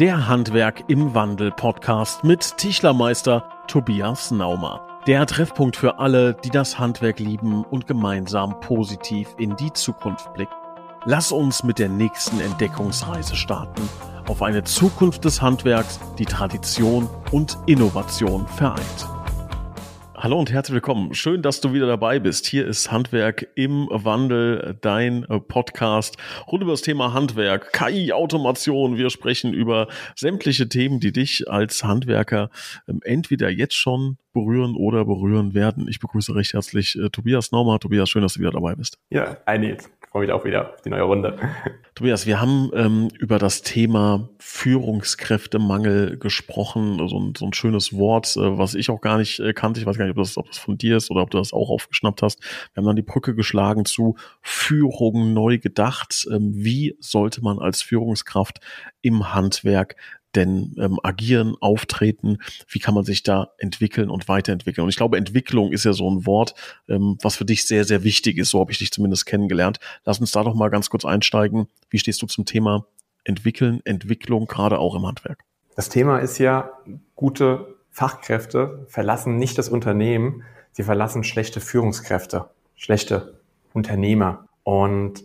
Der 0.00 0.26
Handwerk 0.26 0.82
im 0.88 1.14
Wandel 1.14 1.52
Podcast 1.52 2.24
mit 2.24 2.56
Tischlermeister 2.56 3.48
Tobias 3.68 4.32
Naumer. 4.32 4.84
Der 5.06 5.24
Treffpunkt 5.24 5.76
für 5.76 6.00
alle, 6.00 6.34
die 6.34 6.50
das 6.50 6.80
Handwerk 6.80 7.20
lieben 7.20 7.64
und 7.64 7.86
gemeinsam 7.86 8.58
positiv 8.58 9.28
in 9.38 9.54
die 9.54 9.72
Zukunft 9.72 10.34
blicken. 10.34 10.52
Lass 11.04 11.30
uns 11.30 11.62
mit 11.62 11.78
der 11.78 11.88
nächsten 11.90 12.40
Entdeckungsreise 12.40 13.36
starten 13.36 13.88
auf 14.26 14.42
eine 14.42 14.64
Zukunft 14.64 15.24
des 15.24 15.42
Handwerks, 15.42 16.00
die 16.18 16.24
Tradition 16.24 17.08
und 17.30 17.58
Innovation 17.66 18.48
vereint. 18.48 19.13
Hallo 20.24 20.38
und 20.38 20.50
herzlich 20.50 20.76
willkommen. 20.76 21.12
Schön, 21.12 21.42
dass 21.42 21.60
du 21.60 21.74
wieder 21.74 21.86
dabei 21.86 22.18
bist. 22.18 22.46
Hier 22.46 22.66
ist 22.66 22.90
Handwerk 22.90 23.46
im 23.56 23.88
Wandel, 23.90 24.78
dein 24.80 25.24
äh, 25.24 25.38
Podcast 25.38 26.16
rund 26.46 26.62
über 26.62 26.72
das 26.72 26.80
Thema 26.80 27.12
Handwerk, 27.12 27.74
KI, 27.74 28.10
Automation. 28.10 28.96
Wir 28.96 29.10
sprechen 29.10 29.52
über 29.52 29.86
sämtliche 30.16 30.66
Themen, 30.66 30.98
die 30.98 31.12
dich 31.12 31.50
als 31.50 31.84
Handwerker 31.84 32.48
ähm, 32.88 33.00
entweder 33.04 33.50
jetzt 33.50 33.74
schon 33.74 34.16
berühren 34.32 34.76
oder 34.76 35.04
berühren 35.04 35.52
werden. 35.52 35.88
Ich 35.88 36.00
begrüße 36.00 36.34
recht 36.34 36.54
herzlich 36.54 36.98
äh, 36.98 37.10
Tobias 37.10 37.52
Naumer. 37.52 37.78
Tobias, 37.78 38.08
schön, 38.08 38.22
dass 38.22 38.32
du 38.32 38.40
wieder 38.40 38.52
dabei 38.52 38.76
bist. 38.76 38.96
Ja, 39.10 39.36
eine 39.44 39.76
freue 40.14 40.26
mich 40.26 40.32
auch 40.32 40.44
wieder 40.44 40.74
auf 40.74 40.80
die 40.82 40.90
neue 40.90 41.02
Runde. 41.02 41.36
Tobias, 41.96 42.24
wir 42.24 42.40
haben 42.40 42.70
ähm, 42.72 43.08
über 43.18 43.40
das 43.40 43.62
Thema 43.62 44.28
Führungskräftemangel 44.38 46.18
gesprochen. 46.18 47.04
So 47.08 47.18
ein, 47.18 47.34
so 47.36 47.44
ein 47.44 47.52
schönes 47.52 47.92
Wort, 47.92 48.36
äh, 48.36 48.56
was 48.56 48.76
ich 48.76 48.90
auch 48.90 49.00
gar 49.00 49.18
nicht 49.18 49.40
äh, 49.40 49.52
kannte. 49.52 49.80
Ich 49.80 49.86
weiß 49.86 49.98
gar 49.98 50.04
nicht, 50.04 50.16
ob 50.16 50.22
das, 50.22 50.36
ob 50.36 50.46
das 50.46 50.58
von 50.58 50.78
dir 50.78 50.98
ist 50.98 51.10
oder 51.10 51.22
ob 51.22 51.32
du 51.32 51.38
das 51.38 51.52
auch 51.52 51.68
aufgeschnappt 51.68 52.22
hast. 52.22 52.40
Wir 52.72 52.80
haben 52.80 52.86
dann 52.86 52.94
die 52.94 53.02
Brücke 53.02 53.34
geschlagen 53.34 53.86
zu 53.86 54.14
Führung 54.40 55.32
neu 55.32 55.58
gedacht. 55.58 56.28
Ähm, 56.30 56.52
wie 56.54 56.96
sollte 57.00 57.42
man 57.42 57.58
als 57.58 57.82
Führungskraft 57.82 58.60
im 59.02 59.34
Handwerk 59.34 59.96
denn 60.36 60.74
ähm, 60.78 60.98
agieren, 61.02 61.56
auftreten? 61.60 62.38
Wie 62.68 62.78
kann 62.78 62.94
man 62.94 63.04
sich 63.04 63.22
da 63.22 63.52
entwickeln 63.58 64.10
und 64.10 64.28
weiterentwickeln? 64.28 64.84
Und 64.84 64.90
ich 64.90 64.96
glaube, 64.96 65.16
Entwicklung 65.16 65.72
ist 65.72 65.84
ja 65.84 65.92
so 65.92 66.10
ein 66.10 66.26
Wort, 66.26 66.54
ähm, 66.88 67.18
was 67.22 67.36
für 67.36 67.44
dich 67.44 67.66
sehr, 67.66 67.84
sehr 67.84 68.04
wichtig 68.04 68.38
ist. 68.38 68.50
So 68.50 68.60
habe 68.60 68.72
ich 68.72 68.78
dich 68.78 68.92
zumindest 68.92 69.26
kennengelernt. 69.26 69.78
Lass 70.04 70.20
uns 70.20 70.32
da 70.32 70.42
doch 70.42 70.54
mal 70.54 70.70
ganz 70.70 70.90
kurz 70.90 71.04
einsteigen. 71.04 71.66
Wie 71.90 71.98
stehst 71.98 72.22
du 72.22 72.26
zum 72.26 72.44
Thema 72.44 72.86
Entwickeln, 73.24 73.80
Entwicklung, 73.84 74.46
gerade 74.46 74.78
auch 74.78 74.94
im 74.94 75.06
Handwerk? 75.06 75.44
Das 75.76 75.88
Thema 75.88 76.18
ist 76.18 76.38
ja, 76.38 76.70
gute 77.16 77.74
Fachkräfte 77.90 78.86
verlassen 78.88 79.36
nicht 79.36 79.56
das 79.56 79.68
Unternehmen, 79.68 80.42
sie 80.72 80.82
verlassen 80.82 81.24
schlechte 81.24 81.60
Führungskräfte, 81.60 82.50
schlechte 82.74 83.40
Unternehmer. 83.72 84.48
Und 84.64 85.24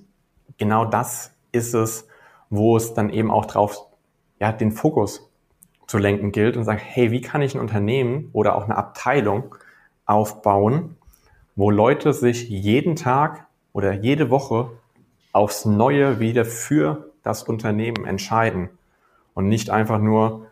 genau 0.57 0.85
das 0.85 1.31
ist 1.51 1.73
es, 1.73 2.07
wo 2.49 2.77
es 2.77 2.93
dann 2.93 3.09
eben 3.09 3.31
auch 3.31 3.45
drauf 3.45 3.88
ja, 4.39 4.51
den 4.51 4.71
Fokus 4.71 5.29
zu 5.87 5.97
lenken 5.97 6.31
gilt 6.31 6.55
und 6.55 6.63
sagen, 6.63 6.79
hey, 6.81 7.11
wie 7.11 7.21
kann 7.21 7.41
ich 7.41 7.55
ein 7.55 7.61
Unternehmen 7.61 8.29
oder 8.33 8.55
auch 8.55 8.63
eine 8.63 8.77
Abteilung 8.77 9.55
aufbauen, 10.05 10.97
wo 11.55 11.71
Leute 11.71 12.13
sich 12.13 12.49
jeden 12.49 12.95
Tag 12.95 13.47
oder 13.73 13.93
jede 13.93 14.29
Woche 14.29 14.71
aufs 15.31 15.65
Neue 15.65 16.19
wieder 16.19 16.45
für 16.45 17.11
das 17.23 17.43
Unternehmen 17.43 18.05
entscheiden 18.05 18.69
und 19.33 19.47
nicht 19.47 19.69
einfach 19.69 19.99
nur, 19.99 20.47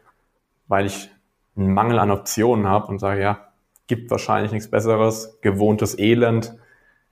weil 0.68 0.86
ich 0.86 1.10
einen 1.56 1.74
Mangel 1.74 2.00
an 2.00 2.12
Optionen 2.12 2.68
habe 2.68 2.88
und 2.88 3.00
sage, 3.00 3.22
ja, 3.22 3.48
gibt 3.88 4.12
wahrscheinlich 4.12 4.52
nichts 4.52 4.70
Besseres, 4.70 5.40
gewohntes 5.42 5.98
Elend 5.98 6.56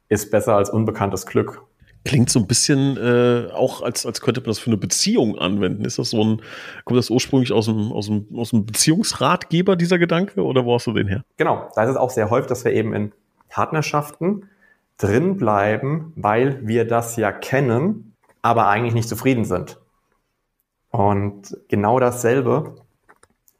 ist 0.09 0.29
besser 0.29 0.55
als 0.55 0.69
unbekanntes 0.69 1.25
Glück. 1.25 1.64
Klingt 2.05 2.29
so 2.29 2.39
ein 2.39 2.47
bisschen 2.47 2.97
äh, 2.97 3.51
auch, 3.51 3.81
als, 3.81 4.05
als 4.05 4.21
könnte 4.21 4.39
man 4.41 4.47
das 4.47 4.59
für 4.59 4.69
eine 4.69 4.77
Beziehung 4.77 5.37
anwenden. 5.39 5.83
Ist 5.85 5.97
das 5.97 6.11
so 6.11 6.23
ein, 6.23 6.41
kommt 6.85 6.99
das 6.99 7.09
ursprünglich 7.09 7.51
aus 7.51 7.65
dem, 7.65 7.91
aus 7.91 8.05
dem, 8.05 8.27
aus 8.35 8.51
dem 8.51 8.65
Beziehungsratgeber, 8.65 9.75
dieser 9.75 9.97
Gedanke, 9.97 10.43
oder 10.43 10.65
wo 10.65 10.75
hast 10.75 10.85
du 10.85 10.93
den 10.93 11.07
her? 11.07 11.23
Genau, 11.37 11.67
da 11.75 11.83
ist 11.83 11.89
es 11.89 11.97
auch 11.97 12.11
sehr 12.11 12.29
häufig, 12.29 12.47
dass 12.47 12.63
wir 12.63 12.73
eben 12.73 12.93
in 12.93 13.11
Partnerschaften 13.49 14.49
drin 14.97 15.37
bleiben, 15.37 16.13
weil 16.15 16.65
wir 16.67 16.85
das 16.85 17.15
ja 17.15 17.31
kennen, 17.31 18.13
aber 18.41 18.67
eigentlich 18.67 18.93
nicht 18.93 19.09
zufrieden 19.09 19.43
sind. 19.43 19.79
Und 20.91 21.57
genau 21.67 21.99
dasselbe 21.99 22.75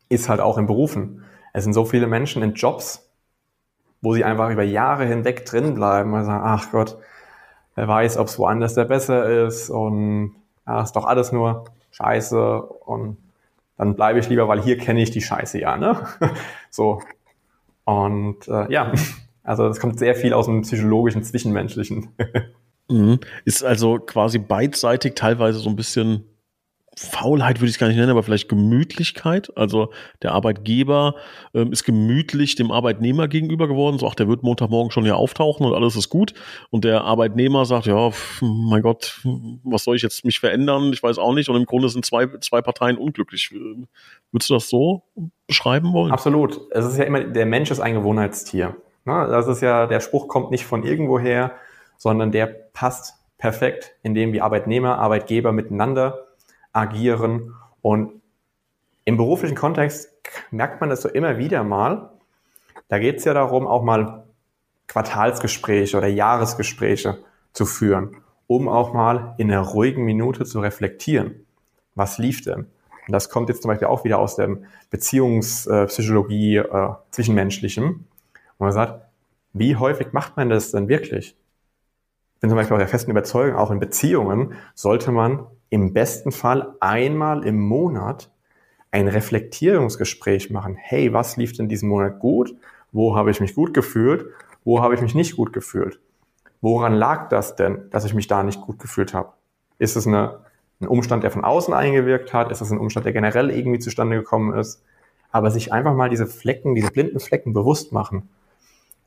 ist 0.08 0.30
halt 0.30 0.40
auch 0.40 0.58
in 0.58 0.68
Berufen. 0.68 1.24
Es 1.52 1.64
sind 1.64 1.74
so 1.74 1.84
viele 1.84 2.08
Menschen 2.08 2.44
in 2.44 2.54
Jobs, 2.54 3.10
wo 4.02 4.14
sie 4.14 4.24
einfach 4.24 4.52
über 4.52 4.64
Jahre 4.64 5.06
hinweg 5.06 5.46
drin 5.46 5.74
bleiben 5.74 6.14
und 6.14 6.26
sagen, 6.26 6.44
ach 6.46 6.72
Gott, 6.72 6.98
wer 7.76 7.88
weiß, 7.88 8.18
ob 8.18 8.28
es 8.28 8.40
woanders 8.40 8.74
der 8.74 8.86
besser 8.86 9.46
ist 9.46 9.70
und 9.70 10.36
ja, 10.66 10.82
ist 10.82 10.94
doch 10.94 11.06
alles 11.06 11.32
nur 11.32 11.66
Scheiße 11.92 12.62
und 12.62 13.18
dann 13.78 13.96
bleibe 13.96 14.20
ich 14.20 14.30
lieber, 14.30 14.48
weil 14.48 14.62
hier 14.62 14.78
kenne 14.78 15.02
ich 15.02 15.12
die 15.12 15.22
Scheiße 15.22 15.60
ja, 15.60 15.78
ne? 15.78 16.08
so. 16.70 17.02
Und 17.84 18.48
äh, 18.48 18.72
ja, 18.72 18.92
also 19.44 19.68
das 19.68 19.80
kommt 19.80 20.00
sehr 20.00 20.16
viel 20.16 20.34
aus 20.34 20.46
dem 20.46 20.62
psychologischen, 20.62 21.24
zwischenmenschlichen. 21.24 22.10
mhm. 22.90 23.20
Ist 23.44 23.64
also 23.64 24.00
quasi 24.00 24.40
beidseitig 24.40 25.16
teilweise 25.16 25.60
so 25.60 25.70
ein 25.70 25.76
bisschen 25.76 26.26
Faulheit 26.98 27.60
würde 27.60 27.68
ich 27.68 27.76
es 27.76 27.80
gar 27.80 27.88
nicht 27.88 27.98
nennen, 27.98 28.10
aber 28.10 28.24
vielleicht 28.24 28.48
Gemütlichkeit. 28.48 29.52
Also 29.58 29.92
der 30.22 30.32
Arbeitgeber 30.32 31.16
ähm, 31.54 31.72
ist 31.72 31.84
gemütlich 31.84 32.56
dem 32.56 32.72
Arbeitnehmer 32.72 33.28
gegenüber 33.28 33.68
geworden. 33.68 34.00
So, 34.00 34.08
ach, 34.08 34.16
der 34.16 34.28
wird 34.28 34.44
Montagmorgen 34.44 34.92
schon 34.92 35.04
hier 35.04 35.18
auftauchen 35.18 35.66
und 35.66 35.74
alles 35.74 35.96
ist 35.96 36.10
gut. 36.10 36.34
Und 36.70 36.86
der 36.86 37.04
Arbeitnehmer 37.04 37.66
sagt, 37.66 37.86
ja, 37.86 38.12
pf, 38.12 38.42
mein 38.42 38.82
Gott, 38.82 39.20
was 39.64 39.84
soll 39.84 39.96
ich 39.96 40.02
jetzt 40.02 40.24
mich 40.24 40.40
verändern? 40.40 40.94
Ich 40.94 41.04
weiß 41.04 41.18
auch 41.18 41.34
nicht. 41.34 41.50
Und 41.50 41.58
im 41.58 41.66
Grunde 41.66 41.90
sind 41.90 42.06
zwei, 42.06 42.28
zwei 42.40 42.62
Parteien 42.62 42.98
unglücklich. 42.98 43.52
Würdest 44.32 44.50
du 44.50 44.54
das 44.54 44.70
so 44.70 45.04
beschreiben 45.48 45.92
wollen? 45.92 46.12
Absolut. 46.12 46.62
Es 46.72 46.86
ist 46.86 46.98
ja 46.98 47.04
immer, 47.04 47.22
der 47.22 47.46
Mensch 47.46 47.72
ist 47.72 47.82
ein 47.82 47.96
Gewohnheitstier. 47.96 48.76
Das 49.06 49.48
ist 49.48 49.62
ja, 49.62 49.86
der 49.86 50.00
Spruch 50.00 50.28
kommt 50.28 50.50
nicht 50.50 50.66
von 50.66 50.84
irgendwoher, 50.84 51.52
sondern 51.98 52.32
der 52.32 52.48
passt 52.48 53.16
perfekt 53.38 53.92
in 54.02 54.16
dem, 54.16 54.34
wie 54.34 54.42
Arbeitnehmer, 54.42 54.98
Arbeitgeber 54.98 55.52
miteinander 55.52 56.25
agieren. 56.76 57.54
Und 57.82 58.22
im 59.06 59.18
beruflichen 59.18 59.56
Kontext 59.56 60.12
merkt 60.52 60.82
man 60.82 60.90
das 60.90 61.02
so 61.02 61.10
immer 61.10 61.38
wieder 61.38 61.64
mal. 61.64 62.12
Da 62.88 63.00
geht 63.00 63.18
es 63.18 63.26
ja 63.26 63.34
darum, 63.34 63.66
auch 63.68 63.84
mal 63.84 64.26
Quartalsgespräche 64.88 65.98
oder 65.98 66.08
Jahresgespräche 66.08 67.20
zu 67.54 67.66
führen, 67.66 68.18
um 68.48 68.68
auch 68.68 68.94
mal 68.94 69.34
in 69.38 69.52
einer 69.52 69.62
ruhigen 69.62 70.04
Minute 70.04 70.46
zu 70.46 70.60
reflektieren. 70.60 71.46
Was 71.96 72.18
lief 72.18 72.44
denn? 72.44 72.68
Und 73.08 73.12
das 73.12 73.30
kommt 73.30 73.50
jetzt 73.50 73.62
zum 73.62 73.70
Beispiel 73.70 73.88
auch 73.88 74.04
wieder 74.04 74.20
aus 74.20 74.36
der 74.36 74.58
Beziehungspsychologie 74.90 76.58
äh, 76.58 76.90
zwischenmenschlichem. 77.12 77.86
Und 77.88 78.60
man 78.60 78.72
sagt, 78.72 79.02
wie 79.54 79.76
häufig 79.76 80.12
macht 80.12 80.36
man 80.38 80.50
das 80.50 80.72
denn 80.72 80.88
wirklich? 80.88 81.36
Bin 82.46 82.52
zum 82.52 82.58
Beispiel 82.58 82.76
auch 82.76 82.80
der 82.80 82.88
festen 82.88 83.10
Überzeugung, 83.10 83.58
auch 83.58 83.72
in 83.72 83.80
Beziehungen 83.80 84.54
sollte 84.76 85.12
man 85.12 85.48
im 85.72 85.94
besten 85.94 86.32
Fall 86.32 86.76
einmal 86.80 87.44
im 87.44 87.60
Monat 87.60 88.30
ein 88.92 89.08
Reflektierungsgespräch 89.08 90.52
machen. 90.52 90.76
Hey, 90.80 91.12
was 91.12 91.38
lief 91.38 91.54
denn 91.54 91.70
diesen 91.70 91.90
Monat 91.90 92.20
gut? 92.20 92.56
Wo 92.92 93.16
habe 93.16 93.32
ich 93.32 93.40
mich 93.40 93.56
gut 93.56 93.74
gefühlt? 93.74 94.28
Wo 94.64 94.80
habe 94.80 94.94
ich 94.94 95.02
mich 95.02 95.16
nicht 95.16 95.38
gut 95.38 95.54
gefühlt? 95.54 96.00
Woran 96.62 96.94
lag 96.94 97.30
das 97.30 97.56
denn, 97.56 97.90
dass 97.90 98.06
ich 98.06 98.14
mich 98.14 98.28
da 98.28 98.44
nicht 98.44 98.62
gut 98.62 98.78
gefühlt 98.78 99.16
habe? 99.16 99.34
Ist 99.80 99.96
es 99.96 100.06
eine, 100.06 100.42
ein 100.80 100.88
Umstand, 100.88 101.24
der 101.24 101.32
von 101.32 101.44
außen 101.44 101.74
eingewirkt 101.74 102.32
hat? 102.32 102.52
Ist 102.52 102.62
es 102.62 102.70
ein 102.70 102.78
Umstand, 102.78 103.08
der 103.08 103.14
generell 103.14 103.50
irgendwie 103.50 103.80
zustande 103.80 104.18
gekommen 104.18 104.54
ist? 104.54 104.84
Aber 105.32 105.50
sich 105.50 105.74
einfach 105.74 105.96
mal 105.96 106.12
diese 106.12 106.28
Flecken, 106.28 106.76
diese 106.76 106.92
blinden 106.92 107.20
Flecken 107.20 107.54
bewusst 107.54 107.92
machen. 107.92 108.30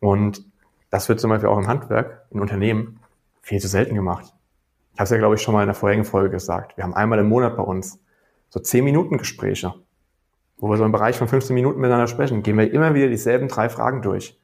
Und 0.01 0.45
das 0.91 1.09
wird 1.09 1.21
zum 1.21 1.31
Beispiel 1.31 1.51
auch 1.51 1.59
im 1.59 1.69
Handwerk, 1.69 2.27
in 2.33 2.41
Unternehmen, 2.41 2.99
viel 3.49 3.61
zu 3.61 3.69
selten 3.69 3.95
gemacht. 3.95 4.35
Ich 4.93 5.01
habe 5.01 5.05
es 5.05 5.11
ja, 5.11 5.17
glaube 5.17 5.35
ich, 5.37 5.41
schon 5.41 5.55
mal 5.55 5.63
in 5.63 5.69
der 5.69 5.75
vorigen 5.75 6.05
Folge 6.05 6.31
gesagt. 6.31 6.77
Wir 6.77 6.85
haben 6.85 6.93
einmal 6.93 7.19
im 7.19 7.29
Monat 7.29 7.57
bei 7.57 7.63
uns 7.63 7.99
so 8.51 8.61
10 8.61 8.85
Minuten 8.85 9.17
Gespräche, 9.17 9.75
wo 10.59 10.69
wir 10.69 10.77
so 10.77 10.85
im 10.85 10.93
Bereich 10.93 11.17
von 11.17 11.29
15 11.29 11.55
Minuten 11.55 11.81
miteinander 11.81 12.09
sprechen. 12.09 12.43
Gehen 12.43 12.59
wir 12.59 12.71
immer 12.71 12.95
wieder 12.95 13.09
dieselben 13.09 13.49
drei 13.49 13.71
Fragen 13.71 14.03
durch. 14.03 14.39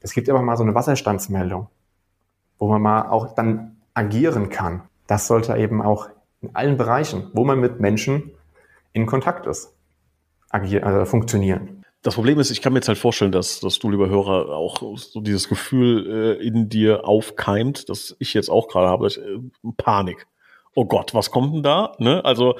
Es 0.00 0.12
gibt 0.12 0.28
immer 0.28 0.42
mal 0.42 0.56
so 0.56 0.64
eine 0.64 0.74
Wasserstandsmeldung, 0.74 1.68
wo 2.58 2.68
man 2.68 2.82
mal 2.82 3.08
auch 3.08 3.34
dann 3.34 3.78
agieren 3.94 4.50
kann. 4.50 4.82
Das 5.06 5.26
sollte 5.26 5.56
eben 5.56 5.80
auch 5.80 6.10
in 6.42 6.54
allen 6.54 6.76
Bereichen, 6.76 7.30
wo 7.32 7.44
man 7.44 7.58
mit 7.58 7.80
Menschen 7.80 8.32
in 8.92 9.06
Kontakt 9.06 9.46
ist, 9.46 9.74
agieren, 10.50 10.84
also 10.84 11.06
funktionieren. 11.06 11.75
Das 12.06 12.14
Problem 12.14 12.38
ist, 12.38 12.52
ich 12.52 12.62
kann 12.62 12.72
mir 12.72 12.78
jetzt 12.78 12.86
halt 12.86 12.98
vorstellen, 12.98 13.32
dass, 13.32 13.58
dass 13.58 13.80
du, 13.80 13.90
lieber 13.90 14.08
Hörer, 14.08 14.54
auch 14.54 14.96
so 14.96 15.20
dieses 15.20 15.48
Gefühl 15.48 16.38
äh, 16.40 16.46
in 16.46 16.68
dir 16.68 17.04
aufkeimt, 17.04 17.88
dass 17.88 18.14
ich 18.20 18.32
jetzt 18.32 18.48
auch 18.48 18.68
gerade 18.68 18.86
habe, 18.86 19.06
dass, 19.06 19.16
äh, 19.16 19.38
Panik. 19.76 20.28
Oh 20.76 20.84
Gott, 20.84 21.14
was 21.14 21.32
kommt 21.32 21.52
denn 21.52 21.62
da? 21.64 21.96
Ne? 21.98 22.24
Also, 22.24 22.58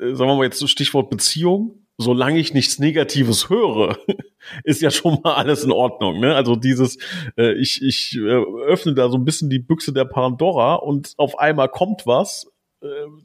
äh, 0.00 0.14
sagen 0.14 0.30
wir 0.30 0.36
mal 0.36 0.44
jetzt 0.44 0.66
Stichwort 0.70 1.10
Beziehung. 1.10 1.84
Solange 1.98 2.38
ich 2.38 2.54
nichts 2.54 2.78
Negatives 2.78 3.50
höre, 3.50 3.98
ist 4.64 4.80
ja 4.80 4.90
schon 4.90 5.18
mal 5.22 5.34
alles 5.34 5.64
in 5.64 5.72
Ordnung. 5.72 6.20
Ne? 6.20 6.34
Also 6.34 6.56
dieses, 6.56 6.96
äh, 7.36 7.52
ich, 7.60 7.82
ich 7.82 8.16
äh, 8.16 8.42
öffne 8.68 8.94
da 8.94 9.10
so 9.10 9.18
ein 9.18 9.24
bisschen 9.26 9.50
die 9.50 9.58
Büchse 9.58 9.92
der 9.92 10.06
Pandora 10.06 10.76
und 10.76 11.12
auf 11.18 11.38
einmal 11.38 11.68
kommt 11.68 12.06
was 12.06 12.50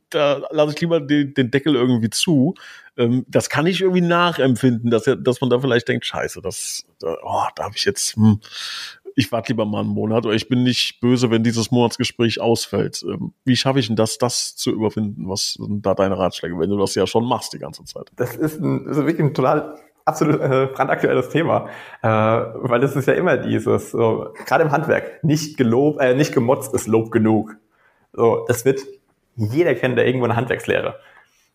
da 0.09 0.41
lasse 0.49 0.73
ich 0.73 0.81
lieber 0.81 0.99
den, 0.99 1.33
den 1.33 1.51
Deckel 1.51 1.75
irgendwie 1.75 2.09
zu. 2.09 2.55
Ähm, 2.97 3.25
das 3.27 3.49
kann 3.49 3.65
ich 3.65 3.81
irgendwie 3.81 4.01
nachempfinden, 4.01 4.89
dass, 4.89 5.09
dass 5.19 5.41
man 5.41 5.49
da 5.49 5.59
vielleicht 5.59 5.87
denkt, 5.87 6.05
scheiße, 6.05 6.41
das, 6.41 6.85
oh, 7.03 7.43
da 7.55 7.63
habe 7.63 7.75
ich 7.75 7.85
jetzt, 7.85 8.15
hm, 8.15 8.39
ich 9.15 9.31
warte 9.31 9.51
lieber 9.51 9.65
mal 9.65 9.81
einen 9.81 9.89
Monat 9.89 10.25
oder 10.25 10.33
ich 10.33 10.49
bin 10.49 10.63
nicht 10.63 10.99
böse, 10.99 11.29
wenn 11.29 11.43
dieses 11.43 11.71
Monatsgespräch 11.71 12.41
ausfällt. 12.41 13.03
Ähm, 13.07 13.33
wie 13.45 13.55
schaffe 13.55 13.79
ich 13.79 13.87
denn 13.87 13.95
das, 13.95 14.17
das 14.17 14.55
zu 14.55 14.71
überwinden? 14.71 15.29
Was 15.29 15.53
sind 15.53 15.85
da 15.85 15.93
deine 15.93 16.17
Ratschläge, 16.17 16.57
wenn 16.57 16.69
du 16.69 16.77
das 16.77 16.95
ja 16.95 17.05
schon 17.05 17.25
machst 17.25 17.53
die 17.53 17.59
ganze 17.59 17.83
Zeit? 17.85 18.11
Das 18.15 18.35
ist, 18.35 18.59
ein, 18.59 18.85
das 18.85 18.97
ist 18.97 19.05
wirklich 19.05 19.27
ein 19.27 19.33
total 19.33 19.75
absolut 20.05 20.41
äh, 20.41 20.67
brandaktuelles 20.73 21.29
Thema, 21.29 21.69
äh, 22.01 22.07
weil 22.07 22.83
es 22.83 22.95
ist 22.95 23.07
ja 23.07 23.13
immer 23.13 23.37
dieses, 23.37 23.91
so, 23.91 24.33
gerade 24.45 24.63
im 24.63 24.71
Handwerk, 24.71 25.23
nicht 25.23 25.57
gelobt, 25.57 26.01
äh, 26.01 26.15
nicht 26.15 26.33
gemotzt 26.33 26.73
ist 26.73 26.87
Lob 26.87 27.11
genug. 27.11 27.55
So, 28.11 28.45
das 28.47 28.65
wird 28.65 28.81
jeder 29.35 29.75
kennen, 29.75 29.95
der 29.95 30.05
irgendwo 30.05 30.25
eine 30.25 30.35
Handwerkslehre 30.35 30.99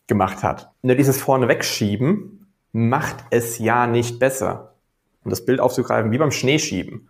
gemacht 0.06 0.42
hat. 0.42 0.70
Nur 0.82 0.96
dieses 0.96 1.20
vorne 1.20 1.48
wegschieben 1.48 2.46
macht 2.72 3.16
es 3.30 3.58
ja 3.58 3.86
nicht 3.86 4.18
besser. 4.18 4.74
Um 5.24 5.30
das 5.30 5.44
Bild 5.44 5.60
aufzugreifen, 5.60 6.10
wie 6.10 6.18
beim 6.18 6.30
Schneeschieben. 6.30 7.08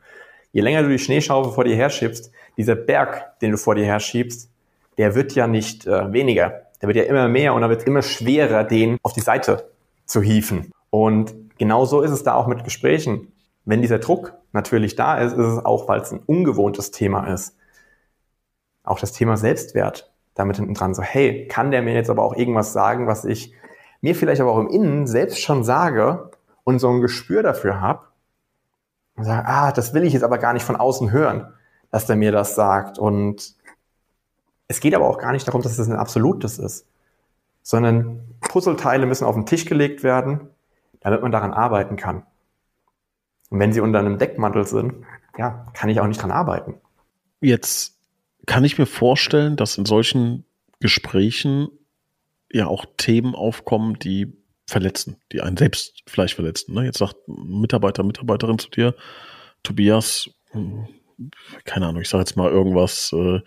Je 0.53 0.63
länger 0.63 0.83
du 0.83 0.89
die 0.89 0.99
Schneeschaufel 0.99 1.53
vor 1.53 1.65
dir 1.65 1.77
herschiebst, 1.77 2.33
dieser 2.57 2.75
Berg, 2.75 3.39
den 3.41 3.53
du 3.53 3.59
vor 3.59 3.75
dir 3.75 3.85
herschiebst, 3.85 4.51
der 4.97 5.15
wird 5.15 5.35
ja 5.35 5.47
nicht 5.47 5.87
äh, 5.87 6.13
weniger. 6.13 6.63
Der 6.81 6.89
wird 6.89 6.97
ja 6.97 7.05
immer 7.05 7.29
mehr 7.29 7.55
und 7.55 7.61
dann 7.61 7.71
wird 7.71 7.85
immer 7.85 8.03
schwerer, 8.03 8.65
den 8.65 8.99
auf 9.03 9.13
die 9.13 9.21
Seite 9.21 9.71
zu 10.07 10.23
hieven. 10.23 10.73
Und 10.91 11.35
genauso 11.59 12.03
ist 12.03 12.11
es 12.11 12.25
da 12.25 12.35
auch 12.35 12.47
mit 12.47 12.65
Gesprächen. 12.65 13.33
Wenn 13.65 13.83
dieser 13.83 13.99
Druck 13.99 14.35
natürlich 14.53 14.97
da 14.97 15.19
ist, 15.19 15.33
ist 15.33 15.47
es 15.47 15.65
auch, 15.65 15.89
weil 15.89 16.01
es 16.01 16.13
ein 16.13 16.21
ungewohntes 16.25 16.91
Thema 16.91 17.27
ist. 17.33 17.57
Auch 18.83 18.99
das 18.99 19.13
Thema 19.13 19.37
Selbstwert 19.37 20.11
damit 20.39 20.57
hinten 20.57 20.75
dran. 20.75 20.95
So, 20.95 21.03
hey, 21.03 21.47
kann 21.49 21.71
der 21.71 21.83
mir 21.83 21.95
jetzt 21.95 22.11
aber 22.11 22.23
auch 22.23 22.35
irgendwas 22.35 22.73
sagen, 22.73 23.07
was 23.07 23.25
ich 23.25 23.53
mir 24.01 24.15
vielleicht 24.15 24.41
aber 24.41 24.53
auch 24.53 24.59
im 24.59 24.69
Innen 24.69 25.07
selbst 25.07 25.41
schon 25.41 25.65
sage 25.65 26.31
und 26.65 26.79
so 26.79 26.89
ein 26.89 27.01
Gespür 27.01 27.43
dafür 27.43 27.81
habe 27.81 28.07
und 29.17 29.25
sage, 29.25 29.47
ah, 29.49 29.73
das 29.73 29.95
will 29.95 30.05
ich 30.05 30.13
jetzt 30.13 30.23
aber 30.23 30.39
gar 30.39 30.53
nicht 30.53 30.65
von 30.65 30.77
außen 30.77 31.11
hören, 31.11 31.53
dass 31.91 32.07
der 32.07 32.17
mir 32.17 32.33
das 32.33 32.55
sagt. 32.55 32.99
Und 32.99 33.57
es 34.69 34.81
geht 34.81 34.95
aber 34.95 35.09
auch 35.09 35.19
gar 35.19 35.33
nicht 35.33 35.49
darum, 35.49 35.63
dass 35.63 35.77
das 35.77 35.89
ein 35.89 35.97
Absolutes 35.97 36.59
ist, 36.59 36.87
sondern 37.63 38.21
Puzzleteile 38.41 39.07
müssen 39.07 39.25
auf 39.25 39.35
den 39.35 39.47
Tisch 39.47 39.65
gelegt 39.65 40.03
werden 40.03 40.51
damit 41.01 41.23
man 41.23 41.33
daran 41.33 41.53
arbeiten 41.53 41.97
kann. 41.97 42.25
Und 43.51 43.61
wenn 43.61 43.73
sie 43.73 43.81
unter 43.81 43.99
einem 43.99 44.19
Deckmantel 44.19 44.67
sind, 44.67 44.95
ja, 45.37 45.67
kann 45.73 45.89
ich 45.89 46.01
auch 46.01 46.07
nicht 46.07 46.21
dran 46.21 46.31
arbeiten. 46.31 46.75
Jetzt 47.41 47.98
kann 48.49 48.65
ich 48.65 48.79
mir 48.79 48.87
vorstellen, 48.87 49.57
dass 49.57 49.77
in 49.77 49.85
solchen 49.85 50.45
Gesprächen 50.81 51.69
ja 52.51 52.67
auch 52.67 52.87
Themen 52.97 53.35
aufkommen, 53.35 53.99
die 53.99 54.33
verletzen, 54.67 55.19
die 55.33 55.43
einen 55.43 55.59
selbst 55.59 56.03
vielleicht 56.07 56.35
verletzen. 56.35 56.75
Ne? 56.75 56.85
Jetzt 56.85 56.99
sagt 56.99 57.17
ein 57.29 57.61
Mitarbeiter, 57.61 58.03
Mitarbeiterin 58.03 58.59
zu 58.59 58.71
dir, 58.71 58.95
Tobias, 59.63 60.31
hm, 60.53 60.89
keine 61.65 61.87
Ahnung, 61.87 62.01
ich 62.01 62.09
sage 62.09 62.23
jetzt 62.23 62.37
mal 62.37 62.51
irgendwas, 62.51 63.13
äh, 63.13 63.41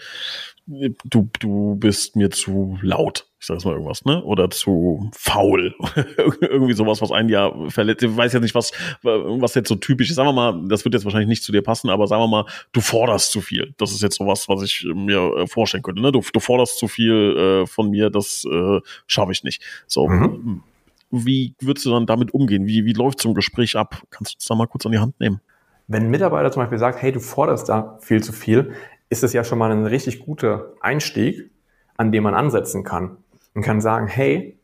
du, 1.03 1.29
du 1.39 1.75
bist 1.75 2.15
mir 2.15 2.29
zu 2.29 2.77
laut. 2.81 3.27
Ich 3.39 3.47
sage 3.47 3.57
jetzt 3.57 3.65
mal 3.65 3.73
irgendwas, 3.73 4.05
ne? 4.05 4.23
Oder 4.23 4.49
zu 4.49 5.09
faul. 5.13 5.73
Irgendwie 6.41 6.73
sowas, 6.73 7.01
was 7.01 7.11
einen 7.11 7.29
ja 7.29 7.51
verletzt. 7.69 8.03
Ich 8.03 8.15
weiß 8.15 8.33
jetzt 8.33 8.43
nicht, 8.43 8.55
was, 8.55 8.71
was 9.01 9.55
jetzt 9.55 9.69
so 9.69 9.75
typisch 9.75 10.09
ist. 10.09 10.15
Sagen 10.15 10.29
wir 10.29 10.33
mal, 10.33 10.67
das 10.67 10.85
wird 10.85 10.93
jetzt 10.93 11.05
wahrscheinlich 11.05 11.29
nicht 11.29 11.43
zu 11.43 11.51
dir 11.51 11.61
passen, 11.61 11.89
aber 11.89 12.07
sagen 12.07 12.21
wir 12.21 12.27
mal, 12.27 12.45
du 12.71 12.81
forderst 12.81 13.31
zu 13.31 13.41
viel. 13.41 13.73
Das 13.77 13.91
ist 13.91 14.01
jetzt 14.01 14.17
sowas, 14.17 14.47
was 14.47 14.61
ich 14.61 14.85
mir 14.93 15.37
äh, 15.37 15.47
vorstellen 15.47 15.83
könnte. 15.83 16.01
Ne? 16.01 16.11
Du, 16.11 16.21
du 16.21 16.39
forderst 16.39 16.77
zu 16.77 16.87
viel 16.87 17.63
äh, 17.63 17.67
von 17.67 17.89
mir, 17.89 18.09
das 18.09 18.45
äh, 18.45 18.79
schaffe 19.07 19.31
ich 19.31 19.43
nicht. 19.43 19.63
So. 19.87 20.07
Mhm. 20.07 20.63
Wie 21.09 21.55
würdest 21.59 21.85
du 21.85 21.91
dann 21.91 22.05
damit 22.05 22.33
umgehen? 22.33 22.67
Wie, 22.67 22.85
wie 22.85 22.93
läuft 22.93 23.21
so 23.21 23.29
ein 23.29 23.35
Gespräch 23.35 23.75
ab? 23.75 24.01
Kannst 24.11 24.33
du 24.33 24.35
uns 24.37 24.45
da 24.45 24.55
mal 24.55 24.67
kurz 24.67 24.85
an 24.85 24.91
die 24.91 24.99
Hand 24.99 25.19
nehmen? 25.19 25.41
Wenn 25.87 26.03
ein 26.03 26.09
Mitarbeiter 26.09 26.51
zum 26.51 26.61
Beispiel 26.61 26.77
sagt, 26.77 27.01
hey, 27.01 27.11
du 27.11 27.19
forderst 27.19 27.67
da 27.67 27.97
viel 28.01 28.23
zu 28.23 28.31
viel, 28.31 28.71
ist 29.11 29.23
es 29.23 29.33
ja 29.33 29.43
schon 29.43 29.59
mal 29.59 29.71
ein 29.71 29.85
richtig 29.85 30.21
guter 30.21 30.73
Einstieg, 30.79 31.51
an 31.97 32.13
dem 32.13 32.23
man 32.23 32.33
ansetzen 32.33 32.83
kann. 32.83 33.17
Und 33.53 33.61
kann 33.61 33.81
sagen, 33.81 34.07
hey, 34.07 34.57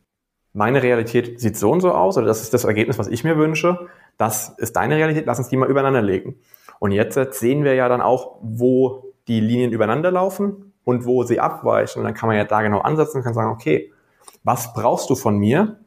meine 0.54 0.82
Realität 0.82 1.38
sieht 1.38 1.56
so 1.56 1.70
und 1.70 1.82
so 1.82 1.92
aus, 1.92 2.16
oder 2.16 2.26
das 2.26 2.40
ist 2.40 2.54
das 2.54 2.64
Ergebnis, 2.64 2.98
was 2.98 3.08
ich 3.08 3.22
mir 3.24 3.36
wünsche. 3.36 3.88
Das 4.16 4.54
ist 4.56 4.74
deine 4.76 4.96
Realität, 4.96 5.26
lass 5.26 5.38
uns 5.38 5.50
die 5.50 5.58
mal 5.58 5.68
übereinander 5.68 6.00
legen. 6.00 6.36
Und 6.78 6.92
jetzt 6.92 7.18
sehen 7.34 7.62
wir 7.62 7.74
ja 7.74 7.90
dann 7.90 8.00
auch, 8.00 8.38
wo 8.40 9.12
die 9.28 9.40
Linien 9.40 9.70
übereinander 9.70 10.10
laufen 10.10 10.72
und 10.82 11.04
wo 11.04 11.24
sie 11.24 11.40
abweichen. 11.40 12.00
Und 12.00 12.06
dann 12.06 12.14
kann 12.14 12.28
man 12.28 12.36
ja 12.38 12.44
da 12.44 12.62
genau 12.62 12.80
ansetzen 12.80 13.18
und 13.18 13.24
kann 13.24 13.34
sagen, 13.34 13.50
okay, 13.50 13.92
was 14.44 14.72
brauchst 14.72 15.10
du 15.10 15.14
von 15.14 15.36
mir, 15.36 15.78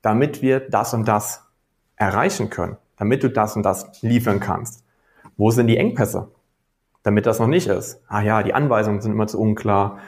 damit 0.00 0.40
wir 0.40 0.60
das 0.60 0.94
und 0.94 1.06
das 1.06 1.46
erreichen 1.96 2.48
können, 2.48 2.78
damit 2.96 3.22
du 3.22 3.28
das 3.28 3.54
und 3.54 3.64
das 3.64 4.00
liefern 4.00 4.40
kannst? 4.40 4.82
Wo 5.36 5.50
sind 5.50 5.66
die 5.66 5.76
Engpässe? 5.76 6.30
Damit 7.02 7.26
das 7.26 7.38
noch 7.38 7.46
nicht 7.46 7.66
ist. 7.66 8.00
Ah 8.08 8.22
ja, 8.22 8.42
die 8.42 8.54
Anweisungen 8.54 9.00
sind 9.00 9.12
immer 9.12 9.26
zu 9.26 9.40
unklar. 9.40 9.98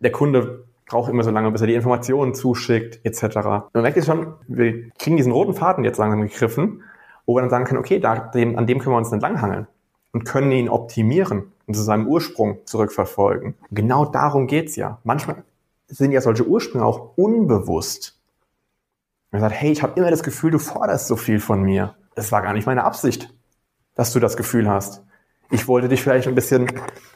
Der 0.00 0.12
Kunde 0.12 0.64
braucht 0.86 1.10
immer 1.10 1.22
so 1.22 1.30
lange, 1.30 1.50
bis 1.50 1.60
er 1.60 1.66
die 1.66 1.74
Informationen 1.74 2.34
zuschickt, 2.34 3.00
etc. 3.04 3.22
Und 3.24 3.68
dann 3.72 3.82
merkt 3.82 3.96
ihr 3.96 4.02
schon, 4.02 4.34
wir 4.46 4.90
kriegen 4.98 5.16
diesen 5.16 5.32
roten 5.32 5.54
Faden 5.54 5.84
jetzt 5.84 5.98
langsam 5.98 6.22
gegriffen, 6.22 6.82
wo 7.26 7.34
wir 7.34 7.40
dann 7.40 7.50
sagen 7.50 7.64
können, 7.64 7.80
okay, 7.80 8.00
da, 8.00 8.16
dem, 8.16 8.58
an 8.58 8.66
dem 8.66 8.78
können 8.78 8.94
wir 8.94 8.98
uns 8.98 9.12
entlanghangeln 9.12 9.66
und 10.12 10.24
können 10.24 10.50
ihn 10.50 10.68
optimieren 10.68 11.52
und 11.66 11.74
zu 11.74 11.82
seinem 11.82 12.06
Ursprung 12.06 12.58
zurückverfolgen. 12.64 13.54
Genau 13.70 14.06
darum 14.06 14.46
geht's 14.46 14.76
ja. 14.76 14.98
Manchmal 15.04 15.44
sind 15.88 16.12
ja 16.12 16.20
solche 16.20 16.46
Ursprünge 16.46 16.84
auch 16.84 17.16
unbewusst. 17.16 18.18
Man 19.30 19.42
sagt, 19.42 19.54
hey, 19.54 19.70
ich 19.70 19.82
habe 19.82 19.98
immer 20.00 20.10
das 20.10 20.22
Gefühl, 20.22 20.50
du 20.50 20.58
forderst 20.58 21.06
so 21.06 21.16
viel 21.16 21.40
von 21.40 21.62
mir. 21.62 21.94
Das 22.14 22.32
war 22.32 22.42
gar 22.42 22.54
nicht 22.54 22.66
meine 22.66 22.84
Absicht, 22.84 23.32
dass 23.94 24.12
du 24.12 24.20
das 24.20 24.36
Gefühl 24.36 24.68
hast. 24.68 25.04
Ich 25.50 25.66
wollte 25.66 25.88
dich 25.88 26.02
vielleicht 26.02 26.28
ein 26.28 26.34
bisschen 26.34 26.70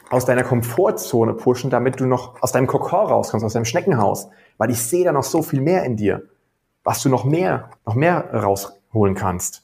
aus 0.09 0.25
deiner 0.25 0.43
Komfortzone 0.43 1.33
pushen, 1.33 1.69
damit 1.69 1.99
du 1.99 2.05
noch 2.05 2.41
aus 2.41 2.51
deinem 2.51 2.67
Kokon 2.67 3.07
rauskommst, 3.07 3.45
aus 3.45 3.53
deinem 3.53 3.65
Schneckenhaus. 3.65 4.29
Weil 4.57 4.71
ich 4.71 4.81
sehe 4.81 5.05
da 5.05 5.11
noch 5.11 5.23
so 5.23 5.41
viel 5.41 5.61
mehr 5.61 5.83
in 5.83 5.97
dir, 5.97 6.23
was 6.83 7.01
du 7.01 7.09
noch 7.09 7.25
mehr, 7.25 7.69
noch 7.85 7.95
mehr 7.95 8.33
rausholen 8.33 9.15
kannst. 9.15 9.63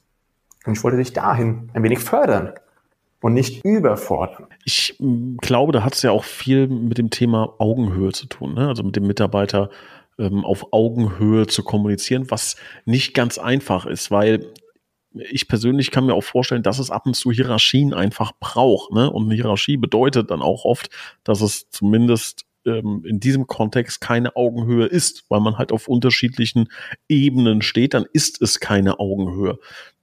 Und 0.65 0.73
ich 0.73 0.83
wollte 0.83 0.97
dich 0.97 1.13
dahin 1.13 1.69
ein 1.73 1.83
wenig 1.83 1.99
fördern 1.99 2.53
und 3.21 3.33
nicht 3.33 3.63
überfordern. 3.65 4.47
Ich 4.65 4.95
mm, 4.99 5.37
glaube, 5.37 5.71
da 5.71 5.83
hat 5.83 5.95
es 5.95 6.01
ja 6.01 6.11
auch 6.11 6.23
viel 6.23 6.67
mit 6.67 6.97
dem 6.97 7.09
Thema 7.09 7.55
Augenhöhe 7.57 8.11
zu 8.11 8.27
tun, 8.27 8.53
ne? 8.53 8.67
also 8.67 8.83
mit 8.83 8.95
dem 8.95 9.07
Mitarbeiter 9.07 9.69
ähm, 10.17 10.45
auf 10.45 10.67
Augenhöhe 10.71 11.47
zu 11.47 11.63
kommunizieren, 11.63 12.29
was 12.29 12.55
nicht 12.85 13.13
ganz 13.13 13.37
einfach 13.37 13.85
ist, 13.85 14.11
weil 14.11 14.45
ich 15.13 15.47
persönlich 15.47 15.91
kann 15.91 16.05
mir 16.05 16.13
auch 16.13 16.23
vorstellen, 16.23 16.63
dass 16.63 16.79
es 16.79 16.91
ab 16.91 17.05
und 17.05 17.15
zu 17.15 17.31
Hierarchien 17.31 17.93
einfach 17.93 18.31
braucht. 18.39 18.91
Ne? 18.91 19.09
Und 19.11 19.25
eine 19.25 19.35
Hierarchie 19.35 19.77
bedeutet 19.77 20.29
dann 20.31 20.41
auch 20.41 20.65
oft, 20.65 20.89
dass 21.23 21.41
es 21.41 21.69
zumindest 21.69 22.45
ähm, 22.65 23.03
in 23.05 23.19
diesem 23.19 23.47
Kontext 23.47 24.01
keine 24.01 24.35
Augenhöhe 24.35 24.85
ist, 24.85 25.25
weil 25.29 25.39
man 25.39 25.57
halt 25.57 25.71
auf 25.71 25.87
unterschiedlichen 25.87 26.69
Ebenen 27.07 27.61
steht, 27.61 27.93
dann 27.93 28.05
ist 28.13 28.41
es 28.41 28.59
keine 28.59 28.99
Augenhöhe. 28.99 29.57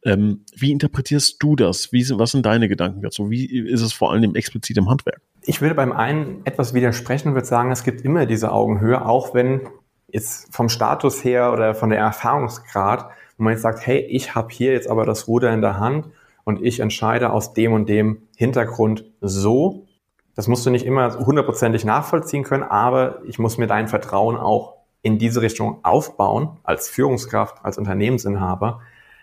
Ähm, 0.05 0.45
wie 0.55 0.73
interpretierst 0.73 1.43
du 1.43 1.57
das? 1.57 1.93
Wie 1.93 2.09
was 2.19 2.33
sind 2.33 2.47
deine 2.47 2.69
Gedanken 2.69 3.03
dazu? 3.03 3.31
Wie 3.31 3.47
ist 3.47 3.83
es 3.83 3.93
vor 3.93 4.13
allem 4.13 4.35
explizit 4.35 4.77
im 4.77 4.89
Handwerk? 4.89 5.21
Ich 5.43 5.61
würde 5.61 5.75
beim 5.75 5.93
einen 5.93 6.45
etwas 6.45 6.75
widersprechen 6.75 7.29
und 7.29 7.35
würde 7.35 7.47
sagen, 7.47 7.71
es 7.71 7.85
gibt 7.85 8.03
immer 8.03 8.27
diese 8.27 8.51
Augenhöhe, 8.53 9.05
auch 9.05 9.35
wenn 9.35 9.69
jetzt 10.09 10.53
vom 10.55 10.69
Status 10.69 11.25
her 11.25 11.53
oder 11.53 11.75
von 11.75 11.91
der 11.91 11.99
Erfahrungsgrad 11.99 13.11
wo 13.37 13.45
man 13.45 13.53
jetzt 13.53 13.63
sagt, 13.63 13.87
hey, 13.87 14.01
ich 14.01 14.35
habe 14.35 14.49
hier 14.51 14.73
jetzt 14.73 14.89
aber 14.89 15.05
das 15.05 15.29
Ruder 15.29 15.53
in 15.53 15.61
der 15.61 15.79
Hand 15.79 16.09
und 16.45 16.63
ich 16.63 16.81
entscheide 16.81 17.33
aus 17.33 17.53
dem 17.53 17.73
und 17.73 17.89
dem 17.89 18.23
Hintergrund 18.37 19.05
so. 19.21 19.87
Das 20.35 20.49
musst 20.49 20.65
du 20.67 20.71
nicht 20.71 20.87
immer 20.87 21.19
hundertprozentig 21.19 21.85
nachvollziehen 21.85 22.45
können, 22.45 22.63
aber 22.63 23.23
ich 23.27 23.39
muss 23.39 23.59
mir 23.59 23.67
dein 23.67 23.89
Vertrauen 23.89 24.37
auch 24.37 24.77
in 25.03 25.19
diese 25.19 25.41
Richtung 25.41 25.85
aufbauen, 25.85 26.59
als 26.63 26.89
Führungskraft, 26.89 27.65
als 27.65 27.79
Unternehmensinhaber, 27.79 28.81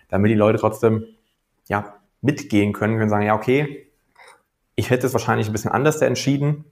damit 0.10 0.32
die 0.32 0.36
Leute 0.36 0.60
trotzdem 0.60 1.06
ja, 1.68 1.96
mitgehen 2.22 2.74
können, 2.74 2.98
können 2.98 3.10
sagen, 3.10 3.26
ja, 3.26 3.36
okay, 3.36 3.88
ich 4.76 4.90
hätte 4.90 5.08
es 5.08 5.14
wahrscheinlich 5.14 5.48
ein 5.48 5.52
bisschen 5.52 5.72
anders 5.72 6.02
entschieden, 6.02 6.66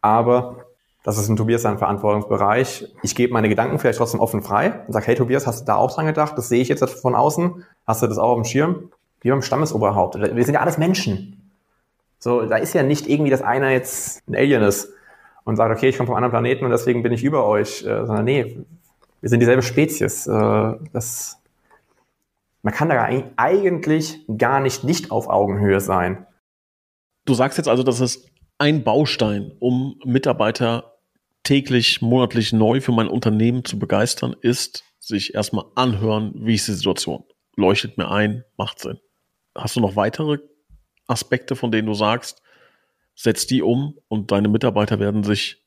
aber 0.00 0.63
das 1.04 1.18
ist 1.18 1.28
ein 1.28 1.36
Tobias 1.36 1.60
sein 1.60 1.76
Verantwortungsbereich. 1.76 2.88
Ich 3.02 3.14
gebe 3.14 3.32
meine 3.34 3.50
Gedanken 3.50 3.78
vielleicht 3.78 3.98
trotzdem 3.98 4.20
offen 4.20 4.42
frei 4.42 4.84
und 4.86 4.94
sage, 4.94 5.06
hey 5.06 5.14
Tobias, 5.14 5.46
hast 5.46 5.60
du 5.60 5.64
da 5.66 5.76
auch 5.76 5.94
dran 5.94 6.06
gedacht? 6.06 6.36
Das 6.36 6.48
sehe 6.48 6.62
ich 6.62 6.68
jetzt 6.68 6.82
von 6.82 7.14
außen. 7.14 7.62
Hast 7.86 8.02
du 8.02 8.06
das 8.06 8.16
auch 8.16 8.30
auf 8.30 8.38
dem 8.38 8.46
Schirm? 8.46 8.90
Wie 9.20 9.28
beim 9.28 9.42
Stammesoberhaupt. 9.42 10.16
Wir 10.16 10.44
sind 10.44 10.54
ja 10.54 10.60
alles 10.60 10.78
Menschen. 10.78 11.52
So, 12.18 12.46
da 12.46 12.56
ist 12.56 12.72
ja 12.72 12.82
nicht 12.82 13.06
irgendwie, 13.06 13.30
dass 13.30 13.42
einer 13.42 13.70
jetzt 13.70 14.26
ein 14.26 14.34
Alien 14.34 14.62
ist 14.62 14.94
und 15.44 15.56
sagt, 15.56 15.76
okay, 15.76 15.90
ich 15.90 15.98
komme 15.98 16.06
vom 16.06 16.16
anderen 16.16 16.32
Planeten 16.32 16.64
und 16.64 16.70
deswegen 16.70 17.02
bin 17.02 17.12
ich 17.12 17.22
über 17.22 17.46
euch, 17.46 17.82
äh, 17.82 18.06
sondern 18.06 18.24
nee, 18.24 18.64
wir 19.20 19.28
sind 19.28 19.40
dieselbe 19.40 19.62
Spezies. 19.62 20.26
Äh, 20.26 20.74
das, 20.94 21.38
man 22.62 22.72
kann 22.72 22.88
da 22.88 23.06
eigentlich 23.36 24.24
gar 24.38 24.60
nicht 24.60 24.84
nicht 24.84 25.10
auf 25.10 25.28
Augenhöhe 25.28 25.80
sein. 25.80 26.26
Du 27.26 27.34
sagst 27.34 27.58
jetzt 27.58 27.68
also, 27.68 27.82
dass 27.82 28.00
es 28.00 28.26
ein 28.56 28.84
Baustein, 28.84 29.52
um 29.58 30.00
Mitarbeiter 30.06 30.93
täglich, 31.44 32.02
monatlich 32.02 32.52
neu 32.52 32.80
für 32.80 32.92
mein 32.92 33.08
Unternehmen 33.08 33.64
zu 33.64 33.78
begeistern, 33.78 34.34
ist 34.40 34.84
sich 34.98 35.34
erstmal 35.34 35.66
anhören, 35.74 36.32
wie 36.34 36.54
ist 36.54 36.66
die 36.66 36.72
Situation. 36.72 37.24
Leuchtet 37.56 37.98
mir 37.98 38.10
ein, 38.10 38.44
macht 38.56 38.80
Sinn. 38.80 38.98
Hast 39.54 39.76
du 39.76 39.80
noch 39.80 39.94
weitere 39.94 40.38
Aspekte, 41.06 41.54
von 41.54 41.70
denen 41.70 41.86
du 41.86 41.94
sagst, 41.94 42.42
setz 43.14 43.46
die 43.46 43.62
um 43.62 43.98
und 44.08 44.32
deine 44.32 44.48
Mitarbeiter 44.48 44.98
werden 44.98 45.22
sich 45.22 45.62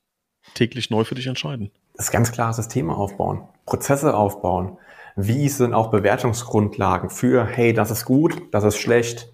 täglich 0.54 0.90
neu 0.90 1.04
für 1.04 1.14
dich 1.14 1.28
entscheiden? 1.28 1.70
Das 1.94 2.06
ist 2.06 2.12
ganz 2.12 2.32
klar 2.32 2.52
Systeme 2.52 2.94
aufbauen, 2.94 3.48
Prozesse 3.64 4.14
aufbauen. 4.14 4.76
Wie 5.16 5.48
sind 5.48 5.74
auch 5.74 5.90
Bewertungsgrundlagen 5.90 7.10
für, 7.10 7.44
hey, 7.44 7.72
das 7.72 7.90
ist 7.90 8.04
gut, 8.04 8.36
das 8.52 8.64
ist 8.64 8.76
schlecht. 8.76 9.32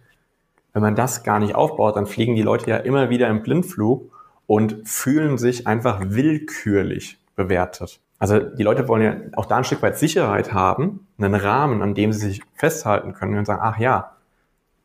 Wenn 0.73 0.83
man 0.83 0.95
das 0.95 1.25
gar 1.25 1.39
nicht 1.41 1.55
aufbaut, 1.55 1.97
dann 1.97 2.07
fliegen 2.07 2.37
die 2.37 2.43
Leute 2.43 2.71
ja 2.71 2.77
immer 2.79 3.11
wieder 3.11 3.29
im 3.29 3.43
Blindflug 3.43 4.13
und 4.47 4.87
fühlen 4.89 5.39
sich 5.39 5.67
einfach 5.67 6.01
willkürlich 6.03 7.19
bewertet. 7.37 8.01
Also 8.19 8.39
die 8.39 8.63
Leute 8.63 8.89
wollen 8.89 9.03
ja 9.03 9.17
auch 9.37 9.47
da 9.47 9.57
ein 9.57 9.65
Stück 9.65 9.83
weit 9.83 9.99
Sicherheit 9.99 10.53
haben, 10.53 11.07
einen 11.19 11.35
Rahmen, 11.35 11.83
an 11.83 11.95
dem 11.95 12.13
sie 12.13 12.29
sich 12.29 12.43
festhalten 12.55 13.13
können 13.13 13.37
und 13.37 13.45
sagen, 13.45 13.61
ach 13.63 13.79
ja, 13.79 14.13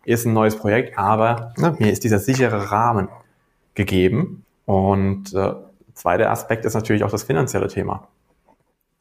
ist 0.04 0.26
ein 0.26 0.34
neues 0.34 0.56
Projekt, 0.56 0.98
aber 0.98 1.54
ne, 1.58 1.76
mir 1.80 1.92
ist 1.92 2.04
dieser 2.04 2.20
sichere 2.20 2.72
Rahmen 2.72 3.10
gegeben. 3.76 4.46
Und 4.66 5.34
äh, 5.34 5.54
zweiter 5.94 6.32
Aspekt 6.32 6.66
ist 6.66 6.74
natürlich 6.74 7.04
auch 7.04 7.12
das 7.12 7.24
finanzielle 7.24 7.68
Thema. 7.68 8.08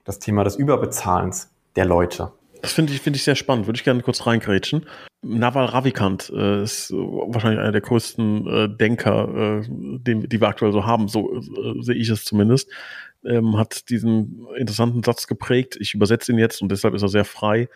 Das 0.05 0.19
Thema 0.19 0.45
des 0.45 0.57
Überbezahlens 0.57 1.51
der 1.77 1.85
Leute. 1.85 2.33
Das 2.61 2.73
finde 2.73 2.93
ich, 2.93 3.01
finde 3.01 3.17
ich 3.17 3.25
sehr 3.25 3.37
spannend. 3.37 3.67
Würde 3.67 3.79
ich 3.79 3.85
gerne 3.85 4.03
kurz 4.03 4.27
reingrätschen. 4.27 4.87
Naval 5.23 5.67
Ravikant 5.67 6.31
äh, 6.31 6.63
ist 6.63 6.93
wahrscheinlich 6.93 7.61
einer 7.61 7.73
der 7.73 7.81
größten 7.81 8.47
äh, 8.47 8.69
Denker, 8.77 9.63
äh, 9.63 9.67
den, 9.69 10.29
die 10.29 10.41
wir 10.41 10.49
aktuell 10.49 10.73
so 10.73 10.87
haben, 10.87 11.09
so 11.09 11.35
äh, 11.37 11.83
sehe 11.83 11.97
ich 11.97 12.09
es 12.09 12.25
zumindest. 12.25 12.71
Ähm, 13.25 13.57
hat 13.57 13.89
diesen 13.91 14.47
interessanten 14.57 15.03
Satz 15.03 15.27
geprägt. 15.27 15.77
Ich 15.81 15.95
übersetze 15.95 16.33
ihn 16.33 16.39
jetzt 16.39 16.63
und 16.63 16.71
deshalb 16.71 16.95
ist 16.95 17.03
er 17.03 17.09
sehr 17.09 17.25
frei. 17.25 17.69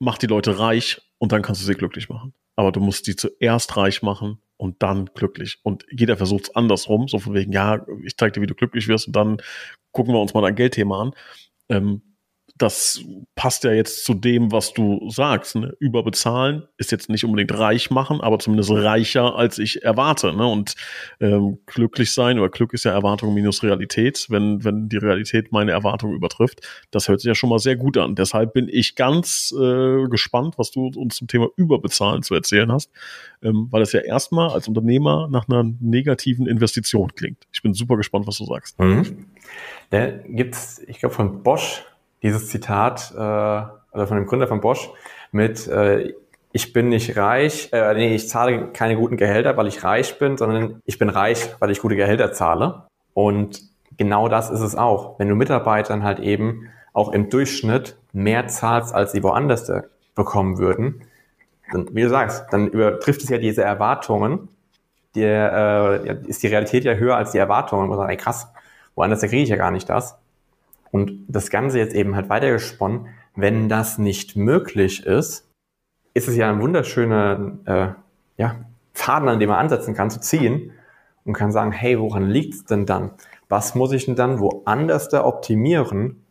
Mach 0.00 0.18
die 0.18 0.28
Leute 0.28 0.58
reich 0.58 1.00
und 1.18 1.32
dann 1.32 1.42
kannst 1.42 1.60
du 1.60 1.66
sie 1.66 1.74
glücklich 1.74 2.08
machen. 2.08 2.34
Aber 2.54 2.72
du 2.72 2.80
musst 2.80 3.06
die 3.06 3.16
zuerst 3.16 3.76
reich 3.76 4.02
machen 4.02 4.38
und 4.56 4.82
dann 4.82 5.06
glücklich. 5.14 5.58
Und 5.62 5.86
jeder 5.90 6.16
versucht 6.16 6.44
es 6.44 6.56
andersrum, 6.56 7.08
so 7.08 7.18
von 7.18 7.34
wegen, 7.34 7.52
ja, 7.52 7.84
ich 8.04 8.16
zeige 8.16 8.32
dir, 8.32 8.42
wie 8.42 8.46
du 8.46 8.54
glücklich 8.54 8.86
wirst 8.86 9.08
und 9.08 9.16
dann 9.16 9.38
gucken 9.92 10.14
wir 10.14 10.20
uns 10.20 10.34
mal 10.34 10.42
dein 10.42 10.54
Geldthema 10.54 11.02
an. 11.02 11.14
Ähm, 11.68 12.02
das 12.58 13.00
passt 13.34 13.64
ja 13.64 13.72
jetzt 13.72 14.04
zu 14.04 14.14
dem, 14.14 14.52
was 14.52 14.72
du 14.72 15.08
sagst. 15.08 15.56
Ne? 15.56 15.74
Überbezahlen 15.78 16.64
ist 16.76 16.92
jetzt 16.92 17.08
nicht 17.08 17.24
unbedingt 17.24 17.56
reich 17.56 17.90
machen, 17.90 18.20
aber 18.20 18.38
zumindest 18.38 18.70
reicher, 18.70 19.36
als 19.36 19.58
ich 19.58 19.82
erwarte. 19.84 20.34
Ne? 20.34 20.46
Und 20.46 20.74
ähm, 21.20 21.58
glücklich 21.66 22.12
sein 22.12 22.38
oder 22.38 22.48
Glück 22.50 22.74
ist 22.74 22.84
ja 22.84 22.92
Erwartung 22.92 23.32
minus 23.34 23.62
Realität. 23.62 24.26
Wenn, 24.28 24.64
wenn 24.64 24.88
die 24.88 24.96
Realität 24.96 25.52
meine 25.52 25.70
Erwartung 25.70 26.12
übertrifft, 26.12 26.60
das 26.90 27.08
hört 27.08 27.20
sich 27.20 27.28
ja 27.28 27.34
schon 27.34 27.50
mal 27.50 27.60
sehr 27.60 27.76
gut 27.76 27.96
an. 27.96 28.14
Deshalb 28.14 28.52
bin 28.52 28.68
ich 28.68 28.96
ganz 28.96 29.54
äh, 29.58 30.08
gespannt, 30.08 30.58
was 30.58 30.70
du 30.70 30.90
uns 30.96 31.16
zum 31.16 31.28
Thema 31.28 31.48
Überbezahlen 31.56 32.22
zu 32.22 32.34
erzählen 32.34 32.70
hast, 32.72 32.90
ähm, 33.42 33.68
weil 33.70 33.82
es 33.82 33.92
ja 33.92 34.00
erstmal 34.00 34.50
als 34.50 34.68
Unternehmer 34.68 35.28
nach 35.30 35.48
einer 35.48 35.64
negativen 35.80 36.46
Investition 36.46 37.14
klingt. 37.14 37.46
Ich 37.52 37.62
bin 37.62 37.72
super 37.72 37.96
gespannt, 37.96 38.26
was 38.26 38.38
du 38.38 38.44
sagst. 38.44 38.78
Mhm. 38.80 39.26
Da 39.90 40.10
gibt's, 40.10 40.82
ich 40.86 40.98
glaube, 40.98 41.14
von 41.14 41.42
Bosch 41.42 41.84
dieses 42.22 42.48
Zitat, 42.48 43.12
äh, 43.16 43.20
also 43.20 44.06
von 44.06 44.16
dem 44.16 44.26
Gründer 44.26 44.46
von 44.46 44.60
Bosch 44.60 44.90
mit 45.32 45.66
äh, 45.68 46.14
ich 46.52 46.72
bin 46.72 46.88
nicht 46.88 47.16
reich, 47.16 47.68
äh, 47.72 47.94
nee, 47.94 48.14
ich 48.14 48.28
zahle 48.28 48.68
keine 48.72 48.96
guten 48.96 49.16
Gehälter, 49.16 49.56
weil 49.56 49.66
ich 49.66 49.84
reich 49.84 50.18
bin, 50.18 50.36
sondern 50.36 50.80
ich 50.86 50.98
bin 50.98 51.10
reich, 51.10 51.54
weil 51.60 51.70
ich 51.70 51.80
gute 51.80 51.96
Gehälter 51.96 52.32
zahle. 52.32 52.84
Und 53.12 53.62
genau 53.96 54.28
das 54.28 54.50
ist 54.50 54.60
es 54.60 54.74
auch. 54.74 55.18
Wenn 55.18 55.28
du 55.28 55.34
Mitarbeitern 55.34 56.02
halt 56.02 56.20
eben 56.20 56.68
auch 56.94 57.12
im 57.12 57.28
Durchschnitt 57.28 57.96
mehr 58.12 58.48
zahlst, 58.48 58.94
als 58.94 59.12
sie 59.12 59.22
woanders 59.22 59.70
bekommen 60.14 60.58
würden, 60.58 61.02
dann, 61.70 61.94
wie 61.94 62.02
du 62.02 62.08
sagst, 62.08 62.46
dann 62.50 62.68
übertrifft 62.68 63.22
es 63.22 63.28
ja 63.28 63.38
diese 63.38 63.62
Erwartungen. 63.62 64.48
Der, 65.14 66.00
äh, 66.04 66.28
ist 66.28 66.42
die 66.42 66.46
Realität 66.46 66.84
ja 66.84 66.94
höher 66.94 67.16
als 67.16 67.32
die 67.32 67.38
Erwartungen. 67.38 67.88
Man 67.88 67.98
sagt, 67.98 68.10
ey 68.10 68.16
krass, 68.16 68.48
woanders 68.94 69.20
kriege 69.20 69.42
ich 69.42 69.48
ja 69.48 69.56
gar 69.56 69.70
nicht 69.70 69.88
das. 69.88 70.18
Und 70.90 71.24
das 71.28 71.50
Ganze 71.50 71.78
jetzt 71.78 71.94
eben 71.94 72.16
halt 72.16 72.28
weitergesponnen, 72.28 73.08
wenn 73.36 73.68
das 73.68 73.98
nicht 73.98 74.36
möglich 74.36 75.04
ist, 75.04 75.48
ist 76.14 76.28
es 76.28 76.36
ja 76.36 76.50
ein 76.50 76.60
wunderschöner 76.60 77.58
äh, 77.64 78.40
ja, 78.40 78.56
Faden, 78.94 79.28
an 79.28 79.38
dem 79.38 79.50
man 79.50 79.58
ansetzen 79.58 79.94
kann, 79.94 80.10
zu 80.10 80.20
ziehen 80.20 80.72
und 81.24 81.34
kann 81.34 81.52
sagen, 81.52 81.72
hey, 81.72 81.98
woran 81.98 82.28
liegt's 82.28 82.64
denn 82.64 82.86
dann? 82.86 83.12
Was 83.48 83.74
muss 83.74 83.92
ich 83.92 84.06
denn 84.06 84.16
dann 84.16 84.40
woanders 84.40 85.08
da 85.08 85.24
optimieren, 85.24 86.24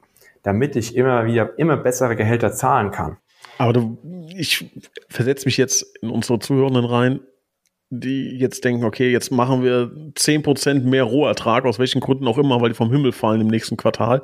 damit 0.44 0.76
ich 0.76 0.96
immer 0.96 1.26
wieder 1.26 1.58
immer 1.58 1.78
bessere 1.78 2.16
Gehälter 2.16 2.52
zahlen 2.52 2.92
kann? 2.92 3.18
Aber 3.58 3.74
du, 3.74 3.98
ich 4.36 4.70
versetze 5.10 5.46
mich 5.46 5.58
jetzt 5.58 5.84
in 6.02 6.10
unsere 6.10 6.40
Zuhörenden 6.40 6.86
rein 6.86 7.20
die 7.90 8.38
jetzt 8.38 8.64
denken, 8.66 8.84
okay, 8.84 9.12
jetzt 9.12 9.32
machen 9.32 9.64
wir 9.64 9.92
10% 10.16 10.82
mehr 10.82 11.04
Rohertrag, 11.04 11.66
aus 11.66 11.80
welchen 11.80 12.02
Gründen 12.02 12.28
auch 12.28 12.38
immer, 12.38 12.62
weil 12.62 12.70
die 12.70 12.76
vom 12.76 12.92
Himmel 12.92 13.12
fallen 13.12 13.42
im 13.42 13.48
nächsten 13.48 13.78
Quartal. 13.78 14.24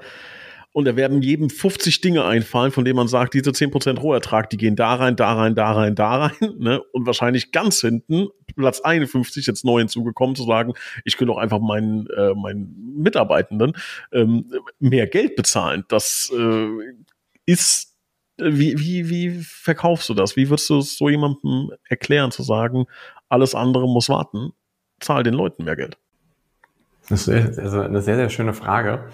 Und 0.73 0.85
da 0.85 0.95
werden 0.95 1.21
jedem 1.21 1.51
50 1.51 2.01
Dinge 2.01 2.25
einfallen, 2.25 2.71
von 2.71 2.83
denen 2.83 2.95
man 2.95 3.07
sagt, 3.07 3.35
diese 3.35 3.51
10% 3.51 3.99
Rohertrag, 3.99 4.49
die 4.49 4.57
gehen 4.57 4.75
da 4.75 4.95
rein, 4.95 5.15
da 5.15 5.33
rein, 5.33 5.53
da 5.53 5.71
rein, 5.71 5.95
da 5.95 6.15
rein. 6.15 6.31
Ne? 6.57 6.81
Und 6.91 7.05
wahrscheinlich 7.05 7.51
ganz 7.51 7.81
hinten, 7.81 8.27
Platz 8.55 8.81
51, 8.81 9.45
jetzt 9.45 9.63
neu 9.63 9.79
hinzugekommen, 9.79 10.35
zu 10.35 10.43
sagen, 10.43 10.73
ich 11.05 11.19
will 11.19 11.27
doch 11.27 11.37
einfach 11.37 11.59
meinen, 11.59 12.07
äh, 12.07 12.33
meinen 12.33 12.95
Mitarbeitenden 12.97 13.73
ähm, 14.11 14.51
mehr 14.79 15.05
Geld 15.05 15.35
bezahlen. 15.35 15.83
Das 15.89 16.31
äh, 16.35 16.67
ist 17.45 17.93
wie, 18.37 18.79
wie, 18.79 19.09
wie 19.09 19.43
verkaufst 19.43 20.09
du 20.09 20.15
das? 20.15 20.35
Wie 20.35 20.49
würdest 20.49 20.69
du 20.69 20.79
es 20.79 20.97
so 20.97 21.07
jemandem 21.07 21.69
erklären, 21.87 22.31
zu 22.31 22.41
sagen, 22.41 22.85
alles 23.33 23.55
andere 23.55 23.87
muss 23.87 24.09
warten, 24.09 24.53
zahl 24.99 25.23
den 25.23 25.33
Leuten 25.33 25.63
mehr 25.65 25.75
Geld? 25.75 25.97
Das 27.09 27.27
ist 27.27 27.59
also 27.59 27.81
eine 27.81 28.01
sehr, 28.01 28.15
sehr 28.15 28.29
schöne 28.29 28.53
Frage. 28.53 29.05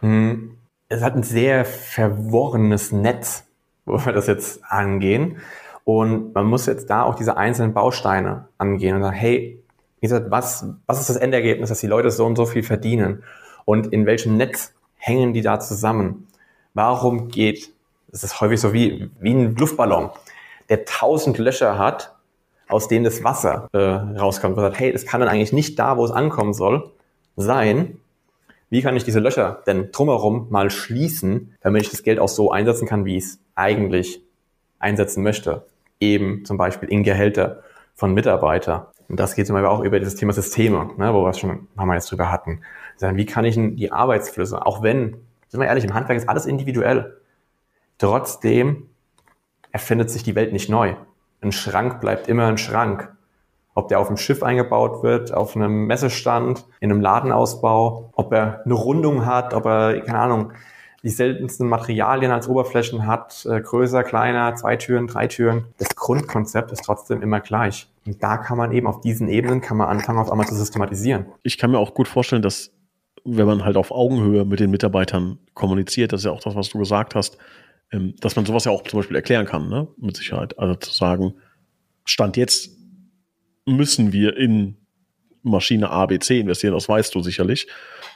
Hm, 0.00 0.56
es 0.88 1.02
hat 1.02 1.14
ein 1.14 1.22
sehr 1.22 1.64
verworrenes 1.64 2.90
Netz, 2.90 3.44
wo 3.84 4.04
wir 4.04 4.12
das 4.12 4.26
jetzt 4.26 4.64
angehen. 4.64 5.38
Und 5.84 6.34
man 6.34 6.46
muss 6.46 6.66
jetzt 6.66 6.90
da 6.90 7.02
auch 7.02 7.14
diese 7.14 7.36
einzelnen 7.36 7.74
Bausteine 7.74 8.48
angehen 8.58 8.96
und 8.96 9.02
sagen, 9.02 9.16
hey, 9.16 9.62
wie 10.00 10.06
gesagt, 10.06 10.30
was, 10.30 10.66
was 10.86 11.00
ist 11.00 11.10
das 11.10 11.16
Endergebnis, 11.16 11.68
dass 11.68 11.80
die 11.80 11.86
Leute 11.86 12.10
so 12.10 12.26
und 12.26 12.36
so 12.36 12.46
viel 12.46 12.62
verdienen? 12.62 13.22
Und 13.64 13.92
in 13.92 14.06
welchem 14.06 14.36
Netz 14.36 14.74
hängen 14.96 15.32
die 15.32 15.42
da 15.42 15.60
zusammen? 15.60 16.26
Warum 16.74 17.28
geht, 17.28 17.72
das 18.08 18.24
ist 18.24 18.40
häufig 18.40 18.60
so 18.60 18.72
wie, 18.72 19.10
wie 19.20 19.34
ein 19.34 19.54
Luftballon, 19.54 20.10
der 20.68 20.84
tausend 20.84 21.38
Löcher 21.38 21.78
hat 21.78 22.15
aus 22.68 22.88
denen 22.88 23.04
das 23.04 23.22
Wasser 23.24 23.68
äh, 23.72 23.78
rauskommt. 23.78 24.56
Man 24.56 24.64
sagt, 24.64 24.80
hey, 24.80 24.90
es 24.92 25.06
kann 25.06 25.20
dann 25.20 25.28
eigentlich 25.28 25.52
nicht 25.52 25.78
da, 25.78 25.96
wo 25.96 26.04
es 26.04 26.10
ankommen 26.10 26.52
soll, 26.52 26.90
sein. 27.36 27.98
Wie 28.70 28.82
kann 28.82 28.96
ich 28.96 29.04
diese 29.04 29.20
Löcher 29.20 29.62
denn 29.66 29.92
drumherum 29.92 30.48
mal 30.50 30.70
schließen, 30.70 31.54
damit 31.60 31.82
ich 31.82 31.90
das 31.90 32.02
Geld 32.02 32.18
auch 32.18 32.28
so 32.28 32.50
einsetzen 32.50 32.88
kann, 32.88 33.04
wie 33.04 33.16
ich 33.16 33.24
es 33.24 33.38
eigentlich 33.54 34.20
einsetzen 34.78 35.22
möchte? 35.22 35.64
Eben 36.00 36.44
zum 36.44 36.56
Beispiel 36.56 36.88
in 36.88 37.04
Gehälter 37.04 37.62
von 37.94 38.12
Mitarbeiter. 38.12 38.92
Und 39.08 39.20
das 39.20 39.36
geht 39.36 39.46
zum 39.46 39.54
Beispiel 39.54 39.68
auch 39.68 39.82
über 39.82 40.00
dieses 40.00 40.16
Thema 40.16 40.32
Systeme, 40.32 40.90
ne, 40.96 41.14
wo 41.14 41.22
wir 41.22 41.30
es 41.30 41.38
schon 41.38 41.68
paar 41.76 41.86
Mal 41.86 41.94
jetzt 41.94 42.10
drüber 42.10 42.32
hatten. 42.32 42.60
Wie 42.98 43.26
kann 43.26 43.44
ich 43.44 43.54
denn 43.54 43.76
die 43.76 43.92
Arbeitsflüsse, 43.92 44.66
auch 44.66 44.82
wenn, 44.82 45.16
sind 45.48 45.60
wir 45.60 45.66
ehrlich, 45.66 45.84
im 45.84 45.94
Handwerk 45.94 46.18
ist 46.18 46.28
alles 46.28 46.46
individuell. 46.46 47.16
Trotzdem 47.98 48.88
erfindet 49.70 50.10
sich 50.10 50.24
die 50.24 50.34
Welt 50.34 50.52
nicht 50.52 50.68
neu 50.68 50.96
ein 51.40 51.52
Schrank 51.52 52.00
bleibt 52.00 52.28
immer 52.28 52.46
ein 52.46 52.58
Schrank. 52.58 53.12
Ob 53.74 53.88
der 53.88 54.00
auf 54.00 54.08
dem 54.08 54.16
Schiff 54.16 54.42
eingebaut 54.42 55.02
wird, 55.02 55.34
auf 55.34 55.54
einem 55.54 55.86
Messestand, 55.86 56.64
in 56.80 56.90
einem 56.90 57.00
Ladenausbau, 57.00 58.10
ob 58.14 58.32
er 58.32 58.62
eine 58.64 58.74
Rundung 58.74 59.26
hat, 59.26 59.52
ob 59.52 59.66
er, 59.66 60.00
keine 60.00 60.18
Ahnung, 60.18 60.52
die 61.02 61.10
seltensten 61.10 61.68
Materialien 61.68 62.32
als 62.32 62.48
Oberflächen 62.48 63.06
hat, 63.06 63.46
äh, 63.48 63.60
größer, 63.60 64.02
kleiner, 64.02 64.54
zwei 64.56 64.76
Türen, 64.76 65.06
drei 65.06 65.28
Türen. 65.28 65.66
Das 65.78 65.94
Grundkonzept 65.94 66.72
ist 66.72 66.84
trotzdem 66.84 67.22
immer 67.22 67.40
gleich. 67.40 67.86
Und 68.06 68.22
da 68.22 68.38
kann 68.38 68.58
man 68.58 68.72
eben 68.72 68.86
auf 68.86 69.02
diesen 69.02 69.28
Ebenen 69.28 69.60
kann 69.60 69.76
man 69.76 69.88
anfangen, 69.88 70.18
auf 70.18 70.32
einmal 70.32 70.46
zu 70.48 70.56
systematisieren. 70.56 71.26
Ich 71.42 71.58
kann 71.58 71.70
mir 71.70 71.78
auch 71.78 71.94
gut 71.94 72.08
vorstellen, 72.08 72.42
dass 72.42 72.72
wenn 73.24 73.46
man 73.46 73.64
halt 73.64 73.76
auf 73.76 73.92
Augenhöhe 73.92 74.44
mit 74.44 74.58
den 74.58 74.70
Mitarbeitern 74.70 75.38
kommuniziert, 75.54 76.12
das 76.12 76.22
ist 76.22 76.24
ja 76.24 76.32
auch 76.32 76.40
das, 76.40 76.54
was 76.54 76.70
du 76.70 76.78
gesagt 76.78 77.14
hast, 77.14 77.38
ähm, 77.92 78.14
dass 78.20 78.36
man 78.36 78.46
sowas 78.46 78.64
ja 78.64 78.72
auch 78.72 78.82
zum 78.82 79.00
Beispiel 79.00 79.16
erklären 79.16 79.46
kann, 79.46 79.68
ne? 79.68 79.88
mit 79.96 80.16
Sicherheit. 80.16 80.58
Also 80.58 80.74
zu 80.76 80.92
sagen, 80.92 81.34
Stand 82.04 82.36
jetzt 82.36 82.70
müssen 83.64 84.12
wir 84.12 84.36
in 84.36 84.76
Maschine 85.42 85.90
A, 85.90 86.06
B, 86.06 86.18
C 86.18 86.40
investieren, 86.40 86.74
das 86.74 86.88
weißt 86.88 87.14
du 87.14 87.20
sicherlich. 87.20 87.68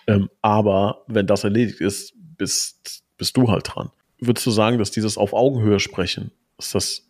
Ähm, 0.06 0.28
aber 0.42 1.04
wenn 1.06 1.26
das 1.26 1.44
erledigt 1.44 1.80
ist, 1.80 2.14
bist, 2.16 3.04
bist 3.16 3.36
du 3.36 3.48
halt 3.48 3.74
dran. 3.74 3.90
Würdest 4.18 4.46
du 4.46 4.50
sagen, 4.50 4.78
dass 4.78 4.90
dieses 4.90 5.16
auf 5.16 5.32
Augenhöhe 5.32 5.80
sprechen, 5.80 6.32
ist 6.58 6.74
das 6.74 7.08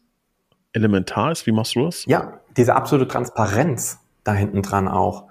elementar 0.72 1.32
ist? 1.32 1.46
Wie 1.46 1.52
machst 1.52 1.74
du 1.74 1.84
das? 1.84 2.04
Ja, 2.06 2.40
diese 2.56 2.74
absolute 2.74 3.08
Transparenz 3.08 3.98
da 4.24 4.34
hinten 4.34 4.62
dran 4.62 4.88
auch. 4.88 5.29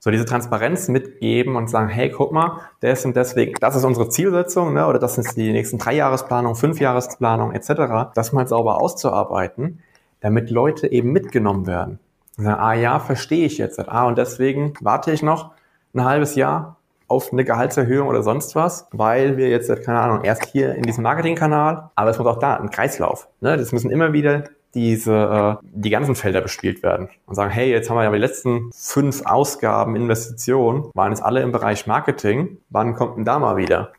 So 0.00 0.10
diese 0.10 0.24
Transparenz 0.24 0.88
mitgeben 0.88 1.56
und 1.56 1.68
sagen, 1.68 1.88
hey, 1.88 2.10
guck 2.10 2.32
mal, 2.32 2.60
das 2.80 3.04
und 3.04 3.14
deswegen, 3.16 3.54
das 3.60 3.76
ist 3.76 3.84
unsere 3.84 4.08
Zielsetzung, 4.08 4.72
ne, 4.72 4.86
oder 4.86 4.98
das 4.98 5.18
ist 5.18 5.36
die 5.36 5.52
nächsten 5.52 5.78
drei 5.78 5.94
Jahresplanung, 5.94 6.54
fünf 6.54 6.80
Jahresplanung 6.80 7.52
etc., 7.52 8.10
das 8.14 8.32
mal 8.32 8.48
sauber 8.48 8.80
auszuarbeiten, 8.80 9.80
damit 10.20 10.50
Leute 10.50 10.90
eben 10.90 11.12
mitgenommen 11.12 11.66
werden. 11.66 11.98
Und 12.38 12.44
sagen, 12.44 12.60
ah 12.60 12.74
ja, 12.74 12.98
verstehe 12.98 13.44
ich 13.44 13.58
jetzt. 13.58 13.78
Ah, 13.88 14.06
und 14.06 14.16
deswegen 14.16 14.72
warte 14.80 15.12
ich 15.12 15.22
noch 15.22 15.50
ein 15.94 16.04
halbes 16.04 16.34
Jahr 16.34 16.76
auf 17.10 17.32
eine 17.32 17.44
Gehaltserhöhung 17.44 18.08
oder 18.08 18.22
sonst 18.22 18.54
was, 18.54 18.86
weil 18.92 19.36
wir 19.36 19.48
jetzt, 19.48 19.68
keine 19.84 20.00
Ahnung, 20.00 20.24
erst 20.24 20.46
hier 20.46 20.76
in 20.76 20.82
diesem 20.82 21.02
Marketingkanal, 21.02 21.90
aber 21.94 22.10
es 22.10 22.18
muss 22.18 22.26
auch 22.26 22.38
da 22.38 22.56
ein 22.56 22.70
Kreislauf. 22.70 23.28
Ne? 23.40 23.56
Das 23.56 23.72
müssen 23.72 23.90
immer 23.90 24.12
wieder 24.12 24.44
diese, 24.74 25.58
äh, 25.62 25.66
die 25.72 25.90
ganzen 25.90 26.14
Felder 26.14 26.40
bespielt 26.40 26.82
werden 26.82 27.08
und 27.26 27.34
sagen, 27.34 27.50
hey, 27.50 27.70
jetzt 27.70 27.90
haben 27.90 27.96
wir 27.96 28.04
ja 28.04 28.10
die 28.10 28.18
letzten 28.18 28.70
fünf 28.72 29.22
Ausgaben, 29.24 29.96
Investitionen, 29.96 30.90
waren 30.94 31.12
jetzt 31.12 31.22
alle 31.22 31.42
im 31.42 31.52
Bereich 31.52 31.86
Marketing, 31.86 32.58
wann 32.70 32.94
kommt 32.94 33.16
denn 33.16 33.24
da 33.24 33.38
mal 33.38 33.56
wieder? 33.56 33.92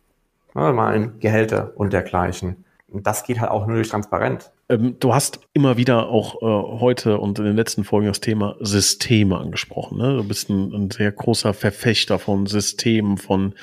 Mal 0.53 0.95
in 0.95 1.19
Gehälter 1.19 1.71
und 1.75 1.93
dergleichen. 1.93 2.65
Und 2.89 3.07
das 3.07 3.23
geht 3.23 3.39
halt 3.39 3.51
auch 3.51 3.67
nur 3.67 3.77
durch 3.77 3.89
transparent. 3.89 4.51
Ähm, 4.67 4.97
du 4.99 5.13
hast 5.13 5.39
immer 5.53 5.77
wieder 5.77 6.09
auch 6.09 6.41
äh, 6.41 6.79
heute 6.79 7.19
und 7.19 7.39
in 7.39 7.45
den 7.45 7.55
letzten 7.55 7.85
Folgen 7.85 8.07
das 8.07 8.19
Thema 8.19 8.57
Systeme 8.59 9.37
angesprochen. 9.37 9.97
Ne? 9.97 10.17
Du 10.17 10.23
bist 10.25 10.49
ein, 10.49 10.73
ein, 10.73 10.91
sehr 10.91 11.11
großer 11.11 11.53
Verfechter 11.53 12.19
von 12.19 12.47
Systemen, 12.47 13.17
von 13.17 13.53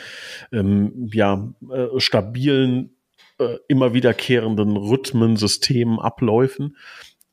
ähm, 0.51 1.11
ja, 1.13 1.47
äh, 1.71 2.01
stabilen 2.01 2.97
äh, 3.39 3.59
immer 3.69 3.95
wiederkehrenden 3.95 4.77
Rhythmen, 4.77 5.37
Systemen, 5.37 5.99
Abläufen. 5.99 6.77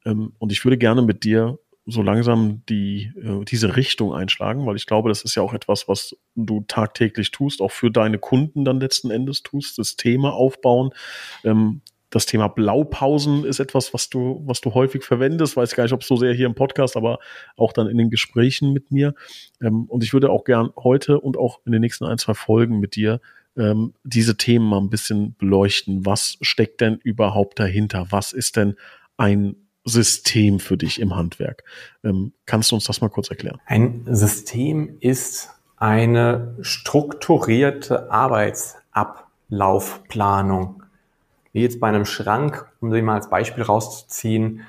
Ähm, 0.05 0.33
und 0.37 0.51
ich 0.51 0.63
würde 0.63 0.77
gerne 0.77 1.01
mit 1.01 1.23
dir 1.23 1.59
so 1.85 2.01
langsam 2.01 2.63
die, 2.67 3.11
äh, 3.21 3.45
diese 3.45 3.75
Richtung 3.75 4.13
einschlagen, 4.13 4.65
weil 4.65 4.75
ich 4.75 4.87
glaube, 4.87 5.09
das 5.09 5.23
ist 5.23 5.35
ja 5.35 5.43
auch 5.43 5.53
etwas, 5.53 5.87
was 5.87 6.15
du 6.35 6.63
tagtäglich 6.67 7.31
tust, 7.31 7.61
auch 7.61 7.71
für 7.71 7.91
deine 7.91 8.17
Kunden 8.17 8.65
dann 8.65 8.79
letzten 8.79 9.11
Endes 9.11 9.43
tust, 9.43 9.75
Systeme 9.75 10.31
aufbauen. 10.31 10.91
Ähm, 11.43 11.81
das 12.09 12.25
Thema 12.25 12.47
Blaupausen 12.47 13.43
ist 13.43 13.59
etwas, 13.59 13.93
was 13.93 14.09
du, 14.09 14.41
was 14.45 14.61
du 14.61 14.73
häufig 14.73 15.03
verwendest. 15.03 15.57
Weiß 15.57 15.75
gar 15.75 15.83
nicht, 15.83 15.93
ob 15.93 16.03
so 16.03 16.15
sehr 16.15 16.33
hier 16.33 16.45
im 16.45 16.55
Podcast, 16.55 16.95
aber 16.95 17.19
auch 17.57 17.73
dann 17.73 17.87
in 17.87 17.97
den 17.97 18.09
Gesprächen 18.09 18.73
mit 18.73 18.89
mir. 18.91 19.13
Ähm, 19.61 19.85
und 19.85 20.03
ich 20.03 20.13
würde 20.13 20.29
auch 20.29 20.43
gern 20.43 20.69
heute 20.77 21.19
und 21.19 21.37
auch 21.37 21.59
in 21.65 21.71
den 21.71 21.81
nächsten 21.81 22.05
ein, 22.05 22.17
zwei 22.17 22.33
Folgen 22.33 22.79
mit 22.79 22.95
dir 22.95 23.21
ähm, 23.57 23.93
diese 24.03 24.37
Themen 24.37 24.67
mal 24.67 24.79
ein 24.79 24.89
bisschen 24.89 25.35
beleuchten. 25.37 26.05
Was 26.05 26.37
steckt 26.41 26.81
denn 26.81 26.99
überhaupt 27.03 27.59
dahinter? 27.59 28.07
Was 28.09 28.33
ist 28.33 28.57
denn 28.57 28.75
ein 29.17 29.55
System 29.85 30.59
für 30.59 30.77
dich 30.77 30.99
im 30.99 31.15
Handwerk? 31.15 31.63
Ähm, 32.03 32.33
kannst 32.45 32.71
du 32.71 32.75
uns 32.75 32.83
das 32.85 33.01
mal 33.01 33.09
kurz 33.09 33.29
erklären? 33.29 33.59
Ein 33.65 34.05
System 34.09 34.97
ist 34.99 35.49
eine 35.77 36.55
strukturierte 36.61 38.11
Arbeitsablaufplanung. 38.11 40.83
Wie 41.53 41.61
jetzt 41.61 41.79
bei 41.79 41.87
einem 41.87 42.05
Schrank, 42.05 42.69
um 42.81 42.91
den 42.91 43.05
mal 43.05 43.15
als 43.15 43.29
Beispiel 43.29 43.63
rauszuziehen, 43.63 44.61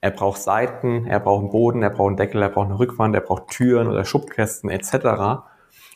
er 0.00 0.12
braucht 0.12 0.40
Seiten, 0.40 1.06
er 1.06 1.18
braucht 1.18 1.40
einen 1.40 1.50
Boden, 1.50 1.82
er 1.82 1.90
braucht 1.90 2.06
einen 2.08 2.16
Deckel, 2.16 2.40
er 2.40 2.50
braucht 2.50 2.66
eine 2.66 2.78
Rückwand, 2.78 3.16
er 3.16 3.20
braucht 3.20 3.48
Türen 3.48 3.88
oder 3.88 4.04
Schubkästen 4.04 4.70
etc 4.70 5.42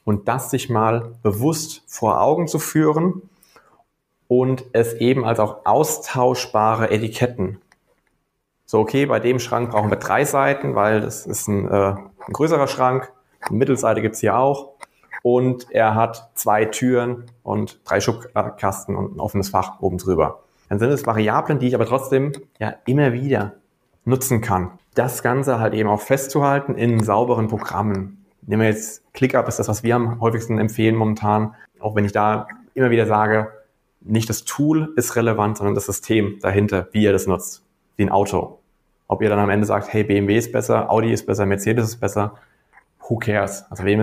und 0.05 0.29
das 0.29 0.51
sich 0.51 0.71
mal 0.71 1.13
bewusst 1.23 1.83
vor 1.87 2.21
Augen 2.21 2.49
zu 2.49 2.59
führen 2.59 3.23
und 4.29 4.65
es 4.73 4.95
eben 4.95 5.25
als 5.25 5.41
auch 5.41 5.65
austauschbare 5.65 6.91
Etiketten. 6.91 7.59
So, 8.65 8.81
okay, 8.81 9.05
bei 9.05 9.21
dem 9.21 9.39
Schrank 9.39 9.71
brauchen 9.71 9.91
wir 9.91 9.99
drei 9.99 10.25
Seiten, 10.25 10.75
weil 10.75 11.03
das 11.03 11.27
ist 11.27 11.47
ein, 11.49 11.69
äh, 11.69 11.95
ein 11.95 12.33
größerer 12.33 12.69
Schrank. 12.69 13.13
Eine 13.41 13.59
Mittelseite 13.59 14.01
gibt's 14.01 14.21
hier 14.21 14.39
auch. 14.39 14.71
Und 15.23 15.71
er 15.71 15.95
hat 15.95 16.31
zwei 16.35 16.65
Türen 16.65 17.27
und 17.43 17.81
drei 17.85 18.01
Schubkasten 18.01 18.97
und 18.97 19.17
ein 19.17 19.21
offenes 19.21 19.51
Fach 19.51 19.81
oben 19.81 19.99
drüber. 19.99 20.41
Dann 20.69 20.79
sind 20.79 20.91
es 20.91 21.07
Variablen, 21.07 21.59
die 21.59 21.69
ich 21.69 21.75
aber 21.75 21.85
trotzdem 21.85 22.33
ja 22.59 22.75
immer 22.87 23.13
wieder 23.13 23.53
nutzen 24.07 24.41
kann. 24.41 24.71
Das 24.95 25.23
Ganze 25.23 25.61
halt 25.61 25.75
eben 25.75 25.91
auch 25.91 26.01
festzuhalten 26.01 26.75
in 26.75 27.05
sauberen 27.05 27.49
Programmen. 27.49 28.22
Nehmen 28.43 28.63
wir 28.63 28.69
jetzt 28.69 29.03
ClickUp, 29.13 29.47
ist 29.49 29.59
das, 29.59 29.69
was 29.69 29.83
wir 29.83 29.95
am 29.95 30.21
häufigsten 30.21 30.59
empfehlen 30.59 30.97
momentan. 30.97 31.55
Auch 31.81 31.95
wenn 31.95 32.05
ich 32.05 32.13
da 32.13 32.49
immer 32.75 32.91
wieder 32.91 33.07
sage, 33.07 33.53
nicht 34.01 34.29
das 34.29 34.45
Tool 34.45 34.93
ist 34.97 35.15
relevant, 35.17 35.59
sondern 35.59 35.75
das 35.75 35.87
System 35.87 36.39
dahinter, 36.41 36.89
wie 36.93 37.05
ihr 37.05 37.13
das 37.13 37.27
nutzt. 37.27 37.63
Wie 37.97 38.03
ein 38.03 38.11
Auto. 38.11 38.59
Ob 39.07 39.23
ihr 39.23 39.29
dann 39.29 39.39
am 39.39 39.51
Ende 39.51 39.67
sagt, 39.67 39.93
hey, 39.93 40.05
BMW 40.05 40.39
ist 40.39 40.53
besser, 40.53 40.91
Audi 40.91 41.13
ist 41.13 41.27
besser, 41.27 41.47
Mercedes 41.47 41.87
ist 41.87 42.01
besser, 42.01 42.35
who 43.01 43.17
cares? 43.17 43.65
Also 43.71 43.85
wem 43.85 44.01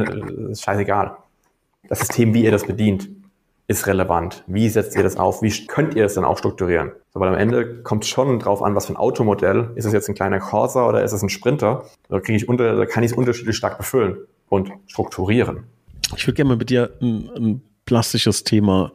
ist 0.51 0.61
scheißegal. 0.61 1.17
Das 1.87 1.99
System, 1.99 2.33
wie 2.33 2.43
ihr 2.43 2.51
das 2.51 2.65
bedient, 2.65 3.09
ist 3.69 3.85
relevant. 3.85 4.43
Wie 4.47 4.67
setzt 4.67 4.95
ihr 4.95 5.03
das 5.03 5.17
auf? 5.17 5.43
Wie 5.43 5.67
könnt 5.67 5.93
ihr 5.93 6.01
das 6.01 6.15
dann 6.15 6.25
auch 6.25 6.39
strukturieren? 6.39 6.91
So, 7.13 7.19
weil 7.19 7.29
am 7.29 7.35
Ende 7.35 7.83
kommt 7.83 8.03
schon 8.03 8.39
drauf 8.39 8.63
an, 8.63 8.73
was 8.73 8.87
für 8.87 8.93
ein 8.93 8.97
Automodell. 8.97 9.69
Ist 9.75 9.85
es 9.85 9.93
jetzt 9.93 10.09
ein 10.09 10.15
kleiner 10.15 10.39
Corsa 10.39 10.89
oder 10.89 11.03
ist 11.03 11.11
es 11.13 11.21
ein 11.21 11.29
Sprinter? 11.29 11.85
Da, 12.09 12.19
kriege 12.19 12.35
ich 12.35 12.49
unter, 12.49 12.75
da 12.75 12.87
kann 12.87 13.03
ich 13.03 13.11
es 13.11 13.17
unterschiedlich 13.17 13.55
stark 13.55 13.77
befüllen 13.77 14.17
und 14.49 14.71
strukturieren. 14.87 15.65
Ich 16.17 16.25
würde 16.25 16.33
gerne 16.33 16.49
mal 16.49 16.57
mit 16.57 16.71
dir 16.71 16.97
ein, 16.99 17.29
ein 17.35 17.61
plastisches 17.85 18.43
Thema 18.43 18.91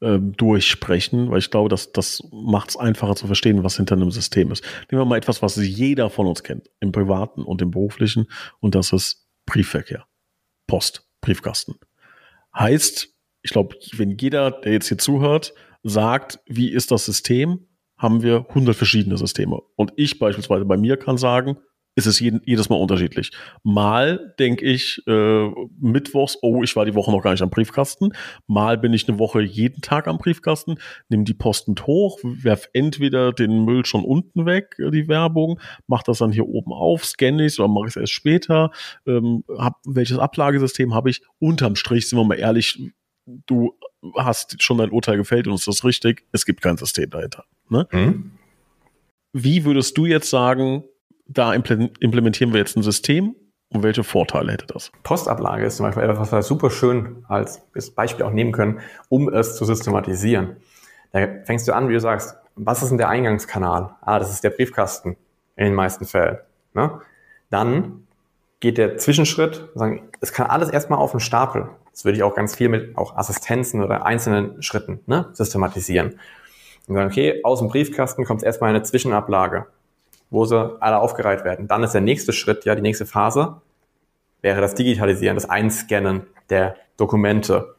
äh, 0.00 0.18
durchsprechen, 0.18 1.30
weil 1.30 1.38
ich 1.38 1.50
glaube, 1.50 1.70
dass 1.70 1.92
das 1.92 2.22
macht 2.30 2.68
es 2.68 2.76
einfacher 2.76 3.16
zu 3.16 3.26
verstehen, 3.26 3.64
was 3.64 3.78
hinter 3.78 3.94
einem 3.96 4.10
System 4.10 4.52
ist. 4.52 4.62
Nehmen 4.90 5.00
wir 5.00 5.06
mal 5.06 5.16
etwas, 5.16 5.40
was 5.40 5.56
jeder 5.56 6.10
von 6.10 6.26
uns 6.26 6.42
kennt, 6.42 6.68
im 6.80 6.92
privaten 6.92 7.42
und 7.42 7.62
im 7.62 7.70
beruflichen, 7.70 8.26
und 8.60 8.74
das 8.74 8.92
ist 8.92 9.26
Briefverkehr, 9.46 10.04
Post, 10.66 11.08
Briefkasten. 11.22 11.76
Heißt, 12.54 13.08
ich 13.42 13.50
glaube, 13.50 13.76
wenn 13.96 14.16
jeder, 14.18 14.50
der 14.50 14.72
jetzt 14.72 14.88
hier 14.88 14.98
zuhört, 14.98 15.54
sagt, 15.82 16.40
wie 16.46 16.70
ist 16.70 16.90
das 16.90 17.04
System, 17.04 17.66
haben 17.96 18.22
wir 18.22 18.46
100 18.48 18.76
verschiedene 18.76 19.18
Systeme. 19.18 19.60
Und 19.76 19.92
ich 19.96 20.18
beispielsweise 20.18 20.64
bei 20.64 20.76
mir 20.76 20.96
kann 20.96 21.18
sagen, 21.18 21.58
ist 21.98 22.06
es 22.06 22.20
jeden, 22.20 22.40
jedes 22.44 22.68
Mal 22.68 22.76
unterschiedlich. 22.76 23.32
Mal 23.64 24.32
denke 24.38 24.64
ich 24.64 25.02
äh, 25.08 25.50
mittwochs, 25.80 26.38
oh, 26.42 26.62
ich 26.62 26.76
war 26.76 26.84
die 26.84 26.94
Woche 26.94 27.10
noch 27.10 27.22
gar 27.22 27.32
nicht 27.32 27.42
am 27.42 27.50
Briefkasten. 27.50 28.12
Mal 28.46 28.78
bin 28.78 28.92
ich 28.92 29.08
eine 29.08 29.18
Woche 29.18 29.42
jeden 29.42 29.82
Tag 29.82 30.06
am 30.06 30.18
Briefkasten, 30.18 30.76
nehme 31.08 31.24
die 31.24 31.34
Posten 31.34 31.74
hoch, 31.84 32.20
werf 32.22 32.68
entweder 32.72 33.32
den 33.32 33.64
Müll 33.64 33.84
schon 33.84 34.04
unten 34.04 34.46
weg, 34.46 34.76
äh, 34.78 34.92
die 34.92 35.08
Werbung, 35.08 35.58
mach 35.88 36.04
das 36.04 36.18
dann 36.18 36.30
hier 36.30 36.46
oben 36.46 36.72
auf, 36.72 37.04
scanne 37.04 37.44
ich 37.44 37.58
oder 37.58 37.68
mache 37.68 37.88
ich 37.88 37.96
es 37.96 38.00
erst 38.00 38.12
später. 38.12 38.70
Ähm, 39.04 39.42
hab, 39.58 39.80
welches 39.84 40.18
Ablagesystem 40.18 40.94
habe 40.94 41.10
ich? 41.10 41.22
Unterm 41.40 41.74
Strich, 41.74 42.08
sind 42.08 42.16
wir 42.16 42.24
mal 42.24 42.38
ehrlich, 42.38 42.80
du 43.46 43.74
hast 44.16 44.62
schon 44.62 44.78
dein 44.78 44.90
Urteil 44.90 45.16
gefällt 45.16 45.46
und 45.46 45.54
ist 45.54 45.66
das 45.66 45.84
richtig. 45.84 46.24
Es 46.32 46.44
gibt 46.46 46.62
kein 46.62 46.76
System 46.76 47.10
dahinter. 47.10 47.44
Ne? 47.68 47.86
Mhm. 47.92 48.32
Wie 49.32 49.64
würdest 49.64 49.96
du 49.98 50.06
jetzt 50.06 50.30
sagen, 50.30 50.84
da 51.26 51.52
implementieren 51.52 52.52
wir 52.52 52.60
jetzt 52.60 52.76
ein 52.76 52.82
System 52.82 53.36
und 53.68 53.82
welche 53.82 54.02
Vorteile 54.02 54.52
hätte 54.52 54.66
das? 54.66 54.90
Postablage 55.02 55.66
ist 55.66 55.76
zum 55.76 55.86
Beispiel 55.86 56.04
etwas, 56.04 56.18
was 56.18 56.32
wir 56.32 56.42
super 56.42 56.70
schön 56.70 57.24
als 57.28 57.60
Beispiel 57.94 58.24
auch 58.24 58.32
nehmen 58.32 58.52
können, 58.52 58.80
um 59.10 59.28
es 59.28 59.56
zu 59.56 59.66
systematisieren. 59.66 60.56
Da 61.12 61.26
fängst 61.44 61.68
du 61.68 61.74
an, 61.74 61.88
wie 61.88 61.92
du 61.92 62.00
sagst, 62.00 62.36
was 62.54 62.82
ist 62.82 62.88
denn 62.88 62.98
der 62.98 63.08
Eingangskanal? 63.08 63.94
Ah, 64.00 64.18
das 64.18 64.32
ist 64.32 64.42
der 64.42 64.50
Briefkasten 64.50 65.16
in 65.56 65.64
den 65.66 65.74
meisten 65.74 66.06
Fällen. 66.06 66.38
Ne? 66.72 67.00
Dann 67.50 68.06
geht 68.60 68.78
der 68.78 68.96
Zwischenschritt, 68.96 69.68
sagen, 69.74 70.08
es 70.20 70.32
kann 70.32 70.46
alles 70.46 70.70
erstmal 70.70 70.98
auf 70.98 71.12
den 71.12 71.20
Stapel. 71.20 71.68
Das 71.98 72.04
würde 72.04 72.16
ich 72.16 72.22
auch 72.22 72.36
ganz 72.36 72.54
viel 72.54 72.68
mit 72.68 72.96
auch 72.96 73.16
Assistenzen 73.16 73.82
oder 73.82 74.06
einzelnen 74.06 74.62
Schritten 74.62 75.00
ne, 75.06 75.30
systematisieren. 75.32 76.20
Und 76.86 76.94
sagen, 76.94 77.10
okay, 77.10 77.40
aus 77.42 77.58
dem 77.58 77.68
Briefkasten 77.68 78.24
kommt 78.24 78.44
erstmal 78.44 78.70
eine 78.70 78.84
Zwischenablage 78.84 79.66
wo 80.30 80.44
sie 80.44 80.76
alle 80.80 80.98
aufgereiht 80.98 81.44
werden. 81.44 81.68
Dann 81.68 81.82
ist 81.82 81.92
der 81.92 82.00
nächste 82.00 82.32
Schritt, 82.32 82.64
ja, 82.64 82.74
die 82.74 82.82
nächste 82.82 83.06
Phase, 83.06 83.60
wäre 84.42 84.60
das 84.60 84.74
Digitalisieren, 84.74 85.36
das 85.36 85.48
Einscannen 85.48 86.26
der 86.50 86.76
Dokumente. 86.96 87.74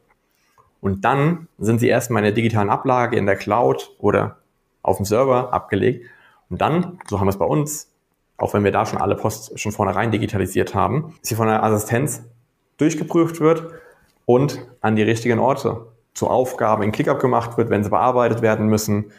Und 0.80 1.04
dann 1.04 1.48
sind 1.58 1.78
sie 1.78 1.88
erstmal 1.88 2.20
in 2.20 2.24
der 2.24 2.32
digitalen 2.32 2.70
Ablage 2.70 3.16
in 3.16 3.26
der 3.26 3.36
Cloud 3.36 3.94
oder 3.98 4.38
auf 4.82 4.96
dem 4.96 5.06
Server 5.06 5.52
abgelegt. 5.52 6.06
Und 6.48 6.60
dann, 6.60 6.98
so 7.08 7.20
haben 7.20 7.26
wir 7.26 7.30
es 7.30 7.38
bei 7.38 7.44
uns, 7.44 7.90
auch 8.36 8.54
wenn 8.54 8.64
wir 8.64 8.72
da 8.72 8.86
schon 8.86 9.00
alle 9.00 9.14
Post 9.16 9.58
schon 9.60 9.72
vornherein 9.72 10.10
digitalisiert 10.10 10.74
haben, 10.74 11.14
sie 11.22 11.34
von 11.34 11.46
der 11.46 11.62
Assistenz 11.62 12.24
durchgeprüft 12.78 13.40
wird 13.40 13.72
und 14.30 14.64
an 14.80 14.94
die 14.94 15.02
richtigen 15.02 15.40
Orte 15.40 15.86
zu 16.14 16.28
Aufgaben 16.28 16.84
in 16.84 16.92
ClickUp 16.92 17.18
gemacht 17.18 17.58
wird, 17.58 17.68
wenn 17.68 17.82
sie 17.82 17.90
bearbeitet 17.90 18.42
werden 18.42 18.66
müssen. 18.66 19.10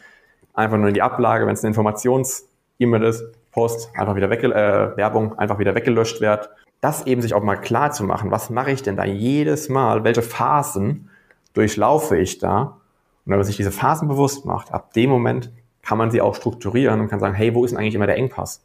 Einfach 0.54 0.78
nur 0.78 0.88
in 0.88 0.94
die 0.94 1.02
Ablage, 1.02 1.46
wenn 1.46 1.52
es 1.52 1.62
eine 1.62 1.74
Informations- 1.74 2.44
E-Mail 2.78 3.04
ist, 3.04 3.24
Post, 3.52 3.90
einfach 3.94 4.16
wieder 4.16 4.30
äh, 4.30 4.96
Werbung 4.96 5.38
einfach 5.38 5.58
wieder 5.58 5.74
weggelöscht 5.74 6.20
wird. 6.20 6.48
Das 6.80 7.06
eben 7.06 7.22
sich 7.22 7.34
auch 7.34 7.42
mal 7.42 7.56
klar 7.56 7.92
zu 7.92 8.04
machen, 8.04 8.30
was 8.30 8.50
mache 8.50 8.72
ich 8.72 8.82
denn 8.82 8.96
da 8.96 9.04
jedes 9.04 9.68
Mal, 9.68 10.02
welche 10.02 10.22
Phasen 10.22 11.10
durchlaufe 11.52 12.16
ich 12.16 12.38
da? 12.38 12.78
Und 13.24 13.30
wenn 13.30 13.38
man 13.38 13.44
sich 13.44 13.56
diese 13.56 13.70
Phasen 13.70 14.08
bewusst 14.08 14.46
macht, 14.46 14.72
ab 14.72 14.94
dem 14.94 15.10
Moment 15.10 15.52
kann 15.82 15.98
man 15.98 16.10
sie 16.10 16.20
auch 16.20 16.34
strukturieren 16.34 17.00
und 17.00 17.08
kann 17.08 17.20
sagen, 17.20 17.34
hey, 17.34 17.54
wo 17.54 17.64
ist 17.64 17.70
denn 17.70 17.78
eigentlich 17.78 17.94
immer 17.94 18.06
der 18.06 18.16
Engpass? 18.16 18.64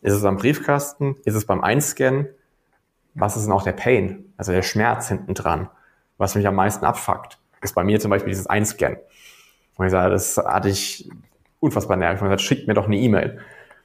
Ist 0.00 0.14
es 0.14 0.24
am 0.24 0.36
Briefkasten? 0.36 1.16
Ist 1.24 1.34
es 1.34 1.44
beim 1.44 1.62
Einscannen? 1.62 2.28
Was 3.16 3.36
ist 3.36 3.44
denn 3.44 3.52
auch 3.52 3.62
der 3.62 3.72
Pain, 3.72 4.32
also 4.36 4.52
der 4.52 4.62
Schmerz 4.62 5.08
hinten 5.08 5.34
dran, 5.34 5.68
was 6.18 6.34
mich 6.34 6.46
am 6.46 6.54
meisten 6.54 6.84
abfuckt, 6.84 7.38
ist 7.62 7.74
bei 7.74 7.82
mir 7.82 7.98
zum 7.98 8.10
Beispiel 8.10 8.30
dieses 8.30 8.46
Einscannen. 8.46 8.98
Und 9.76 9.86
ich 9.86 9.92
sage, 9.92 10.10
das 10.10 10.36
hatte 10.36 10.68
ich 10.68 11.08
unfassbar 11.60 11.96
nervig. 11.96 12.16
Ich 12.16 12.20
habe 12.20 12.30
gesagt, 12.30 12.42
schickt 12.42 12.68
mir 12.68 12.74
doch 12.74 12.86
eine 12.86 12.96
E-Mail. 12.96 13.38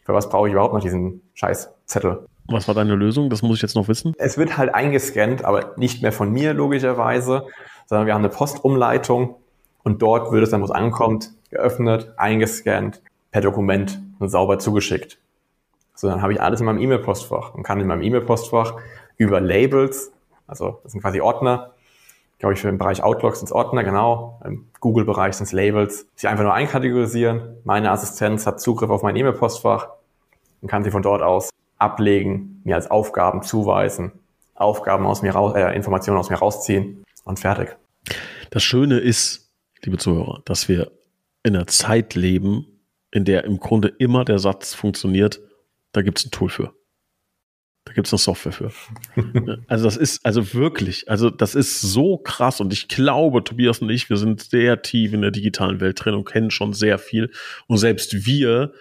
Für 0.04 0.14
was 0.14 0.30
brauche 0.30 0.48
ich 0.48 0.54
überhaupt 0.54 0.74
noch 0.74 0.82
diesen 0.82 1.22
scheiß 1.34 1.70
Zettel? 1.86 2.26
Was 2.48 2.68
war 2.68 2.76
deine 2.76 2.96
Lösung? 2.96 3.30
Das 3.30 3.42
muss 3.42 3.58
ich 3.58 3.62
jetzt 3.62 3.76
noch 3.76 3.88
wissen. 3.88 4.14
Es 4.18 4.38
wird 4.38 4.58
halt 4.58 4.74
eingescannt, 4.74 5.46
aber 5.46 5.74
nicht 5.78 6.02
mehr 6.02 6.12
von 6.12 6.32
mir 6.32 6.54
logischerweise, 6.54 7.48
sondern 7.86 8.08
wir 8.08 8.14
haben 8.14 8.22
eine 8.22 8.30
Postumleitung 8.30 9.36
und 9.84 10.02
dort 10.02 10.32
wird 10.32 10.44
es 10.44 10.50
dann, 10.50 10.62
wo 10.62 10.66
es 10.66 10.72
ankommt, 10.72 11.32
geöffnet, 11.50 12.14
eingescannt, 12.18 13.02
per 13.32 13.42
Dokument 13.42 14.02
und 14.20 14.30
sauber 14.30 14.60
zugeschickt. 14.60 15.18
So, 15.96 16.08
dann 16.08 16.22
habe 16.22 16.34
ich 16.34 16.42
alles 16.42 16.60
in 16.60 16.66
meinem 16.66 16.80
E-Mail-Postfach 16.80 17.54
und 17.54 17.64
kann 17.64 17.80
in 17.80 17.88
meinem 17.88 18.02
E-Mail-Postfach 18.02 18.76
über 19.22 19.40
Labels, 19.40 20.12
also 20.48 20.80
das 20.84 20.92
sind 20.94 21.02
quasi 21.02 21.22
Ordner, 21.22 21.72
glaube 22.40 22.56
ich, 22.56 22.60
für 22.60 22.68
den 22.68 22.80
Bereich 22.80 23.04
Outlook 23.04 23.36
sind 23.36 23.46
es 23.46 23.52
Ordner, 23.52 23.84
genau. 23.84 24.42
Im 24.44 24.66
Google-Bereich 24.80 25.36
sind 25.36 25.46
es 25.46 25.52
Labels. 25.52 26.08
Sie 26.16 26.28
einfach 26.28 26.44
nur 26.44 26.56
einkategorisieren. 26.56 27.58
Meine 27.64 27.92
Assistenz 27.92 28.48
hat 28.48 28.60
Zugriff 28.60 28.90
auf 28.90 29.04
mein 29.04 29.16
E-Mail-Postfach 29.16 29.90
und 30.60 30.68
kann 30.68 30.84
sie 30.84 30.90
von 30.90 31.04
dort 31.04 31.22
aus 31.22 31.52
ablegen, 31.78 32.62
mir 32.64 32.76
als 32.76 32.90
Aufgaben 32.90 33.44
zuweisen, 33.44 34.12
Aufgaben 34.56 35.06
aus 35.06 35.22
mir 35.22 35.32
raus, 35.32 35.54
äh, 35.56 35.76
Informationen 35.76 36.18
aus 36.18 36.32
mir 36.32 36.38
rausziehen 36.38 37.04
und 37.26 37.40
fertig. 37.40 37.78
Das 38.50 38.64
Schöne 38.64 38.98
ist, 38.98 39.52
liebe 39.84 40.00
Zuhörer, 40.00 40.42
dass 40.46 40.68
wir 40.68 40.92
in 41.44 41.56
einer 41.56 41.68
Zeit 41.68 42.16
leben, 42.16 42.66
in 43.12 43.24
der 43.24 43.44
im 43.44 43.60
Grunde 43.60 43.88
immer 43.88 44.26
der 44.26 44.40
Satz 44.40 44.74
funktioniert, 44.74 45.42
da 45.92 46.02
gibt 46.02 46.18
es 46.18 46.26
ein 46.26 46.32
Tool 46.32 46.50
für. 46.50 46.74
Da 47.86 47.94
gibt 47.94 48.08
es 48.08 48.14
eine 48.14 48.20
Software 48.20 48.52
für. 48.52 48.72
also 49.68 49.86
das 49.86 49.98
ist, 49.98 50.24
also 50.26 50.54
wirklich, 50.54 51.10
also 51.10 51.30
das 51.30 51.56
ist 51.56 51.82
so 51.82 52.18
krass 52.18 52.62
und 52.62 52.72
ich 52.72 52.88
glaube, 52.88 53.44
Tobias 53.44 53.80
und 53.80 53.90
ich, 53.90 54.10
wir 54.10 54.18
sind 54.18 54.42
sehr 54.42 54.82
tief 54.82 55.14
in 55.14 55.22
der 55.22 55.32
digitalen 55.32 55.80
Welt 55.80 56.04
drin 56.04 56.14
und 56.14 56.26
kennen 56.26 56.52
schon 56.52 56.74
sehr 56.74 57.00
viel 57.00 57.32
und 57.68 57.78
selbst 57.78 58.26
wir 58.26 58.74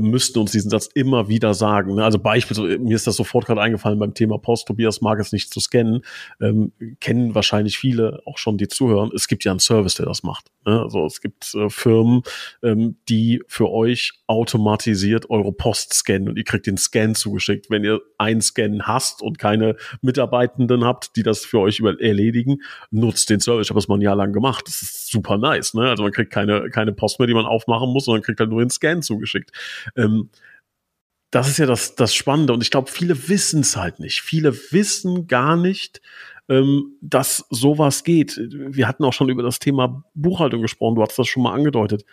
müssten 0.00 0.38
uns 0.38 0.52
diesen 0.52 0.70
Satz 0.70 0.88
immer 0.94 1.28
wieder 1.28 1.54
sagen. 1.54 1.94
Ne? 1.94 2.04
Also 2.04 2.18
beispielsweise, 2.18 2.78
mir 2.78 2.94
ist 2.94 3.06
das 3.06 3.16
sofort 3.16 3.46
gerade 3.46 3.60
eingefallen 3.60 3.98
beim 3.98 4.14
Thema 4.14 4.38
Post, 4.38 4.68
Tobias 4.68 5.00
mag 5.00 5.18
es 5.18 5.32
nicht 5.32 5.52
zu 5.52 5.60
scannen, 5.60 6.02
ähm, 6.40 6.72
kennen 7.00 7.34
wahrscheinlich 7.34 7.78
viele 7.78 8.20
auch 8.26 8.38
schon, 8.38 8.58
die 8.58 8.68
zuhören. 8.68 9.10
Es 9.14 9.28
gibt 9.28 9.44
ja 9.44 9.52
einen 9.52 9.60
Service, 9.60 9.94
der 9.94 10.06
das 10.06 10.22
macht. 10.22 10.50
Ne? 10.66 10.80
Also 10.80 11.06
es 11.06 11.20
gibt 11.20 11.54
äh, 11.54 11.70
Firmen, 11.70 12.22
ähm, 12.62 12.96
die 13.08 13.42
für 13.46 13.70
euch 13.70 14.12
automatisiert 14.26 15.30
eure 15.30 15.52
Post 15.52 15.94
scannen 15.94 16.28
und 16.28 16.36
ihr 16.36 16.44
kriegt 16.44 16.66
den 16.66 16.76
Scan 16.76 17.14
zugeschickt. 17.14 17.70
Wenn 17.70 17.84
ihr 17.84 18.00
einen 18.18 18.42
Scan 18.42 18.82
hast 18.82 19.22
und 19.22 19.38
keine 19.38 19.76
Mitarbeitenden 20.02 20.84
habt, 20.84 21.16
die 21.16 21.22
das 21.22 21.44
für 21.44 21.60
euch 21.60 21.78
über 21.78 21.98
erledigen, 22.00 22.58
nutzt 22.90 23.30
den 23.30 23.40
Service. 23.40 23.66
Ich 23.66 23.70
habe 23.70 23.78
das 23.78 23.88
mal 23.88 23.96
ein 23.96 24.02
Jahr 24.02 24.16
lang 24.16 24.32
gemacht. 24.32 24.66
Das 24.66 24.82
ist 24.82 25.10
super 25.10 25.38
nice. 25.38 25.74
Ne? 25.74 25.88
Also 25.88 26.02
man 26.02 26.12
kriegt 26.12 26.32
keine, 26.32 26.68
keine 26.70 26.92
Post 26.92 27.18
mehr, 27.18 27.26
die 27.26 27.34
man 27.34 27.46
aufmachen 27.46 27.90
muss, 27.90 28.04
sondern 28.04 28.22
kriegt 28.22 28.40
halt 28.40 28.50
nur 28.50 28.60
den 28.60 28.70
Scan 28.70 29.00
zugeschickt. 29.00 29.50
Ähm, 29.96 30.30
das 31.30 31.48
ist 31.48 31.58
ja 31.58 31.66
das, 31.66 31.94
das 31.94 32.14
Spannende. 32.14 32.52
Und 32.52 32.62
ich 32.62 32.70
glaube, 32.70 32.90
viele 32.90 33.28
wissen 33.28 33.60
es 33.60 33.76
halt 33.76 34.00
nicht. 34.00 34.22
Viele 34.22 34.54
wissen 34.72 35.26
gar 35.26 35.56
nicht, 35.56 36.00
ähm, 36.48 36.96
dass 37.00 37.44
sowas 37.50 38.04
geht. 38.04 38.38
Wir 38.38 38.88
hatten 38.88 39.04
auch 39.04 39.12
schon 39.12 39.28
über 39.28 39.42
das 39.42 39.58
Thema 39.58 40.04
Buchhaltung 40.14 40.62
gesprochen. 40.62 40.94
Du 40.94 41.02
hast 41.02 41.18
das 41.18 41.28
schon 41.28 41.42
mal 41.42 41.54
angedeutet. 41.54 42.04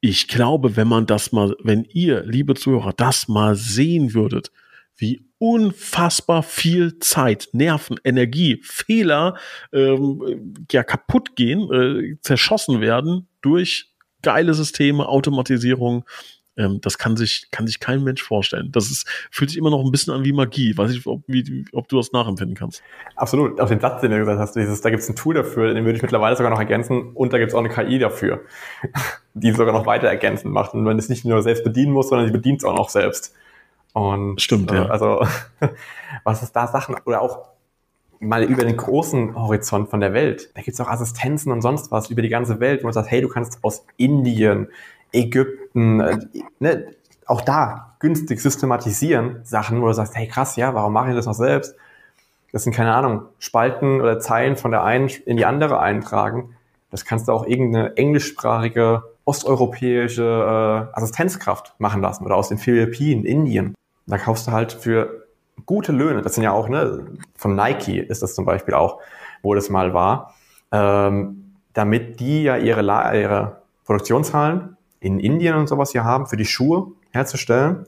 Ich 0.00 0.28
glaube, 0.28 0.76
wenn 0.76 0.88
man 0.88 1.06
das 1.06 1.32
mal, 1.32 1.56
wenn 1.62 1.84
ihr, 1.84 2.24
liebe 2.24 2.54
Zuhörer, 2.54 2.92
das 2.92 3.28
mal 3.28 3.54
sehen 3.54 4.14
würdet, 4.14 4.50
wie 4.96 5.24
unfassbar 5.38 6.42
viel 6.42 6.98
Zeit, 6.98 7.48
Nerven, 7.52 7.98
Energie, 8.04 8.60
Fehler 8.62 9.36
ähm, 9.72 10.54
ja 10.70 10.84
kaputt 10.84 11.34
gehen, 11.34 11.72
äh, 11.72 12.16
zerschossen 12.20 12.80
werden 12.80 13.28
durch 13.40 13.92
geile 14.22 14.54
Systeme, 14.54 15.08
Automatisierung, 15.08 16.04
ähm, 16.62 16.80
das 16.80 16.98
kann 16.98 17.16
sich, 17.16 17.48
kann 17.50 17.66
sich 17.66 17.80
kein 17.80 18.02
Mensch 18.04 18.22
vorstellen. 18.22 18.70
Das 18.72 18.90
ist, 18.90 19.06
fühlt 19.30 19.50
sich 19.50 19.58
immer 19.58 19.70
noch 19.70 19.84
ein 19.84 19.90
bisschen 19.90 20.12
an 20.12 20.24
wie 20.24 20.32
Magie. 20.32 20.76
Weiß 20.76 20.90
ich, 20.90 21.06
ob, 21.06 21.22
wie, 21.26 21.64
ob 21.72 21.88
du 21.88 21.96
das 21.96 22.12
nachempfinden 22.12 22.56
kannst. 22.56 22.82
Absolut. 23.16 23.60
Auch 23.60 23.68
den 23.68 23.80
Satz, 23.80 24.00
den 24.00 24.10
du 24.10 24.18
gesagt 24.18 24.38
hast, 24.38 24.54
dieses, 24.54 24.80
da 24.80 24.90
gibt 24.90 25.02
es 25.02 25.08
ein 25.08 25.16
Tool 25.16 25.34
dafür, 25.34 25.74
den 25.74 25.84
würde 25.84 25.96
ich 25.96 26.02
mittlerweile 26.02 26.36
sogar 26.36 26.50
noch 26.50 26.58
ergänzen 26.58 27.12
und 27.14 27.32
da 27.32 27.38
gibt 27.38 27.50
es 27.50 27.54
auch 27.54 27.64
eine 27.64 27.68
KI 27.68 27.98
dafür, 27.98 28.40
die 29.34 29.52
sogar 29.52 29.72
noch 29.72 29.86
weiter 29.86 30.08
ergänzend 30.08 30.52
macht. 30.52 30.74
Und 30.74 30.82
man 30.82 30.98
es 30.98 31.08
nicht 31.08 31.24
nur 31.24 31.42
selbst 31.42 31.64
bedienen 31.64 31.92
muss, 31.92 32.08
sondern 32.08 32.26
sie 32.26 32.32
bedient 32.32 32.58
es 32.58 32.64
auch 32.64 32.76
noch 32.76 32.88
selbst. 32.88 33.34
Und 33.92 34.40
Stimmt, 34.40 34.70
äh, 34.72 34.76
ja. 34.76 34.86
Also, 34.86 35.26
was 36.24 36.42
ist 36.42 36.52
da 36.52 36.66
Sachen, 36.66 36.96
oder 37.04 37.20
auch 37.20 37.52
mal 38.22 38.44
über 38.44 38.64
den 38.64 38.76
großen 38.76 39.34
Horizont 39.34 39.90
von 39.90 40.00
der 40.00 40.14
Welt. 40.14 40.50
Da 40.54 40.62
gibt 40.62 40.74
es 40.74 40.80
auch 40.80 40.88
Assistenzen 40.88 41.50
und 41.50 41.60
sonst 41.60 41.90
was 41.90 42.08
über 42.08 42.22
die 42.22 42.28
ganze 42.28 42.60
Welt, 42.60 42.82
wo 42.82 42.86
man 42.86 42.94
sagt, 42.94 43.10
hey, 43.10 43.20
du 43.20 43.28
kannst 43.28 43.58
aus 43.62 43.84
Indien, 43.96 44.68
Ägypten, 45.12 46.00
äh, 46.00 46.18
ne, 46.58 46.86
auch 47.26 47.40
da 47.40 47.94
günstig 48.00 48.40
systematisieren 48.40 49.40
Sachen, 49.44 49.80
wo 49.80 49.86
du 49.86 49.94
sagst, 49.94 50.16
hey 50.16 50.26
krass, 50.26 50.56
ja, 50.56 50.74
warum 50.74 50.92
mache 50.92 51.10
ich 51.10 51.16
das 51.16 51.26
noch 51.26 51.34
selbst? 51.34 51.76
Das 52.52 52.64
sind 52.64 52.74
keine 52.74 52.94
Ahnung, 52.94 53.22
Spalten 53.38 54.00
oder 54.00 54.20
Zeilen 54.20 54.56
von 54.56 54.70
der 54.70 54.82
einen 54.82 55.08
in 55.08 55.36
die 55.36 55.46
andere 55.46 55.80
eintragen. 55.80 56.54
Das 56.90 57.04
kannst 57.04 57.28
du 57.28 57.32
auch 57.32 57.46
irgendeine 57.46 57.96
englischsprachige 57.96 59.04
osteuropäische 59.24 60.22
äh, 60.92 60.96
Assistenzkraft 60.96 61.74
machen 61.78 62.02
lassen 62.02 62.24
oder 62.26 62.36
aus 62.36 62.48
den 62.48 62.58
Philippinen, 62.58 63.24
Indien. 63.24 63.74
Da 64.06 64.18
kaufst 64.18 64.48
du 64.48 64.52
halt 64.52 64.72
für 64.72 65.26
gute 65.64 65.92
Löhne. 65.92 66.22
Das 66.22 66.34
sind 66.34 66.44
ja 66.44 66.52
auch 66.52 66.68
ne, 66.68 67.06
von 67.36 67.54
Nike 67.54 67.98
ist 68.00 68.22
das 68.22 68.34
zum 68.34 68.44
Beispiel 68.44 68.74
auch, 68.74 68.98
wo 69.42 69.54
das 69.54 69.70
mal 69.70 69.94
war, 69.94 70.34
ähm, 70.72 71.54
damit 71.72 72.20
die 72.20 72.42
ja 72.42 72.56
ihre, 72.56 72.82
ihre 72.82 73.62
Produktionshallen 73.84 74.76
in 75.02 75.18
Indien 75.18 75.56
und 75.56 75.68
sowas 75.68 75.90
hier 75.90 76.04
haben, 76.04 76.26
für 76.26 76.36
die 76.36 76.44
Schuhe 76.44 76.92
herzustellen. 77.10 77.86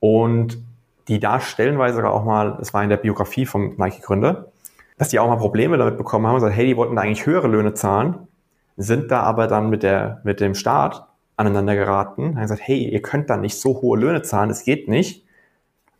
Und 0.00 0.62
die 1.08 1.18
da 1.18 1.40
stellenweise 1.40 2.08
auch 2.08 2.24
mal, 2.24 2.56
das 2.58 2.74
war 2.74 2.82
in 2.82 2.90
der 2.90 2.98
Biografie 2.98 3.46
vom 3.46 3.74
Nike-Gründer, 3.76 4.52
dass 4.98 5.08
die 5.08 5.18
auch 5.18 5.28
mal 5.28 5.36
Probleme 5.36 5.78
damit 5.78 5.96
bekommen 5.96 6.26
haben 6.26 6.34
und 6.34 6.40
gesagt, 6.40 6.56
hey, 6.56 6.66
die 6.66 6.76
wollten 6.76 6.94
da 6.94 7.02
eigentlich 7.02 7.24
höhere 7.26 7.48
Löhne 7.48 7.72
zahlen, 7.74 8.28
sind 8.76 9.10
da 9.10 9.22
aber 9.22 9.46
dann 9.46 9.70
mit, 9.70 9.82
der, 9.82 10.20
mit 10.24 10.40
dem 10.40 10.54
Staat 10.54 11.06
aneinander 11.36 11.74
geraten, 11.74 12.34
haben 12.34 12.42
gesagt, 12.42 12.62
hey, 12.62 12.88
ihr 12.88 13.00
könnt 13.00 13.30
da 13.30 13.38
nicht 13.38 13.58
so 13.58 13.80
hohe 13.80 13.98
Löhne 13.98 14.22
zahlen, 14.22 14.50
es 14.50 14.64
geht 14.64 14.88
nicht, 14.88 15.24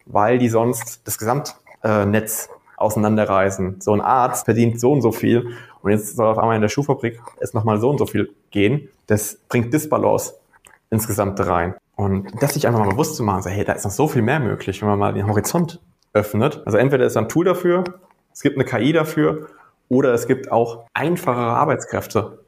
weil 0.04 0.38
die 0.38 0.48
sonst 0.48 1.06
das 1.06 1.18
Gesamtnetz 1.18 2.50
auseinanderreißen. 2.76 3.80
So 3.80 3.94
ein 3.94 4.02
Arzt 4.02 4.44
verdient 4.44 4.78
so 4.78 4.92
und 4.92 5.00
so 5.00 5.12
viel 5.12 5.54
und 5.80 5.92
jetzt 5.92 6.16
soll 6.16 6.26
auf 6.26 6.38
einmal 6.38 6.56
in 6.56 6.62
der 6.62 6.68
Schuhfabrik 6.68 7.20
es 7.40 7.54
nochmal 7.54 7.78
so 7.78 7.88
und 7.88 7.98
so 7.98 8.06
viel 8.06 8.34
gehen. 8.50 8.88
Das 9.06 9.38
bringt 9.48 9.72
Disbalance 9.72 10.34
insgesamt 10.90 11.40
rein. 11.40 11.74
Und 11.96 12.30
das 12.42 12.54
sich 12.54 12.66
einfach 12.66 12.80
mal 12.80 12.90
bewusst 12.90 13.16
zu 13.16 13.22
machen, 13.22 13.42
so, 13.42 13.50
hey, 13.50 13.64
da 13.64 13.72
ist 13.72 13.84
noch 13.84 13.90
so 13.90 14.06
viel 14.08 14.22
mehr 14.22 14.40
möglich, 14.40 14.82
wenn 14.82 14.88
man 14.88 14.98
mal 14.98 15.14
den 15.14 15.26
Horizont 15.26 15.80
öffnet. 16.12 16.62
Also 16.66 16.78
entweder 16.78 17.06
ist 17.06 17.16
ein 17.16 17.28
Tool 17.28 17.44
dafür, 17.44 17.84
es 18.32 18.42
gibt 18.42 18.56
eine 18.56 18.64
KI 18.64 18.92
dafür 18.92 19.48
oder 19.88 20.12
es 20.12 20.26
gibt 20.26 20.52
auch 20.52 20.86
einfachere 20.92 21.56
Arbeitskräfte. 21.56 22.44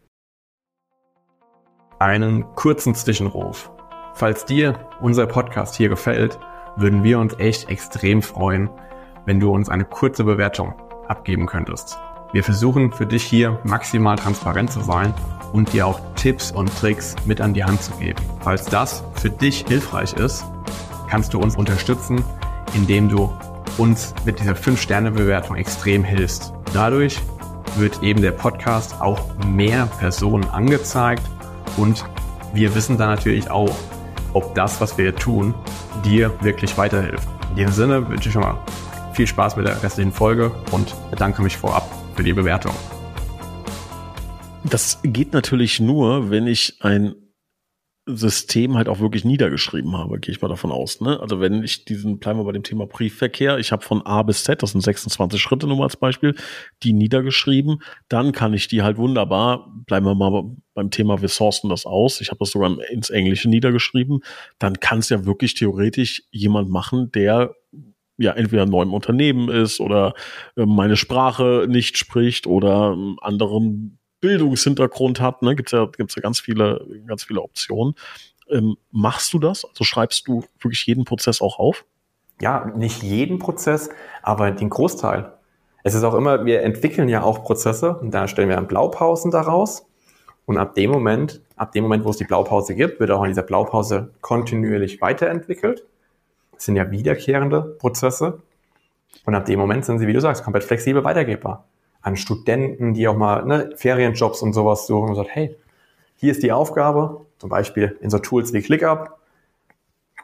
Einen 1.98 2.54
kurzen 2.54 2.94
Zwischenruf. 2.94 3.70
Falls 4.14 4.44
dir 4.44 4.78
unser 5.00 5.26
Podcast 5.26 5.74
hier 5.76 5.88
gefällt, 5.88 6.38
würden 6.76 7.02
wir 7.02 7.18
uns 7.18 7.34
echt 7.38 7.70
extrem 7.70 8.22
freuen, 8.22 8.68
wenn 9.26 9.40
du 9.40 9.52
uns 9.52 9.68
eine 9.68 9.84
kurze 9.84 10.24
Bewertung 10.24 10.74
abgeben 11.06 11.46
könntest. 11.46 11.98
Wir 12.30 12.44
versuchen 12.44 12.92
für 12.92 13.06
dich 13.06 13.22
hier 13.22 13.58
maximal 13.64 14.16
transparent 14.16 14.70
zu 14.70 14.80
sein 14.82 15.14
und 15.54 15.72
dir 15.72 15.86
auch 15.86 15.98
Tipps 16.14 16.50
und 16.50 16.70
Tricks 16.78 17.16
mit 17.24 17.40
an 17.40 17.54
die 17.54 17.64
Hand 17.64 17.82
zu 17.82 17.92
geben. 17.92 18.22
Falls 18.40 18.66
das 18.66 19.02
für 19.14 19.30
dich 19.30 19.64
hilfreich 19.66 20.12
ist, 20.12 20.44
kannst 21.08 21.32
du 21.32 21.38
uns 21.38 21.56
unterstützen, 21.56 22.22
indem 22.74 23.08
du 23.08 23.32
uns 23.78 24.14
mit 24.26 24.40
dieser 24.40 24.52
5-Sterne-Bewertung 24.52 25.56
extrem 25.56 26.04
hilfst. 26.04 26.52
Dadurch 26.74 27.18
wird 27.78 28.02
eben 28.02 28.20
der 28.20 28.32
Podcast 28.32 29.00
auch 29.00 29.20
mehr 29.46 29.86
Personen 29.98 30.44
angezeigt 30.50 31.22
und 31.78 32.04
wir 32.52 32.74
wissen 32.74 32.98
dann 32.98 33.08
natürlich 33.08 33.50
auch, 33.50 33.74
ob 34.34 34.54
das, 34.54 34.82
was 34.82 34.98
wir 34.98 35.06
hier 35.06 35.16
tun, 35.16 35.54
dir 36.04 36.30
wirklich 36.42 36.76
weiterhilft. 36.76 37.26
In 37.50 37.56
diesem 37.56 37.72
Sinne 37.72 38.06
wünsche 38.06 38.28
ich 38.28 38.34
schon 38.34 38.42
mal 38.42 38.58
viel 39.14 39.26
Spaß 39.26 39.56
mit 39.56 39.66
der 39.66 39.82
restlichen 39.82 40.12
Folge 40.12 40.50
und 40.72 40.94
bedanke 41.10 41.40
mich 41.40 41.56
vorab 41.56 41.97
für 42.18 42.24
die 42.24 42.33
Bewertung. 42.33 42.74
Das 44.64 44.98
geht 45.04 45.33
natürlich 45.33 45.78
nur, 45.78 46.31
wenn 46.31 46.48
ich 46.48 46.78
ein 46.81 47.14
System 48.07 48.76
halt 48.76 48.88
auch 48.88 48.98
wirklich 48.98 49.24
niedergeschrieben 49.24 49.96
habe, 49.96 50.18
gehe 50.18 50.35
ich 50.35 50.42
mal 50.42 50.48
davon 50.48 50.72
aus. 50.72 51.00
Ne? 51.00 51.20
Also 51.20 51.38
wenn 51.38 51.62
ich 51.62 51.85
diesen, 51.85 52.18
bleiben 52.18 52.40
wir 52.40 52.44
bei 52.44 52.50
dem 52.50 52.64
Thema 52.64 52.87
Briefverkehr, 52.87 53.59
ich 53.59 53.70
habe 53.70 53.85
von 53.85 54.04
A 54.04 54.24
bis 54.24 54.42
Z, 54.42 54.64
das 54.64 54.72
sind 54.72 54.81
26 54.81 55.40
Schritte 55.40 55.68
nur 55.68 55.76
mal 55.76 55.85
als 55.85 55.96
Beispiel, 55.96 56.35
die 56.83 56.92
niedergeschrieben, 56.92 57.85
dann 58.09 58.33
kann 58.33 58.52
ich 58.52 58.66
die 58.66 58.83
halt 58.83 58.96
wunderbar, 58.96 59.72
bleiben 59.87 60.07
wir 60.07 60.16
mal 60.16 60.57
beim 60.74 60.90
Thema, 60.90 61.22
wir 61.22 61.28
sourcen 61.28 61.70
das 61.70 61.87
aus, 61.87 62.20
ich 62.20 62.31
habe 62.31 62.40
das 62.40 62.50
sogar 62.50 62.76
ins 62.90 63.11
Englische 63.11 63.48
niedergeschrieben, 63.48 64.24
dann 64.59 64.81
kann 64.81 64.98
es 64.98 65.09
ja 65.09 65.24
wirklich 65.24 65.54
theoretisch 65.54 66.24
jemand 66.33 66.68
machen, 66.68 67.12
der 67.12 67.54
ja 68.18 68.33
entweder 68.33 68.66
neu 68.66 68.83
im 68.83 68.92
Unternehmen 68.92 69.48
ist 69.48 69.81
oder 69.81 70.14
äh, 70.57 70.66
meine 70.66 70.96
Sprache 70.96 71.66
nicht 71.68 71.96
spricht 71.96 72.46
oder 72.46 72.92
einen 72.92 73.16
anderen 73.20 73.98
Bildungshintergrund 74.20 75.20
hat. 75.20 75.42
Ne? 75.42 75.57
Gibt 75.57 75.72
ja, 75.72 75.87
gibt's 75.87 76.16
ja 76.16 76.22
ganz 76.22 76.40
viele, 76.40 76.85
ganz 77.07 77.24
viele 77.24 77.40
Optionen. 77.40 77.94
Ähm, 78.50 78.76
machst 78.90 79.33
du 79.33 79.38
das? 79.38 79.64
Also 79.64 79.85
schreibst 79.85 80.26
du 80.26 80.44
wirklich 80.61 80.85
jeden 80.87 81.04
Prozess 81.04 81.40
auch 81.40 81.59
auf? 81.59 81.85
Ja, 82.40 82.72
nicht 82.76 83.02
jeden 83.02 83.38
Prozess, 83.38 83.90
aber 84.22 84.50
den 84.50 84.70
Großteil. 84.70 85.33
Es 85.85 85.94
ist 85.94 86.04
auch 86.04 86.14
immer, 86.14 86.44
wir 86.44 86.62
entwickeln 86.62 87.09
ja 87.09 87.22
auch 87.22 87.44
Prozesse 87.44 87.96
und 87.98 88.12
da 88.12 88.28
stellen 88.28 88.48
wir 88.48 88.57
dann 88.57 88.68
Blaupausen 88.68 89.31
daraus. 89.31 89.87
Und 90.44 90.57
ab 90.57 90.74
dem 90.74 90.90
Moment, 90.90 91.42
ab 91.57 91.72
dem 91.72 91.85
Moment, 91.85 92.04
wo 92.04 92.11
es 92.11 92.16
die 92.16 92.24
Blaupause 92.24 92.74
gibt, 92.74 93.00
wird 93.00 93.11
auch 93.11 93.22
in 93.22 93.28
dieser 93.28 93.42
Blaupause 93.42 94.14
kontinuierlich 94.22 95.00
weiterentwickelt. 95.00 95.85
Das 96.58 96.64
sind 96.64 96.74
ja 96.74 96.90
wiederkehrende 96.90 97.62
Prozesse. 97.62 98.42
Und 99.24 99.36
ab 99.36 99.44
dem 99.44 99.60
Moment 99.60 99.84
sind 99.84 100.00
sie, 100.00 100.08
wie 100.08 100.12
du 100.12 100.20
sagst, 100.20 100.42
komplett 100.42 100.64
flexibel 100.64 101.04
weitergebbar. 101.04 101.66
An 102.02 102.16
Studenten, 102.16 102.94
die 102.94 103.06
auch 103.06 103.16
mal 103.16 103.44
ne, 103.46 103.70
Ferienjobs 103.76 104.42
und 104.42 104.54
sowas 104.54 104.88
suchen 104.88 105.10
und 105.10 105.14
sagt, 105.14 105.28
hey, 105.30 105.56
hier 106.16 106.32
ist 106.32 106.42
die 106.42 106.50
Aufgabe, 106.50 107.26
zum 107.38 107.48
Beispiel 107.48 107.96
in 108.00 108.10
so 108.10 108.18
Tools 108.18 108.52
wie 108.52 108.60
ClickUp. 108.60 109.18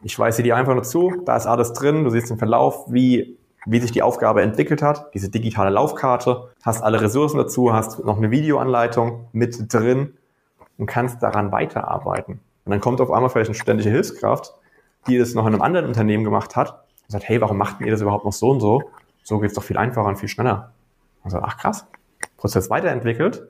Ich 0.03 0.19
weise 0.19 0.43
dir 0.43 0.57
einfach 0.57 0.75
nur 0.75 0.83
zu, 0.83 1.23
da 1.25 1.37
ist 1.37 1.47
alles 1.47 1.73
drin, 1.73 2.03
du 2.03 2.11
siehst 2.11 2.31
den 2.31 2.39
Verlauf, 2.39 2.93
wie, 2.93 3.39
wie 3.65 3.79
sich 3.79 3.93
die 3.93 4.03
Aufgabe 4.03 4.43
entwickelt 4.43 4.83
hat, 4.83 5.15
diese 5.15 5.29
digitale 5.29 5.71
Laufkarte, 5.71 6.49
hast 6.65 6.83
alle 6.83 7.01
Ressourcen 7.01 7.39
dazu, 7.39 7.73
hast 7.73 8.05
noch 8.05 8.17
eine 8.17 8.33
Videoanleitung 8.33 9.29
mit 9.31 9.73
drin 9.73 10.15
und 10.79 10.87
kannst 10.87 11.23
daran 11.23 11.53
weiterarbeiten. 11.53 12.41
Und 12.65 12.71
dann 12.73 12.81
kommt 12.81 13.01
auf 13.01 13.13
einmal 13.13 13.31
vielleicht 13.31 13.51
eine 13.51 13.55
studentische 13.55 13.91
Hilfskraft, 13.91 14.53
die 15.07 15.19
das 15.19 15.35
noch 15.35 15.47
in 15.47 15.53
einem 15.53 15.63
anderen 15.63 15.87
Unternehmen 15.87 16.25
gemacht 16.25 16.57
hat 16.57 16.85
und 17.03 17.11
sagt, 17.11 17.29
hey, 17.29 17.41
warum 17.41 17.59
macht 17.59 17.81
ihr 17.81 17.91
das 17.91 18.01
überhaupt 18.01 18.25
noch 18.25 18.33
so 18.33 18.51
und 18.51 18.61
so? 18.61 18.83
So 19.23 19.39
geht's 19.39 19.55
doch 19.55 19.63
viel 19.63 19.77
einfacher 19.77 20.09
und 20.09 20.17
viel 20.17 20.29
schneller. 20.29 20.73
Und 21.23 21.31
sagt, 21.31 21.45
ach 21.47 21.57
krass, 21.57 21.87
Prozess 22.37 22.71
weiterentwickelt. 22.71 23.49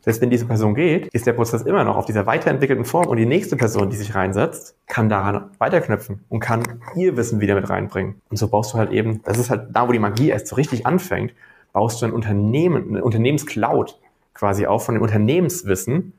Selbst 0.00 0.22
wenn 0.22 0.30
diese 0.30 0.46
Person 0.46 0.76
geht, 0.76 1.08
ist 1.08 1.26
der 1.26 1.32
Prozess 1.32 1.62
immer 1.62 1.82
noch 1.82 1.96
auf 1.96 2.04
dieser 2.04 2.26
weiterentwickelten 2.26 2.84
Form 2.84 3.08
und 3.08 3.16
die 3.16 3.26
nächste 3.26 3.56
Person, 3.56 3.90
die 3.90 3.96
sich 3.96 4.14
reinsetzt, 4.14 4.76
kann 4.86 5.08
daran 5.08 5.50
weiterknüpfen 5.58 6.24
und 6.28 6.38
kann 6.38 6.62
ihr 6.94 7.16
Wissen 7.16 7.40
wieder 7.40 7.56
mit 7.56 7.68
reinbringen. 7.68 8.20
Und 8.30 8.36
so 8.36 8.46
baust 8.46 8.72
du 8.72 8.78
halt 8.78 8.92
eben, 8.92 9.22
das 9.24 9.36
ist 9.38 9.50
halt 9.50 9.70
da, 9.72 9.88
wo 9.88 9.92
die 9.92 9.98
Magie 9.98 10.28
erst 10.28 10.46
so 10.46 10.54
richtig 10.54 10.86
anfängt, 10.86 11.34
baust 11.72 12.00
du 12.00 12.06
ein 12.06 12.12
Unternehmen, 12.12 12.90
eine 12.90 13.04
Unternehmenscloud 13.04 13.98
quasi 14.32 14.66
auf 14.66 14.84
von 14.84 14.94
dem 14.94 15.02
Unternehmenswissen 15.02 16.12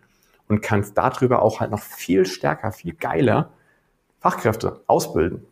und 0.50 0.62
kannst 0.62 0.98
darüber 0.98 1.42
auch 1.42 1.62
halt 1.62 1.72
noch 1.72 1.80
viel 1.80 2.26
stärker, 2.26 2.74
viel 2.74 2.94
geiler 2.94 3.52
Fachkräfte 4.20 4.82
ausbilden, 4.88 5.46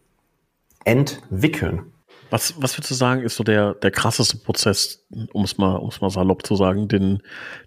entwickeln. 0.84 1.92
Was, 2.32 2.56
was 2.60 2.76
würdest 2.76 2.90
du 2.90 2.96
sagen, 2.96 3.22
ist 3.22 3.36
so 3.36 3.44
der, 3.44 3.76
der 3.76 3.92
krasseste 3.92 4.38
Prozess, 4.38 5.06
um 5.32 5.44
es 5.44 5.60
mal, 5.60 5.76
um 5.76 5.90
es 5.90 6.02
mal 6.02 6.10
salopp 6.10 6.46
zu 6.46 6.56
sagen, 6.56 6.88
den, 6.88 7.22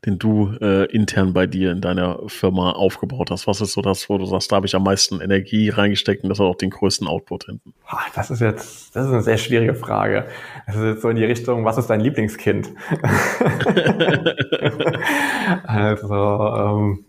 den 0.04 0.18
du 0.18 0.52
äh, 0.60 0.86
intern 0.86 1.32
bei 1.32 1.46
dir 1.46 1.70
in 1.70 1.80
deiner 1.80 2.18
Firma 2.26 2.72
aufgebaut 2.72 3.30
hast? 3.30 3.46
Was 3.46 3.60
ist 3.60 3.72
so 3.72 3.82
das, 3.82 4.08
wo 4.08 4.18
du 4.18 4.26
sagst, 4.26 4.50
da 4.50 4.56
habe 4.56 4.66
ich 4.66 4.74
am 4.74 4.82
meisten 4.82 5.20
Energie 5.20 5.68
reingesteckt 5.68 6.24
und 6.24 6.28
das 6.28 6.40
hat 6.40 6.46
auch 6.46 6.56
den 6.56 6.70
größten 6.70 7.06
Output 7.06 7.44
hinten? 7.44 7.72
Das 8.14 8.30
ist 8.30 8.40
jetzt, 8.40 8.96
das 8.96 9.06
ist 9.06 9.12
eine 9.12 9.22
sehr 9.22 9.38
schwierige 9.38 9.76
Frage. 9.76 10.26
Das 10.66 10.74
ist 10.74 10.82
jetzt 10.82 11.02
so 11.02 11.08
in 11.08 11.16
die 11.16 11.24
Richtung, 11.24 11.64
was 11.64 11.78
ist 11.78 11.86
dein 11.86 12.00
Lieblingskind? 12.00 12.70
also, 15.64 16.14
ähm, 16.14 17.04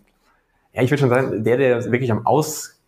ja, 0.72 0.82
ich 0.82 0.90
würde 0.90 1.00
schon 1.00 1.10
sagen, 1.10 1.42
der, 1.42 1.56
der 1.56 1.84
wirklich 1.90 2.12
am 2.12 2.26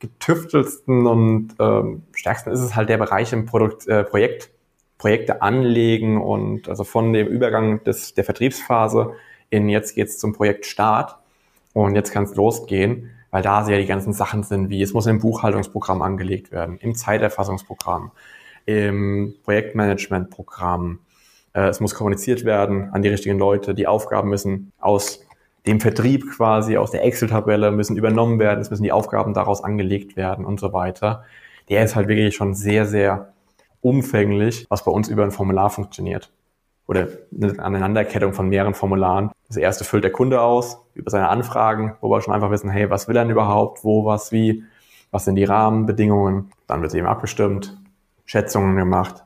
ausgetüftelsten 0.03 1.07
und 1.07 1.55
ähm, 1.59 2.03
stärksten 2.13 2.51
ist, 2.51 2.61
ist 2.61 2.77
halt 2.77 2.89
der 2.89 2.99
Bereich 2.99 3.33
im 3.33 3.47
Produkt, 3.47 3.87
äh, 3.87 4.05
Projekt, 4.05 4.51
Projekte 4.99 5.43
anlegen 5.43 6.21
und 6.21 6.69
also 6.69 6.85
von 6.85 7.13
dem 7.13 7.27
Übergang 7.27 7.83
des, 7.85 8.15
der 8.15 8.25
Vertriebsphase 8.25 9.13
in 9.51 9.69
jetzt 9.69 9.95
geht's 9.95 10.19
zum 10.19 10.33
Projektstart 10.33 11.17
und 11.73 11.95
jetzt 11.95 12.13
kann 12.13 12.25
es 12.25 12.35
losgehen, 12.35 13.11
weil 13.31 13.43
da 13.43 13.69
ja 13.69 13.79
die 13.79 13.87
ganzen 13.87 14.13
Sachen 14.13 14.43
sind, 14.43 14.71
wie 14.71 14.83
es 14.83 14.93
muss 14.93 15.07
im 15.07 15.19
Buchhaltungsprogramm 15.19 16.03
angelegt 16.03 16.53
werden, 16.53 16.79
im 16.79 16.95
Zeiterfassungsprogramm, 16.95 18.13
im 18.67 19.35
Projektmanagementprogramm, 19.45 21.01
äh, 21.53 21.69
es 21.69 21.81
muss 21.81 21.95
kommuniziert 21.95 22.45
werden 22.45 22.91
an 22.93 23.03
die 23.03 23.09
richtigen 23.09 23.39
Leute, 23.39 23.75
die 23.75 23.87
Aufgaben 23.87 24.31
müssen 24.31 24.73
aus 24.79 25.27
dem 25.67 25.81
Vertrieb 25.81 26.31
quasi 26.31 26.77
aus 26.77 26.91
der 26.91 27.05
Excel-Tabelle 27.05 27.71
müssen 27.71 27.97
übernommen 27.97 28.39
werden, 28.39 28.61
es 28.61 28.71
müssen 28.71 28.83
die 28.83 28.93
Aufgaben 28.93 29.33
daraus 29.35 29.63
angelegt 29.63 30.17
werden 30.17 30.45
und 30.45 30.59
so 30.59 30.73
weiter. 30.73 31.25
Der 31.69 31.85
ist 31.85 31.95
halt 31.95 32.09
wirklich 32.09 32.35
schon 32.35 32.55
sehr, 32.55 32.87
sehr 32.87 33.33
umfänglich, 33.81 34.67
was 34.69 34.85
bei 34.85 34.91
uns 34.91 35.09
über 35.09 35.23
ein 35.23 35.31
Formular 35.31 35.71
funktioniert. 35.71 36.33
Oder 36.89 37.09
eine 37.41 37.59
Aneinanderkettung 37.61 38.33
von 38.33 38.49
mehreren 38.49 38.75
Formularen. 38.75 39.31
Das 39.47 39.57
erste 39.57 39.85
füllt 39.85 40.05
der 40.05 40.13
Kunde 40.13 40.41
aus 40.41 40.79
über 40.95 41.11
seine 41.11 41.29
Anfragen, 41.29 41.97
wo 42.01 42.11
wir 42.11 42.21
schon 42.21 42.35
einfach 42.35 42.51
wissen, 42.51 42.71
hey, 42.71 42.91
was 42.91 43.07
will 43.07 43.17
er 43.17 43.23
denn 43.23 43.31
überhaupt, 43.31 43.85
wo, 43.85 44.05
was, 44.05 44.33
wie, 44.33 44.65
was 45.11 45.25
sind 45.25 45.37
die 45.37 45.45
Rahmenbedingungen. 45.45 46.51
Dann 46.67 46.83
wird 46.83 46.95
eben 46.95 47.07
abgestimmt, 47.07 47.79
Schätzungen 48.25 48.77
gemacht, 48.77 49.25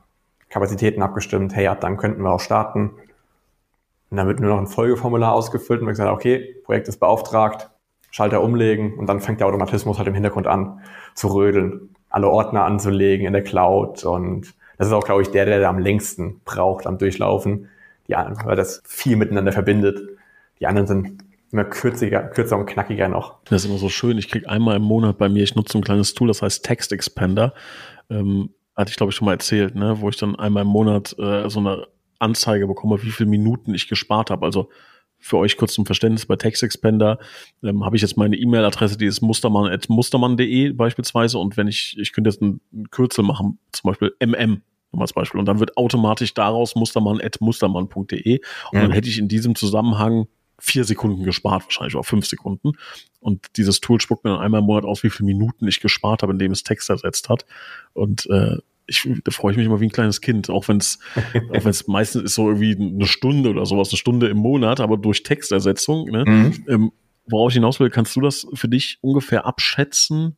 Kapazitäten 0.49 1.01
abgestimmt, 1.01 1.55
hey, 1.55 1.67
ab 1.67 1.81
dann 1.81 1.97
könnten 1.97 2.21
wir 2.21 2.31
auch 2.31 2.39
starten. 2.39 2.91
Und 4.09 4.17
dann 4.17 4.27
wird 4.27 4.39
nur 4.39 4.49
noch 4.49 4.59
ein 4.59 4.67
Folgeformular 4.67 5.33
ausgefüllt 5.33 5.81
und 5.81 5.87
wir 5.87 5.91
gesagt, 5.91 6.11
okay, 6.11 6.55
Projekt 6.63 6.87
ist 6.87 6.99
beauftragt, 6.99 7.69
Schalter 8.11 8.41
umlegen 8.41 8.97
und 8.97 9.07
dann 9.07 9.19
fängt 9.19 9.39
der 9.39 9.47
Automatismus 9.47 9.97
halt 9.97 10.07
im 10.07 10.13
Hintergrund 10.13 10.47
an 10.47 10.81
zu 11.13 11.27
rödeln, 11.27 11.95
alle 12.09 12.29
Ordner 12.29 12.63
anzulegen 12.63 13.27
in 13.27 13.33
der 13.33 13.43
Cloud 13.43 14.05
und 14.05 14.53
das 14.77 14.87
ist 14.87 14.93
auch, 14.93 15.03
glaube 15.03 15.23
ich, 15.23 15.29
der, 15.31 15.45
der 15.45 15.67
am 15.67 15.79
längsten 15.79 16.41
braucht 16.45 16.85
am 16.85 16.97
Durchlaufen, 16.97 17.67
die, 18.07 18.13
weil 18.13 18.55
das 18.55 18.81
viel 18.85 19.17
miteinander 19.17 19.51
verbindet. 19.51 19.99
Die 20.59 20.67
anderen 20.67 20.87
sind 20.87 21.23
immer 21.51 21.63
kürziger, 21.63 22.23
kürzer 22.23 22.57
und 22.57 22.67
knackiger 22.67 23.07
noch. 23.07 23.37
Das 23.45 23.63
ist 23.63 23.69
immer 23.69 23.79
so 23.79 23.89
schön. 23.89 24.17
Ich 24.17 24.29
kriege 24.29 24.49
einmal 24.49 24.77
im 24.77 24.83
Monat 24.83 25.17
bei 25.17 25.29
mir, 25.29 25.43
ich 25.43 25.55
nutze 25.55 25.77
ein 25.77 25.83
kleines 25.83 26.13
Tool, 26.13 26.27
das 26.27 26.41
heißt 26.41 26.63
Text 26.63 26.91
Expander. 26.91 27.53
Ähm, 28.09 28.49
hatte 28.75 28.91
ich, 28.91 28.97
glaube 28.97 29.09
ich, 29.09 29.15
schon 29.15 29.25
mal 29.25 29.33
erzählt, 29.33 29.75
ne? 29.75 29.99
wo 29.99 30.09
ich 30.09 30.17
dann 30.17 30.35
einmal 30.35 30.61
im 30.61 30.69
Monat 30.69 31.15
äh, 31.17 31.49
so 31.49 31.59
eine 31.59 31.87
Anzeige 32.19 32.67
bekomme, 32.67 33.01
wie 33.03 33.11
viele 33.11 33.29
Minuten 33.29 33.73
ich 33.73 33.87
gespart 33.87 34.29
habe. 34.29 34.45
Also 34.45 34.69
für 35.19 35.37
euch 35.37 35.57
kurz 35.57 35.73
zum 35.73 35.85
Verständnis, 35.85 36.25
bei 36.25 36.35
TextExpander 36.35 37.19
ähm, 37.63 37.83
habe 37.83 37.95
ich 37.95 38.01
jetzt 38.01 38.17
meine 38.17 38.35
E-Mail-Adresse, 38.35 38.97
die 38.97 39.05
ist 39.05 39.21
mustermann.mustermann.de 39.21 40.73
beispielsweise 40.73 41.39
und 41.39 41.57
wenn 41.57 41.67
ich, 41.67 41.97
ich 41.97 42.13
könnte 42.13 42.29
jetzt 42.29 42.41
ein, 42.41 42.61
ein 42.71 42.89
Kürzel 42.91 43.23
machen, 43.23 43.57
zum 43.71 43.89
Beispiel 43.89 44.15
MM, 44.23 44.61
als 44.97 45.13
Beispiel, 45.13 45.39
und 45.39 45.45
dann 45.45 45.59
wird 45.59 45.77
automatisch 45.77 46.33
daraus 46.33 46.75
mustermann.mustermann.de 46.75 48.33
und 48.35 48.41
ja. 48.73 48.81
dann 48.81 48.91
hätte 48.91 49.09
ich 49.09 49.17
in 49.17 49.27
diesem 49.27 49.55
Zusammenhang 49.55 50.27
vier 50.59 50.85
Sekunden 50.85 51.23
gespart, 51.23 51.63
wahrscheinlich 51.65 51.95
auch 51.95 52.05
fünf 52.05 52.25
Sekunden. 52.25 52.73
Und 53.19 53.45
dieses 53.57 53.79
Tool 53.79 54.01
spuckt 54.01 54.23
mir 54.23 54.31
dann 54.31 54.39
einmal 54.39 54.61
im 54.61 54.65
Monat 54.65 54.85
aus, 54.85 55.03
wie 55.03 55.09
viele 55.09 55.27
Minuten 55.27 55.67
ich 55.67 55.81
gespart 55.81 56.23
habe, 56.23 56.33
indem 56.33 56.51
es 56.51 56.63
Text 56.63 56.89
ersetzt 56.89 57.29
hat. 57.29 57.45
Und 57.93 58.27
äh, 58.31 58.57
ich, 58.87 59.07
da 59.23 59.31
freue 59.31 59.51
ich 59.51 59.57
mich 59.57 59.65
immer 59.65 59.79
wie 59.79 59.85
ein 59.85 59.91
kleines 59.91 60.21
Kind, 60.21 60.49
auch 60.49 60.67
wenn 60.67 60.77
es, 60.77 60.99
auch 61.49 61.63
wenn 61.63 61.69
es 61.69 61.87
meistens 61.87 62.23
ist 62.23 62.35
so 62.35 62.47
irgendwie 62.47 62.75
eine 62.75 63.05
Stunde 63.05 63.49
oder 63.49 63.65
sowas, 63.65 63.89
eine 63.89 63.97
Stunde 63.97 64.27
im 64.27 64.37
Monat, 64.37 64.79
aber 64.79 64.97
durch 64.97 65.23
Textersetzung. 65.23 66.09
Ne? 66.09 66.23
Mhm. 66.25 66.65
Ähm, 66.67 66.91
worauf 67.27 67.49
ich 67.49 67.55
hinaus 67.55 67.79
will, 67.79 67.89
kannst 67.89 68.15
du 68.15 68.21
das 68.21 68.47
für 68.53 68.69
dich 68.69 68.97
ungefähr 69.01 69.45
abschätzen, 69.45 70.37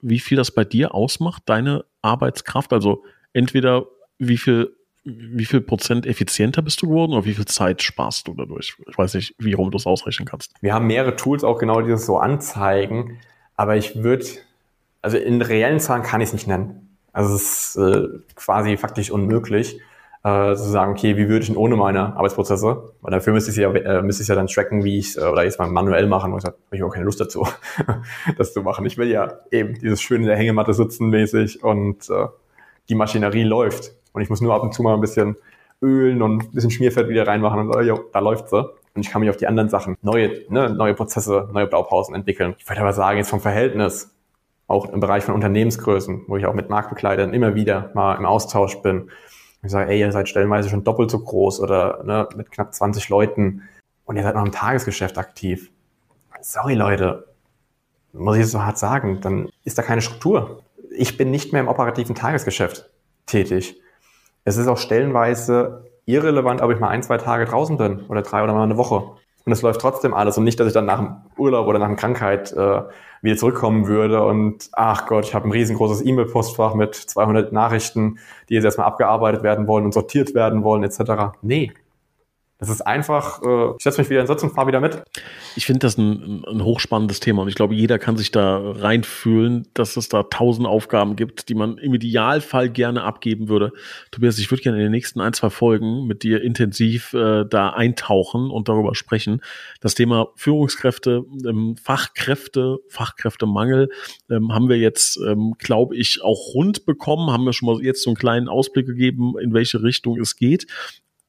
wie 0.00 0.18
viel 0.18 0.36
das 0.36 0.50
bei 0.50 0.64
dir 0.64 0.94
ausmacht, 0.94 1.44
deine 1.46 1.84
Arbeitskraft? 2.02 2.72
Also 2.72 3.04
entweder 3.32 3.86
wie 4.18 4.36
viel, 4.36 4.74
wie 5.04 5.44
viel 5.44 5.60
Prozent 5.60 6.06
effizienter 6.06 6.62
bist 6.62 6.80
du 6.82 6.88
geworden 6.88 7.12
oder 7.12 7.24
wie 7.24 7.34
viel 7.34 7.46
Zeit 7.46 7.82
sparst 7.82 8.28
du 8.28 8.34
dadurch? 8.34 8.74
Ich 8.88 8.98
weiß 8.98 9.14
nicht, 9.14 9.34
wie 9.38 9.52
rum 9.52 9.70
du 9.70 9.78
das 9.78 9.86
ausrechnen 9.86 10.26
kannst. 10.26 10.52
Wir 10.60 10.74
haben 10.74 10.86
mehrere 10.86 11.16
Tools 11.16 11.44
auch 11.44 11.58
genau, 11.58 11.80
die 11.80 11.90
das 11.90 12.06
so 12.06 12.18
anzeigen, 12.18 13.18
aber 13.56 13.76
ich 13.76 14.02
würde, 14.02 14.26
also 15.02 15.16
in 15.16 15.42
reellen 15.42 15.80
Zahlen 15.80 16.02
kann 16.02 16.20
ich 16.20 16.28
es 16.28 16.32
nicht 16.32 16.46
nennen. 16.46 16.93
Also 17.14 17.34
es 17.34 17.76
ist 17.76 17.76
äh, 17.76 18.08
quasi 18.34 18.76
faktisch 18.76 19.10
unmöglich, 19.10 19.80
äh, 20.24 20.54
zu 20.56 20.64
sagen, 20.64 20.92
okay, 20.92 21.16
wie 21.16 21.28
würde 21.28 21.42
ich 21.42 21.46
denn 21.46 21.56
ohne 21.56 21.76
meine 21.76 22.16
Arbeitsprozesse? 22.16 22.92
Weil 23.02 23.10
dafür 23.12 23.32
müsste 23.32 23.50
ich 23.50 23.56
ja, 23.56 23.72
äh, 23.72 24.02
müsste 24.02 24.22
ich 24.22 24.28
ja 24.28 24.34
dann 24.34 24.48
tracken, 24.48 24.82
wie 24.82 24.98
ich 24.98 25.16
äh, 25.16 25.20
oder 25.20 25.44
jetzt 25.44 25.58
mal 25.58 25.68
manuell 25.68 26.06
machen. 26.06 26.32
Und 26.32 26.40
ich 26.40 26.46
habe 26.46 26.56
ich 26.72 26.82
auch 26.82 26.90
keine 26.90 27.04
Lust 27.04 27.20
dazu, 27.20 27.46
das 28.38 28.52
zu 28.52 28.62
machen. 28.62 28.84
Ich 28.84 28.98
will 28.98 29.08
ja 29.08 29.40
eben 29.50 29.74
dieses 29.74 30.02
schön 30.02 30.22
in 30.22 30.26
der 30.26 30.36
Hängematte 30.36 30.74
sitzen 30.74 31.08
mäßig 31.08 31.62
und 31.62 32.10
äh, 32.10 32.26
die 32.88 32.94
Maschinerie 32.94 33.44
läuft. 33.44 33.92
Und 34.12 34.22
ich 34.22 34.30
muss 34.30 34.40
nur 34.40 34.54
ab 34.54 34.62
und 34.62 34.74
zu 34.74 34.82
mal 34.82 34.94
ein 34.94 35.00
bisschen 35.00 35.36
ölen 35.82 36.22
und 36.22 36.42
ein 36.42 36.50
bisschen 36.52 36.70
Schmierfett 36.70 37.08
wieder 37.08 37.26
reinmachen 37.26 37.60
und 37.60 37.76
äh, 37.76 37.82
jo, 37.82 38.04
da 38.12 38.18
läuft 38.18 38.48
sie. 38.48 38.58
Und 38.94 39.04
ich 39.04 39.10
kann 39.10 39.20
mich 39.20 39.30
auf 39.30 39.36
die 39.36 39.46
anderen 39.46 39.68
Sachen, 39.68 39.96
neue, 40.02 40.44
ne, 40.48 40.70
neue 40.70 40.94
Prozesse, 40.94 41.48
neue 41.52 41.66
Blaupausen 41.66 42.14
entwickeln. 42.14 42.54
Ich 42.58 42.68
würde 42.68 42.80
aber 42.80 42.92
sagen, 42.92 43.18
jetzt 43.18 43.30
vom 43.30 43.40
Verhältnis 43.40 44.13
auch 44.66 44.86
im 44.86 45.00
Bereich 45.00 45.24
von 45.24 45.34
Unternehmensgrößen, 45.34 46.24
wo 46.26 46.36
ich 46.36 46.46
auch 46.46 46.54
mit 46.54 46.70
Marktbegleitern 46.70 47.34
immer 47.34 47.54
wieder 47.54 47.90
mal 47.94 48.16
im 48.16 48.26
Austausch 48.26 48.76
bin. 48.82 49.10
Ich 49.62 49.70
sage, 49.70 49.90
ey, 49.90 50.00
ihr 50.00 50.12
seid 50.12 50.28
stellenweise 50.28 50.68
schon 50.68 50.84
doppelt 50.84 51.10
so 51.10 51.18
groß 51.18 51.60
oder 51.60 52.02
ne, 52.04 52.28
mit 52.36 52.50
knapp 52.50 52.74
20 52.74 53.08
Leuten 53.08 53.62
und 54.04 54.16
ihr 54.16 54.22
seid 54.22 54.34
noch 54.34 54.44
im 54.44 54.52
Tagesgeschäft 54.52 55.18
aktiv. 55.18 55.70
Sorry, 56.40 56.74
Leute, 56.74 57.26
muss 58.12 58.36
ich 58.36 58.42
es 58.42 58.52
so 58.52 58.62
hart 58.62 58.78
sagen, 58.78 59.20
dann 59.20 59.48
ist 59.64 59.78
da 59.78 59.82
keine 59.82 60.02
Struktur. 60.02 60.62
Ich 60.90 61.16
bin 61.16 61.30
nicht 61.30 61.52
mehr 61.52 61.62
im 61.62 61.68
operativen 61.68 62.14
Tagesgeschäft 62.14 62.90
tätig. 63.26 63.80
Es 64.44 64.56
ist 64.56 64.68
auch 64.68 64.78
stellenweise 64.78 65.90
irrelevant, 66.04 66.60
ob 66.60 66.70
ich 66.70 66.78
mal 66.78 66.88
ein, 66.88 67.02
zwei 67.02 67.16
Tage 67.16 67.46
draußen 67.46 67.78
bin 67.78 68.04
oder 68.06 68.22
drei 68.22 68.44
oder 68.44 68.52
mal 68.52 68.64
eine 68.64 68.76
Woche. 68.76 69.16
Und 69.44 69.52
es 69.52 69.62
läuft 69.62 69.80
trotzdem 69.80 70.14
alles. 70.14 70.38
Und 70.38 70.44
nicht, 70.44 70.58
dass 70.58 70.66
ich 70.66 70.72
dann 70.72 70.86
nach 70.86 70.98
dem 70.98 71.16
Urlaub 71.36 71.66
oder 71.66 71.78
nach 71.78 71.86
einer 71.86 71.96
Krankheit 71.96 72.52
äh, 72.52 72.82
wieder 73.24 73.36
zurückkommen 73.36 73.86
würde 73.86 74.22
und 74.22 74.68
ach 74.72 75.06
Gott, 75.06 75.24
ich 75.24 75.34
habe 75.34 75.48
ein 75.48 75.52
riesengroßes 75.52 76.04
E-Mail-Postfach 76.04 76.74
mit 76.74 76.94
200 76.94 77.52
Nachrichten, 77.52 78.18
die 78.48 78.54
jetzt 78.54 78.64
erstmal 78.64 78.86
abgearbeitet 78.86 79.42
werden 79.42 79.66
wollen 79.66 79.86
und 79.86 79.94
sortiert 79.94 80.34
werden 80.34 80.62
wollen 80.62 80.84
etc. 80.84 81.38
Nee, 81.40 81.72
das 82.64 82.76
ist 82.76 82.80
einfach, 82.82 83.42
äh, 83.42 83.76
ich 83.76 83.82
setze 83.82 84.00
mich 84.00 84.08
wieder 84.08 84.20
in 84.20 84.26
den 84.26 84.32
Sitz 84.32 84.42
und 84.42 84.54
fahre 84.54 84.68
wieder 84.68 84.80
mit. 84.80 85.02
Ich 85.54 85.66
finde 85.66 85.80
das 85.80 85.98
ein, 85.98 86.44
ein 86.46 86.64
hochspannendes 86.64 87.20
Thema 87.20 87.42
und 87.42 87.48
ich 87.48 87.54
glaube, 87.54 87.74
jeder 87.74 87.98
kann 87.98 88.16
sich 88.16 88.30
da 88.30 88.58
reinfühlen, 88.58 89.68
dass 89.74 89.96
es 89.96 90.08
da 90.08 90.22
tausend 90.24 90.66
Aufgaben 90.66 91.16
gibt, 91.16 91.48
die 91.48 91.54
man 91.54 91.76
im 91.78 91.94
Idealfall 91.94 92.70
gerne 92.70 93.02
abgeben 93.02 93.48
würde. 93.48 93.72
Tobias, 94.10 94.38
ich 94.38 94.50
würde 94.50 94.62
gerne 94.62 94.78
in 94.78 94.84
den 94.84 94.92
nächsten 94.92 95.20
ein, 95.20 95.34
zwei 95.34 95.50
Folgen 95.50 96.06
mit 96.06 96.22
dir 96.22 96.42
intensiv 96.42 97.12
äh, 97.12 97.44
da 97.44 97.70
eintauchen 97.70 98.50
und 98.50 98.68
darüber 98.68 98.94
sprechen. 98.94 99.42
Das 99.80 99.94
Thema 99.94 100.28
Führungskräfte, 100.36 101.24
ähm, 101.46 101.76
Fachkräfte, 101.76 102.78
Fachkräftemangel 102.88 103.90
ähm, 104.30 104.54
haben 104.54 104.70
wir 104.70 104.78
jetzt, 104.78 105.18
ähm, 105.26 105.54
glaube 105.58 105.96
ich, 105.96 106.20
auch 106.22 106.54
rund 106.54 106.86
bekommen, 106.86 107.30
haben 107.30 107.44
wir 107.44 107.52
schon 107.52 107.66
mal 107.66 107.84
jetzt 107.84 108.02
so 108.02 108.10
einen 108.10 108.16
kleinen 108.16 108.48
Ausblick 108.48 108.86
gegeben, 108.86 109.34
in 109.38 109.52
welche 109.52 109.82
Richtung 109.82 110.18
es 110.18 110.36
geht. 110.36 110.66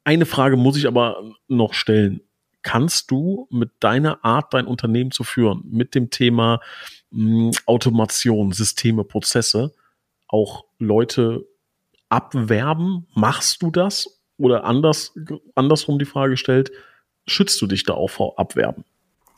Eine 0.06 0.28
Frage 0.28 0.56
muss 0.56 0.78
ich 0.78 0.88
aber 0.88 1.22
noch 1.48 1.74
stellen. 1.74 2.22
Kannst 2.62 3.10
du 3.10 3.48
mit 3.50 3.72
deiner 3.80 4.24
Art, 4.24 4.54
dein 4.54 4.68
Unternehmen 4.68 5.12
zu 5.12 5.24
führen, 5.24 5.64
mit 5.70 5.96
dem 5.96 6.12
Thema 6.12 6.62
mh, 7.10 7.48
hm, 7.48 7.52
Automation, 7.66 8.52
Systeme, 8.52 9.04
Prozesse, 9.04 9.74
auch 10.28 10.66
Leute 10.78 11.46
abwerben? 12.10 13.08
Machst 13.16 13.62
du 13.64 13.72
das? 13.72 14.22
Oder 14.38 14.64
anders, 14.66 15.14
andersrum 15.56 15.98
die 15.98 16.06
Frage 16.06 16.32
gestellt, 16.32 16.72
schützt 17.26 17.60
du 17.62 17.68
dich 17.68 17.84
da 17.84 17.94
auch 17.94 18.10
vor 18.10 18.38
Abwerben? 18.38 18.84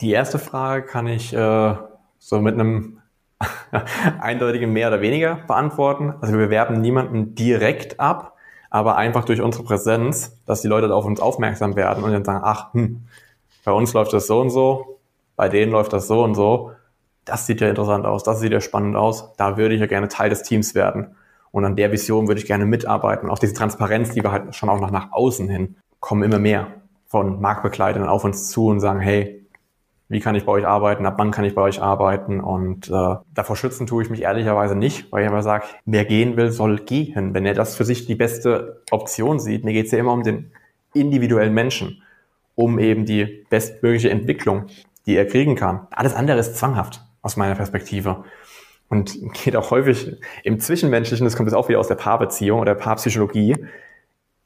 Die 0.00 0.10
erste 0.10 0.38
Frage 0.38 0.86
kann 0.86 1.06
ich 1.06 1.32
äh, 1.32 1.74
so 2.18 2.40
mit 2.40 2.54
einem 2.54 3.00
eindeutigen 4.20 4.72
mehr 4.72 4.88
oder 4.88 5.00
weniger 5.00 5.36
beantworten. 5.46 6.14
Also 6.20 6.38
wir 6.38 6.50
werben 6.50 6.80
niemanden 6.80 7.34
direkt 7.34 7.98
ab, 8.00 8.37
aber 8.70 8.96
einfach 8.96 9.24
durch 9.24 9.40
unsere 9.40 9.64
Präsenz, 9.64 10.36
dass 10.46 10.62
die 10.62 10.68
Leute 10.68 10.92
auf 10.94 11.04
uns 11.04 11.20
aufmerksam 11.20 11.76
werden 11.76 12.04
und 12.04 12.12
dann 12.12 12.24
sagen, 12.24 12.40
ach, 12.42 12.74
hm, 12.74 13.02
bei 13.64 13.72
uns 13.72 13.92
läuft 13.92 14.12
das 14.12 14.26
so 14.26 14.40
und 14.40 14.50
so, 14.50 14.98
bei 15.36 15.48
denen 15.48 15.72
läuft 15.72 15.92
das 15.92 16.06
so 16.06 16.22
und 16.22 16.34
so, 16.34 16.72
das 17.24 17.46
sieht 17.46 17.60
ja 17.60 17.68
interessant 17.68 18.06
aus, 18.06 18.22
das 18.22 18.40
sieht 18.40 18.52
ja 18.52 18.60
spannend 18.60 18.96
aus, 18.96 19.32
da 19.36 19.56
würde 19.56 19.74
ich 19.74 19.80
ja 19.80 19.86
gerne 19.86 20.08
Teil 20.08 20.30
des 20.30 20.42
Teams 20.42 20.74
werden. 20.74 21.14
Und 21.50 21.64
an 21.64 21.76
der 21.76 21.92
Vision 21.92 22.28
würde 22.28 22.40
ich 22.40 22.46
gerne 22.46 22.66
mitarbeiten. 22.66 23.30
Auch 23.30 23.38
diese 23.38 23.54
Transparenz, 23.54 24.10
die 24.12 24.22
wir 24.22 24.32
halt 24.32 24.54
schon 24.54 24.68
auch 24.68 24.80
noch 24.80 24.90
nach 24.90 25.12
außen 25.12 25.48
hin, 25.48 25.76
kommen 26.00 26.22
immer 26.22 26.38
mehr 26.38 26.66
von 27.06 27.40
Marktbegleitern 27.40 28.06
auf 28.06 28.24
uns 28.24 28.50
zu 28.50 28.66
und 28.66 28.80
sagen, 28.80 29.00
hey, 29.00 29.46
wie 30.08 30.20
kann 30.20 30.34
ich 30.34 30.46
bei 30.46 30.52
euch 30.52 30.66
arbeiten, 30.66 31.04
ab 31.04 31.14
wann 31.18 31.30
kann 31.30 31.44
ich 31.44 31.54
bei 31.54 31.62
euch 31.62 31.82
arbeiten 31.82 32.40
und 32.40 32.88
äh, 32.88 33.16
davor 33.34 33.56
schützen 33.56 33.86
tue 33.86 34.02
ich 34.02 34.10
mich 34.10 34.22
ehrlicherweise 34.22 34.74
nicht, 34.74 35.12
weil 35.12 35.22
ich 35.22 35.28
immer 35.28 35.42
sage, 35.42 35.66
wer 35.84 36.04
gehen 36.06 36.36
will, 36.36 36.50
soll 36.50 36.78
gehen. 36.78 37.34
Wenn 37.34 37.44
er 37.44 37.54
das 37.54 37.76
für 37.76 37.84
sich 37.84 38.06
die 38.06 38.14
beste 38.14 38.82
Option 38.90 39.38
sieht, 39.38 39.64
mir 39.64 39.74
geht's 39.74 39.90
ja 39.90 39.98
immer 39.98 40.12
um 40.12 40.22
den 40.22 40.50
individuellen 40.94 41.52
Menschen, 41.52 42.02
um 42.54 42.78
eben 42.78 43.04
die 43.04 43.44
bestmögliche 43.50 44.08
Entwicklung, 44.08 44.66
die 45.04 45.14
er 45.14 45.26
kriegen 45.26 45.56
kann. 45.56 45.86
Alles 45.90 46.14
andere 46.14 46.38
ist 46.38 46.56
zwanghaft 46.56 47.02
aus 47.20 47.36
meiner 47.36 47.54
Perspektive 47.54 48.24
und 48.88 49.14
geht 49.44 49.56
auch 49.56 49.70
häufig 49.70 50.16
im 50.42 50.58
Zwischenmenschlichen, 50.58 51.26
das 51.26 51.36
kommt 51.36 51.48
jetzt 51.48 51.56
auch 51.56 51.68
wieder 51.68 51.80
aus 51.80 51.88
der 51.88 51.96
Paarbeziehung 51.96 52.60
oder 52.60 52.74
Paarpsychologie, 52.74 53.56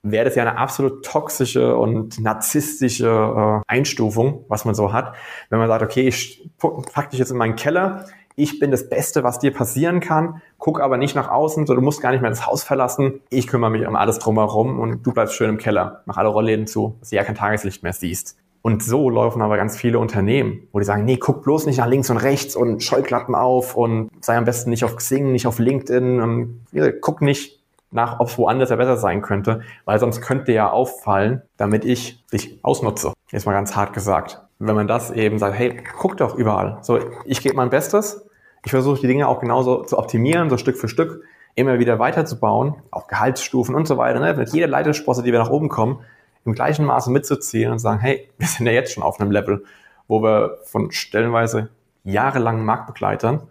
wäre 0.02 0.24
das 0.24 0.34
ja 0.34 0.42
eine 0.42 0.58
absolut 0.58 1.04
toxische 1.04 1.76
und 1.76 2.20
narzisstische 2.20 3.06
äh, 3.06 3.72
Einstufung, 3.72 4.44
was 4.48 4.64
man 4.64 4.74
so 4.74 4.92
hat, 4.92 5.14
wenn 5.48 5.58
man 5.58 5.68
sagt, 5.68 5.82
okay, 5.82 6.08
ich 6.08 6.48
pack 6.92 7.10
dich 7.10 7.20
jetzt 7.20 7.30
in 7.30 7.36
meinen 7.36 7.56
Keller, 7.56 8.06
ich 8.34 8.58
bin 8.58 8.70
das 8.70 8.88
Beste, 8.88 9.22
was 9.22 9.38
dir 9.38 9.52
passieren 9.52 10.00
kann, 10.00 10.40
guck 10.58 10.80
aber 10.80 10.96
nicht 10.96 11.14
nach 11.14 11.30
außen, 11.30 11.66
so 11.66 11.74
du 11.74 11.82
musst 11.82 12.00
gar 12.00 12.12
nicht 12.12 12.22
mehr 12.22 12.30
das 12.30 12.46
Haus 12.46 12.64
verlassen, 12.64 13.20
ich 13.30 13.46
kümmere 13.46 13.70
mich 13.70 13.86
um 13.86 13.94
alles 13.94 14.18
drumherum 14.18 14.80
und 14.80 15.06
du 15.06 15.12
bleibst 15.12 15.34
schön 15.34 15.50
im 15.50 15.58
Keller, 15.58 16.02
mach 16.06 16.16
alle 16.16 16.28
Rollläden 16.28 16.66
zu, 16.66 16.96
dass 17.00 17.10
du 17.10 17.16
ja 17.16 17.24
kein 17.24 17.34
Tageslicht 17.34 17.82
mehr 17.82 17.92
siehst. 17.92 18.38
Und 18.62 18.82
so 18.84 19.10
laufen 19.10 19.42
aber 19.42 19.56
ganz 19.56 19.76
viele 19.76 19.98
Unternehmen, 19.98 20.68
wo 20.70 20.78
die 20.78 20.84
sagen, 20.84 21.04
nee, 21.04 21.16
guck 21.16 21.42
bloß 21.42 21.66
nicht 21.66 21.78
nach 21.78 21.88
links 21.88 22.10
und 22.10 22.16
rechts 22.16 22.54
und 22.54 22.80
Scheuklappen 22.82 23.34
auf 23.34 23.76
und 23.76 24.08
sei 24.20 24.36
am 24.36 24.44
besten 24.44 24.70
nicht 24.70 24.84
auf 24.84 24.94
Xing, 24.96 25.32
nicht 25.32 25.48
auf 25.48 25.58
LinkedIn 25.58 26.20
und 26.20 26.60
guck 27.00 27.22
nicht 27.22 27.61
nach, 27.92 28.20
ob 28.20 28.28
es 28.28 28.38
woanders 28.38 28.70
ja 28.70 28.76
besser 28.76 28.96
sein 28.96 29.22
könnte, 29.22 29.60
weil 29.84 29.98
sonst 29.98 30.20
könnte 30.20 30.52
ja 30.52 30.70
auffallen, 30.70 31.42
damit 31.56 31.84
ich 31.84 32.24
dich 32.32 32.58
ausnutze. 32.62 33.12
Jetzt 33.30 33.46
mal 33.46 33.52
ganz 33.52 33.76
hart 33.76 33.92
gesagt. 33.92 34.42
Wenn 34.58 34.74
man 34.74 34.86
das 34.86 35.10
eben 35.10 35.38
sagt, 35.38 35.58
hey, 35.58 35.82
guck 35.98 36.16
doch 36.16 36.34
überall. 36.34 36.78
So, 36.82 36.98
ich 37.24 37.42
gebe 37.42 37.56
mein 37.56 37.70
Bestes. 37.70 38.26
Ich 38.64 38.70
versuche 38.70 39.00
die 39.00 39.06
Dinge 39.06 39.26
auch 39.28 39.40
genauso 39.40 39.82
zu 39.82 39.98
optimieren, 39.98 40.48
so 40.48 40.56
Stück 40.56 40.76
für 40.76 40.88
Stück, 40.88 41.24
immer 41.54 41.78
wieder 41.78 41.98
weiterzubauen, 41.98 42.76
auch 42.90 43.08
Gehaltsstufen 43.08 43.74
und 43.74 43.88
so 43.88 43.98
weiter. 43.98 44.20
Ne? 44.20 44.34
Mit 44.34 44.50
jeder 44.50 44.68
Leitungsprosse, 44.68 45.22
die 45.22 45.32
wir 45.32 45.40
nach 45.40 45.50
oben 45.50 45.68
kommen, 45.68 46.00
im 46.44 46.54
gleichen 46.54 46.84
Maße 46.84 47.10
mitzuziehen 47.10 47.72
und 47.72 47.78
sagen, 47.78 48.00
hey, 48.00 48.28
wir 48.38 48.46
sind 48.46 48.66
ja 48.66 48.72
jetzt 48.72 48.92
schon 48.92 49.02
auf 49.02 49.20
einem 49.20 49.30
Level, 49.30 49.64
wo 50.08 50.22
wir 50.22 50.58
von 50.64 50.92
stellenweise 50.92 51.70
jahrelangen 52.04 52.64
Marktbegleitern, 52.64 53.48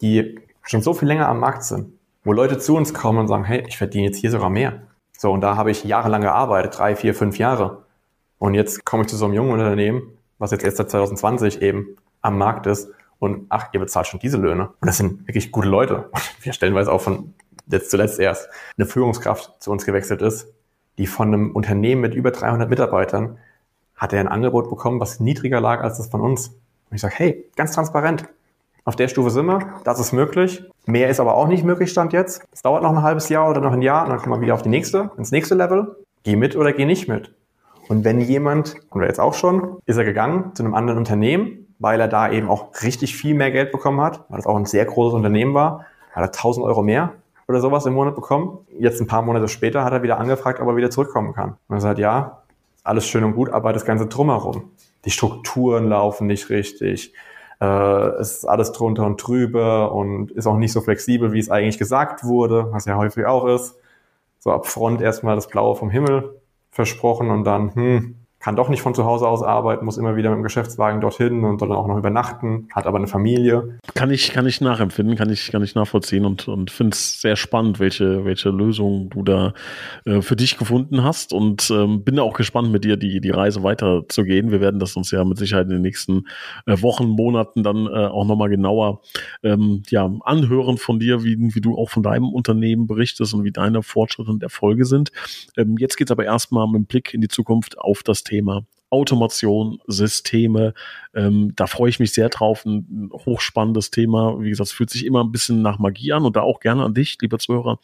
die 0.00 0.38
schon 0.62 0.82
so 0.82 0.94
viel 0.94 1.08
länger 1.08 1.28
am 1.28 1.40
Markt 1.40 1.64
sind, 1.64 1.92
wo 2.28 2.34
Leute 2.34 2.58
zu 2.58 2.76
uns 2.76 2.92
kommen 2.92 3.20
und 3.20 3.26
sagen, 3.26 3.44
hey, 3.44 3.64
ich 3.66 3.78
verdiene 3.78 4.04
jetzt 4.04 4.18
hier 4.18 4.30
sogar 4.30 4.50
mehr. 4.50 4.82
So, 5.16 5.32
und 5.32 5.40
da 5.40 5.56
habe 5.56 5.70
ich 5.70 5.84
jahrelang 5.84 6.20
gearbeitet, 6.20 6.76
drei, 6.76 6.94
vier, 6.94 7.14
fünf 7.14 7.38
Jahre. 7.38 7.86
Und 8.36 8.52
jetzt 8.52 8.84
komme 8.84 9.04
ich 9.04 9.08
zu 9.08 9.16
so 9.16 9.24
einem 9.24 9.32
jungen 9.32 9.52
Unternehmen, 9.52 10.02
was 10.36 10.50
jetzt 10.50 10.62
erst 10.62 10.76
seit 10.76 10.90
2020 10.90 11.62
eben 11.62 11.96
am 12.20 12.36
Markt 12.36 12.66
ist. 12.66 12.90
Und 13.18 13.46
ach, 13.48 13.68
ihr 13.72 13.80
bezahlt 13.80 14.08
schon 14.08 14.20
diese 14.20 14.36
Löhne. 14.36 14.68
Und 14.78 14.86
das 14.86 14.98
sind 14.98 15.26
wirklich 15.26 15.50
gute 15.52 15.68
Leute. 15.68 16.10
Wir 16.42 16.52
stellenweise 16.52 16.92
auch 16.92 17.00
von 17.00 17.32
jetzt 17.66 17.90
zuletzt 17.90 18.20
erst 18.20 18.50
eine 18.76 18.84
Führungskraft 18.84 19.54
zu 19.62 19.70
uns 19.70 19.86
gewechselt 19.86 20.20
ist, 20.20 20.52
die 20.98 21.06
von 21.06 21.28
einem 21.28 21.52
Unternehmen 21.52 22.02
mit 22.02 22.12
über 22.12 22.30
300 22.30 22.68
Mitarbeitern 22.68 23.38
hat 23.96 24.12
er 24.12 24.20
ein 24.20 24.28
Angebot 24.28 24.68
bekommen, 24.68 25.00
was 25.00 25.18
niedriger 25.18 25.62
lag 25.62 25.82
als 25.82 25.96
das 25.96 26.08
von 26.08 26.20
uns. 26.20 26.48
Und 26.48 26.94
ich 26.94 27.00
sage, 27.00 27.14
hey, 27.16 27.50
ganz 27.56 27.72
transparent, 27.72 28.28
auf 28.88 28.96
der 28.96 29.08
Stufe 29.08 29.28
sind 29.28 29.44
wir, 29.44 29.58
das 29.84 30.00
ist 30.00 30.12
möglich. 30.12 30.64
Mehr 30.86 31.10
ist 31.10 31.20
aber 31.20 31.34
auch 31.34 31.46
nicht 31.46 31.62
möglich, 31.62 31.90
Stand 31.90 32.14
jetzt. 32.14 32.42
Es 32.52 32.62
dauert 32.62 32.82
noch 32.82 32.88
ein 32.88 33.02
halbes 33.02 33.28
Jahr 33.28 33.50
oder 33.50 33.60
noch 33.60 33.74
ein 33.74 33.82
Jahr 33.82 34.04
und 34.04 34.08
dann 34.08 34.18
kommen 34.18 34.36
wir 34.36 34.40
wieder 34.40 34.54
auf 34.54 34.62
die 34.62 34.70
nächste, 34.70 35.10
ins 35.18 35.30
nächste 35.30 35.54
Level. 35.54 35.96
Geh 36.22 36.36
mit 36.36 36.56
oder 36.56 36.72
geh 36.72 36.86
nicht 36.86 37.06
mit. 37.06 37.34
Und 37.90 38.06
wenn 38.06 38.18
jemand, 38.18 38.76
und 38.88 39.02
wir 39.02 39.06
jetzt 39.06 39.20
auch 39.20 39.34
schon, 39.34 39.76
ist 39.84 39.98
er 39.98 40.04
gegangen 40.04 40.52
zu 40.54 40.62
einem 40.62 40.72
anderen 40.72 40.98
Unternehmen, 40.98 41.66
weil 41.78 42.00
er 42.00 42.08
da 42.08 42.32
eben 42.32 42.48
auch 42.48 42.70
richtig 42.82 43.14
viel 43.14 43.34
mehr 43.34 43.50
Geld 43.50 43.72
bekommen 43.72 44.00
hat, 44.00 44.24
weil 44.30 44.38
das 44.38 44.46
auch 44.46 44.56
ein 44.56 44.64
sehr 44.64 44.86
großes 44.86 45.12
Unternehmen 45.12 45.52
war, 45.52 45.84
hat 46.12 46.22
er 46.22 46.28
1000 46.28 46.64
Euro 46.64 46.82
mehr 46.82 47.12
oder 47.46 47.60
sowas 47.60 47.84
im 47.84 47.92
Monat 47.92 48.14
bekommen. 48.14 48.60
Jetzt 48.78 49.02
ein 49.02 49.06
paar 49.06 49.20
Monate 49.20 49.48
später 49.48 49.84
hat 49.84 49.92
er 49.92 50.02
wieder 50.02 50.18
angefragt, 50.18 50.60
ob 50.60 50.66
er 50.66 50.76
wieder 50.76 50.90
zurückkommen 50.90 51.34
kann. 51.34 51.58
Und 51.68 51.76
er 51.76 51.80
sagt, 51.82 51.98
ja, 51.98 52.38
alles 52.84 53.06
schön 53.06 53.22
und 53.22 53.34
gut, 53.34 53.50
aber 53.50 53.74
das 53.74 53.84
Ganze 53.84 54.06
drumherum. 54.06 54.70
Die 55.04 55.10
Strukturen 55.10 55.90
laufen 55.90 56.26
nicht 56.26 56.48
richtig 56.48 57.12
äh, 57.60 58.08
es 58.20 58.38
ist 58.38 58.44
alles 58.44 58.72
drunter 58.72 59.04
und 59.06 59.16
drüber 59.16 59.92
und 59.92 60.30
ist 60.30 60.46
auch 60.46 60.56
nicht 60.56 60.72
so 60.72 60.80
flexibel, 60.80 61.32
wie 61.32 61.38
es 61.38 61.50
eigentlich 61.50 61.78
gesagt 61.78 62.24
wurde, 62.24 62.68
was 62.72 62.84
ja 62.84 62.96
häufig 62.96 63.26
auch 63.26 63.46
ist. 63.46 63.76
So 64.38 64.52
ab 64.52 64.66
Front 64.66 65.00
erstmal 65.00 65.34
das 65.34 65.48
Blaue 65.48 65.74
vom 65.74 65.90
Himmel 65.90 66.40
versprochen 66.70 67.30
und 67.30 67.44
dann, 67.44 67.74
hm, 67.74 68.17
kann 68.40 68.54
doch 68.54 68.68
nicht 68.68 68.82
von 68.82 68.94
zu 68.94 69.04
Hause 69.04 69.26
aus 69.26 69.42
arbeiten, 69.42 69.84
muss 69.84 69.98
immer 69.98 70.14
wieder 70.16 70.30
mit 70.30 70.38
dem 70.38 70.42
Geschäftswagen 70.44 71.00
dorthin 71.00 71.44
und 71.44 71.60
dann 71.60 71.72
auch 71.72 71.88
noch 71.88 71.96
übernachten, 71.96 72.68
hat 72.72 72.86
aber 72.86 72.98
eine 72.98 73.08
Familie. 73.08 73.78
Kann 73.94 74.10
ich, 74.10 74.32
kann 74.32 74.46
ich 74.46 74.60
nachempfinden, 74.60 75.16
kann 75.16 75.30
ich, 75.30 75.50
kann 75.50 75.62
ich 75.62 75.74
nachvollziehen 75.74 76.24
und, 76.24 76.46
und 76.46 76.70
finde 76.70 76.94
es 76.94 77.20
sehr 77.20 77.34
spannend, 77.34 77.80
welche, 77.80 78.24
welche 78.24 78.50
Lösung 78.50 79.10
du 79.10 79.22
da 79.24 79.54
äh, 80.04 80.22
für 80.22 80.36
dich 80.36 80.56
gefunden 80.56 81.02
hast 81.02 81.32
und 81.32 81.68
ähm, 81.70 82.04
bin 82.04 82.18
auch 82.20 82.34
gespannt 82.34 82.70
mit 82.70 82.84
dir 82.84 82.96
die, 82.96 83.20
die 83.20 83.30
Reise 83.30 83.64
weiterzugehen. 83.64 84.52
Wir 84.52 84.60
werden 84.60 84.78
das 84.78 84.94
uns 84.94 85.10
ja 85.10 85.24
mit 85.24 85.38
Sicherheit 85.38 85.64
in 85.64 85.72
den 85.72 85.82
nächsten 85.82 86.28
äh, 86.66 86.80
Wochen, 86.80 87.08
Monaten 87.08 87.64
dann 87.64 87.86
äh, 87.86 88.06
auch 88.06 88.24
nochmal 88.24 88.50
genauer 88.50 89.00
ähm, 89.42 89.82
ja, 89.90 90.08
anhören 90.20 90.78
von 90.78 91.00
dir, 91.00 91.24
wie, 91.24 91.36
wie 91.54 91.60
du 91.60 91.76
auch 91.76 91.90
von 91.90 92.04
deinem 92.04 92.28
Unternehmen 92.32 92.86
berichtest 92.86 93.34
und 93.34 93.42
wie 93.42 93.52
deine 93.52 93.82
Fortschritte 93.82 94.30
und 94.30 94.44
Erfolge 94.44 94.84
sind. 94.84 95.10
Ähm, 95.56 95.74
jetzt 95.78 95.96
geht's 95.96 96.12
aber 96.12 96.24
erstmal 96.24 96.68
mit 96.68 96.76
dem 96.76 96.86
Blick 96.86 97.14
in 97.14 97.20
die 97.20 97.28
Zukunft 97.28 97.78
auf 97.78 98.04
das 98.04 98.22
Thema 98.28 98.66
Automation, 98.90 99.80
Systeme. 99.86 100.74
Ähm, 101.14 101.52
da 101.56 101.66
freue 101.66 101.90
ich 101.90 102.00
mich 102.00 102.12
sehr 102.12 102.28
drauf. 102.28 102.64
Ein 102.64 103.10
hochspannendes 103.12 103.90
Thema. 103.90 104.40
Wie 104.40 104.48
gesagt, 104.48 104.68
es 104.68 104.72
fühlt 104.72 104.90
sich 104.90 105.04
immer 105.04 105.22
ein 105.22 105.32
bisschen 105.32 105.62
nach 105.62 105.78
Magie 105.78 106.12
an 106.12 106.24
und 106.24 106.36
da 106.36 106.42
auch 106.42 106.60
gerne 106.60 106.84
an 106.84 106.94
dich, 106.94 107.18
lieber 107.20 107.38
Zuhörer, 107.38 107.80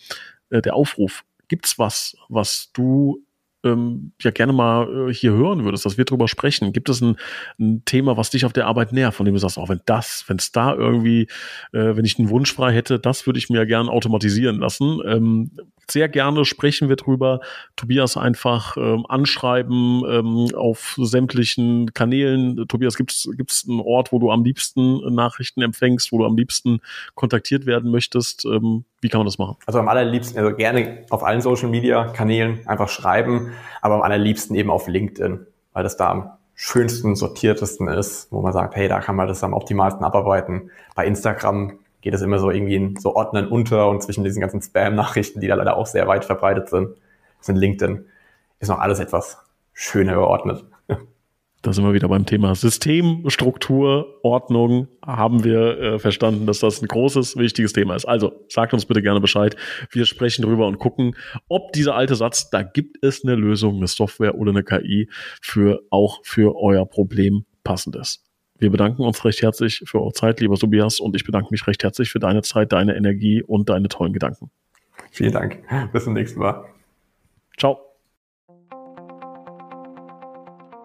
äh, 0.51 0.62
der 0.62 0.74
Aufruf. 0.74 1.24
Gibt's 1.49 1.78
was, 1.78 2.16
was 2.28 2.70
du 2.72 3.22
ähm, 3.64 4.12
ja 4.20 4.30
gerne 4.30 4.53
mal 4.53 5.09
äh, 5.09 5.14
hier 5.14 5.32
hören 5.32 5.64
würdest, 5.64 5.84
dass 5.84 5.99
wir 5.99 6.05
drüber 6.05 6.28
sprechen? 6.28 6.72
Gibt 6.72 6.88
es 6.88 7.01
ein, 7.01 7.16
ein, 7.59 7.84
Thema, 7.84 8.16
was 8.16 8.30
dich 8.30 8.45
auf 8.45 8.53
der 8.53 8.66
Arbeit 8.66 8.92
nervt, 8.92 9.16
von 9.16 9.26
dem 9.26 9.34
du 9.34 9.40
sagst, 9.40 9.59
auch 9.59 9.68
wenn 9.68 9.80
das, 9.86 10.24
wenn 10.26 10.36
es 10.36 10.53
da 10.53 10.74
irgendwie, 10.74 11.22
äh, 11.72 11.97
wenn 11.97 12.05
ich 12.05 12.18
einen 12.18 12.30
Wunsch 12.30 12.53
frei 12.53 12.72
hätte, 12.72 12.99
das 12.99 13.26
würde 13.26 13.38
ich 13.38 13.51
mir 13.51 13.59
ja 13.59 13.64
gerne 13.64 13.90
automatisieren 13.90 14.59
lassen. 14.59 15.01
Ähm, 15.07 15.51
sehr 15.91 16.09
gerne 16.09 16.45
sprechen 16.45 16.89
wir 16.89 16.97
drüber. 16.97 17.41
Tobias 17.76 18.16
einfach 18.16 18.76
ähm, 18.76 19.05
anschreiben 19.09 20.03
ähm, 20.09 20.49
auf 20.55 20.97
sämtlichen 20.99 21.93
Kanälen. 21.95 22.66
Tobias, 22.68 22.97
gibt 22.97 23.12
es 23.12 23.66
einen 23.68 23.80
Ort, 23.80 24.12
wo 24.12 24.18
du 24.18 24.30
am 24.30 24.45
liebsten 24.45 25.14
Nachrichten 25.14 25.62
empfängst, 25.62 26.12
wo 26.12 26.18
du 26.18 26.24
am 26.24 26.37
liebsten 26.37 26.80
kontaktiert 27.14 27.66
werden 27.66 27.91
möchtest? 27.91 28.45
Ähm, 28.45 28.85
wie 29.01 29.09
kann 29.09 29.18
man 29.18 29.26
das 29.26 29.39
machen? 29.39 29.57
Also 29.66 29.78
am 29.78 29.89
allerliebsten, 29.89 30.39
also 30.39 30.57
gerne 30.57 31.05
auf 31.11 31.22
allen 31.22 31.41
Social 31.41 31.68
Media 31.68 32.05
Kanälen 32.09 32.66
einfach 32.66 32.89
schreiben, 32.89 33.53
aber 33.82 33.97
am 33.97 34.03
allerliebsten 34.03 34.57
eben 34.57 34.70
auf 34.70 34.89
LinkedIn, 34.89 35.47
weil 35.72 35.82
das 35.82 35.97
da 35.97 36.11
am 36.11 36.30
schönsten, 36.55 37.16
sortiertesten 37.16 37.89
ist, 37.89 38.28
wo 38.30 38.41
man 38.41 38.53
sagt, 38.53 38.76
hey, 38.76 38.89
da 38.89 39.01
kann 39.01 39.16
man 39.16 39.26
das 39.26 39.43
am 39.43 39.53
optimalsten 39.53 40.05
abarbeiten. 40.05 40.70
Bei 40.95 41.05
Instagram 41.07 41.78
geht 42.05 42.12
es 42.12 42.20
immer 42.20 42.38
so 42.38 42.50
irgendwie 42.50 42.74
in 42.76 42.96
so 42.96 43.16
Ordnern 43.16 43.48
unter 43.48 43.88
und 43.88 44.02
zwischen 44.02 44.24
diesen 44.24 44.42
ganzen 44.42 44.61
Spam-Nachrichten, 44.61 45.40
die 45.40 45.48
da 45.48 45.55
leider 45.55 45.78
auch 45.78 45.86
sehr 45.86 46.07
weit 46.07 46.26
verbreitet 46.26 46.68
sind, 46.68 46.90
sind 47.40 47.57
LinkedIn, 47.57 48.05
ist 48.61 48.68
noch 48.68 48.78
alles 48.78 49.00
etwas 49.00 49.38
schöner 49.72 50.12
geordnet. 50.14 50.64
Da 51.62 51.72
sind 51.72 51.82
wir 51.82 51.94
wieder 51.94 52.09
beim 52.09 52.26
Thema 52.26 52.55
System, 52.55 53.24
Struktur, 53.28 54.18
Ordnung. 54.22 54.88
Haben 55.00 55.44
wir 55.44 55.78
äh, 55.80 55.98
verstanden, 55.98 56.46
dass 56.46 56.59
das 56.59 56.82
ein 56.82 56.88
großes, 56.88 57.38
wichtiges 57.38 57.72
Thema 57.72 57.94
ist. 57.94 58.05
Also 58.05 58.32
sagt 58.50 58.74
uns 58.74 58.84
bitte 58.84 59.00
gerne 59.00 59.22
Bescheid. 59.22 59.57
Wir 59.90 60.05
sprechen 60.05 60.42
drüber 60.42 60.66
und 60.66 60.78
gucken, 60.78 61.16
ob 61.48 61.72
dieser 61.72 61.94
alte 61.94 62.16
Satz, 62.16 62.50
da 62.50 62.62
gibt 62.62 63.02
es 63.02 63.24
eine 63.24 63.34
Lösung, 63.34 63.76
eine 63.76 63.86
Software 63.86 64.34
oder 64.34 64.50
eine 64.50 64.62
KI 64.62 65.09
für 65.40 65.80
auch 65.88 66.20
für 66.22 66.55
euer 66.55 66.84
Problem 66.84 67.46
passend 67.62 67.96
ist. 67.96 68.24
Wir 68.57 68.70
bedanken 68.70 69.02
uns 69.02 69.24
recht 69.24 69.42
herzlich 69.42 69.82
für 69.84 70.00
eure 70.00 70.12
Zeit, 70.12 70.38
lieber 70.40 70.55
Tobias, 70.55 71.00
und 71.00 71.16
ich 71.16 71.24
bedanke 71.24 71.48
mich 71.50 71.66
recht 71.66 71.82
herzlich 71.82 72.11
für 72.11 72.20
deine 72.20 72.42
Zeit, 72.42 72.72
deine 72.72 72.96
Energie 72.96 73.42
und 73.42 73.68
deine 73.68 73.88
tollen 73.88 74.12
Gedanken. 74.12 74.50
Vielen 75.11 75.32
Dank. 75.32 75.59
Bis 75.92 76.05
zum 76.05 76.12
nächsten 76.12 76.38
Mal. 76.38 76.64
Ciao. 77.59 77.80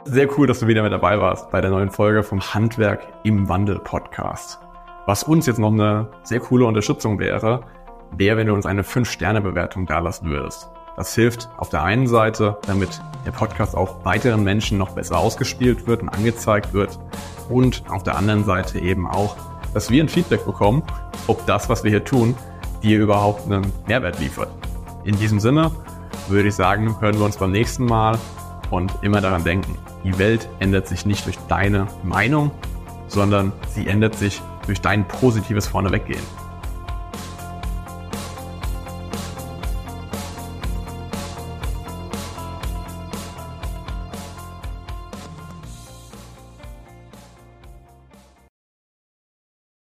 Sehr 0.06 0.28
cool, 0.36 0.48
dass 0.48 0.62
du 0.62 0.68
wieder 0.68 0.82
mit 0.82 0.92
dabei 0.92 1.20
warst 1.20 1.52
bei 1.52 1.62
der 1.62 1.70
neuen 1.70 1.92
Folge 1.92 2.24
vom 2.24 2.42
Handwerk 2.42 3.08
im 3.24 3.48
Wandel 3.48 3.78
Podcast. 3.78 4.58
Was 5.06 5.24
uns 5.24 5.46
jetzt 5.46 5.60
noch 5.60 5.72
eine 5.72 6.10
sehr 6.24 6.40
coole 6.40 6.66
Unterstützung 6.66 7.20
wäre, 7.20 7.68
wäre, 8.18 8.38
wenn 8.38 8.48
du 8.48 8.54
uns 8.56 8.66
eine 8.66 8.82
5-Sterne-Bewertung 8.82 9.86
dalassen 9.86 10.32
würdest. 10.32 10.72
Das 10.98 11.14
hilft 11.14 11.48
auf 11.58 11.70
der 11.70 11.84
einen 11.84 12.08
Seite, 12.08 12.58
damit 12.66 13.00
der 13.28 13.32
Podcast 13.32 13.76
auch 13.76 14.04
weiteren 14.06 14.44
Menschen 14.44 14.80
noch 14.80 14.96
besser 14.96 15.20
ausgespielt 15.20 15.86
wird 15.86 16.02
und 16.02 16.10
angezeigt 16.10 16.74
wird. 16.74 16.98
Und 17.50 17.84
auf 17.90 18.04
der 18.04 18.16
anderen 18.16 18.46
Seite 18.46 18.80
eben 18.80 19.08
auch, 19.08 19.36
dass 19.74 19.90
wir 19.90 20.04
ein 20.04 20.10
Feedback 20.10 20.46
bekommen, 20.46 20.84
ob 21.28 21.46
das, 21.46 21.70
was 21.70 21.84
wir 21.84 21.92
hier 21.92 22.04
tun, 22.06 22.36
dir 22.84 23.00
überhaupt 23.00 23.46
einen 23.46 23.72
Mehrwert 23.88 24.20
liefert. 24.20 24.50
In 25.04 25.18
diesem 25.18 25.40
Sinne 25.40 25.72
würde 26.28 26.50
ich 26.50 26.56
sagen, 26.56 26.96
hören 27.02 27.18
wir 27.18 27.26
uns 27.26 27.38
beim 27.38 27.52
nächsten 27.52 27.86
Mal 27.86 28.18
und 28.70 28.92
immer 29.02 29.22
daran 29.22 29.44
denken, 29.44 29.78
die 30.04 30.18
Welt 30.18 30.48
ändert 30.60 30.88
sich 30.88 31.06
nicht 31.06 31.26
durch 31.26 31.38
deine 31.48 31.88
Meinung, 32.04 32.52
sondern 33.08 33.52
sie 33.70 33.88
ändert 33.88 34.16
sich 34.16 34.42
durch 34.66 34.82
dein 34.82 35.08
positives 35.08 35.68
Vorneweggehen. 35.68 36.22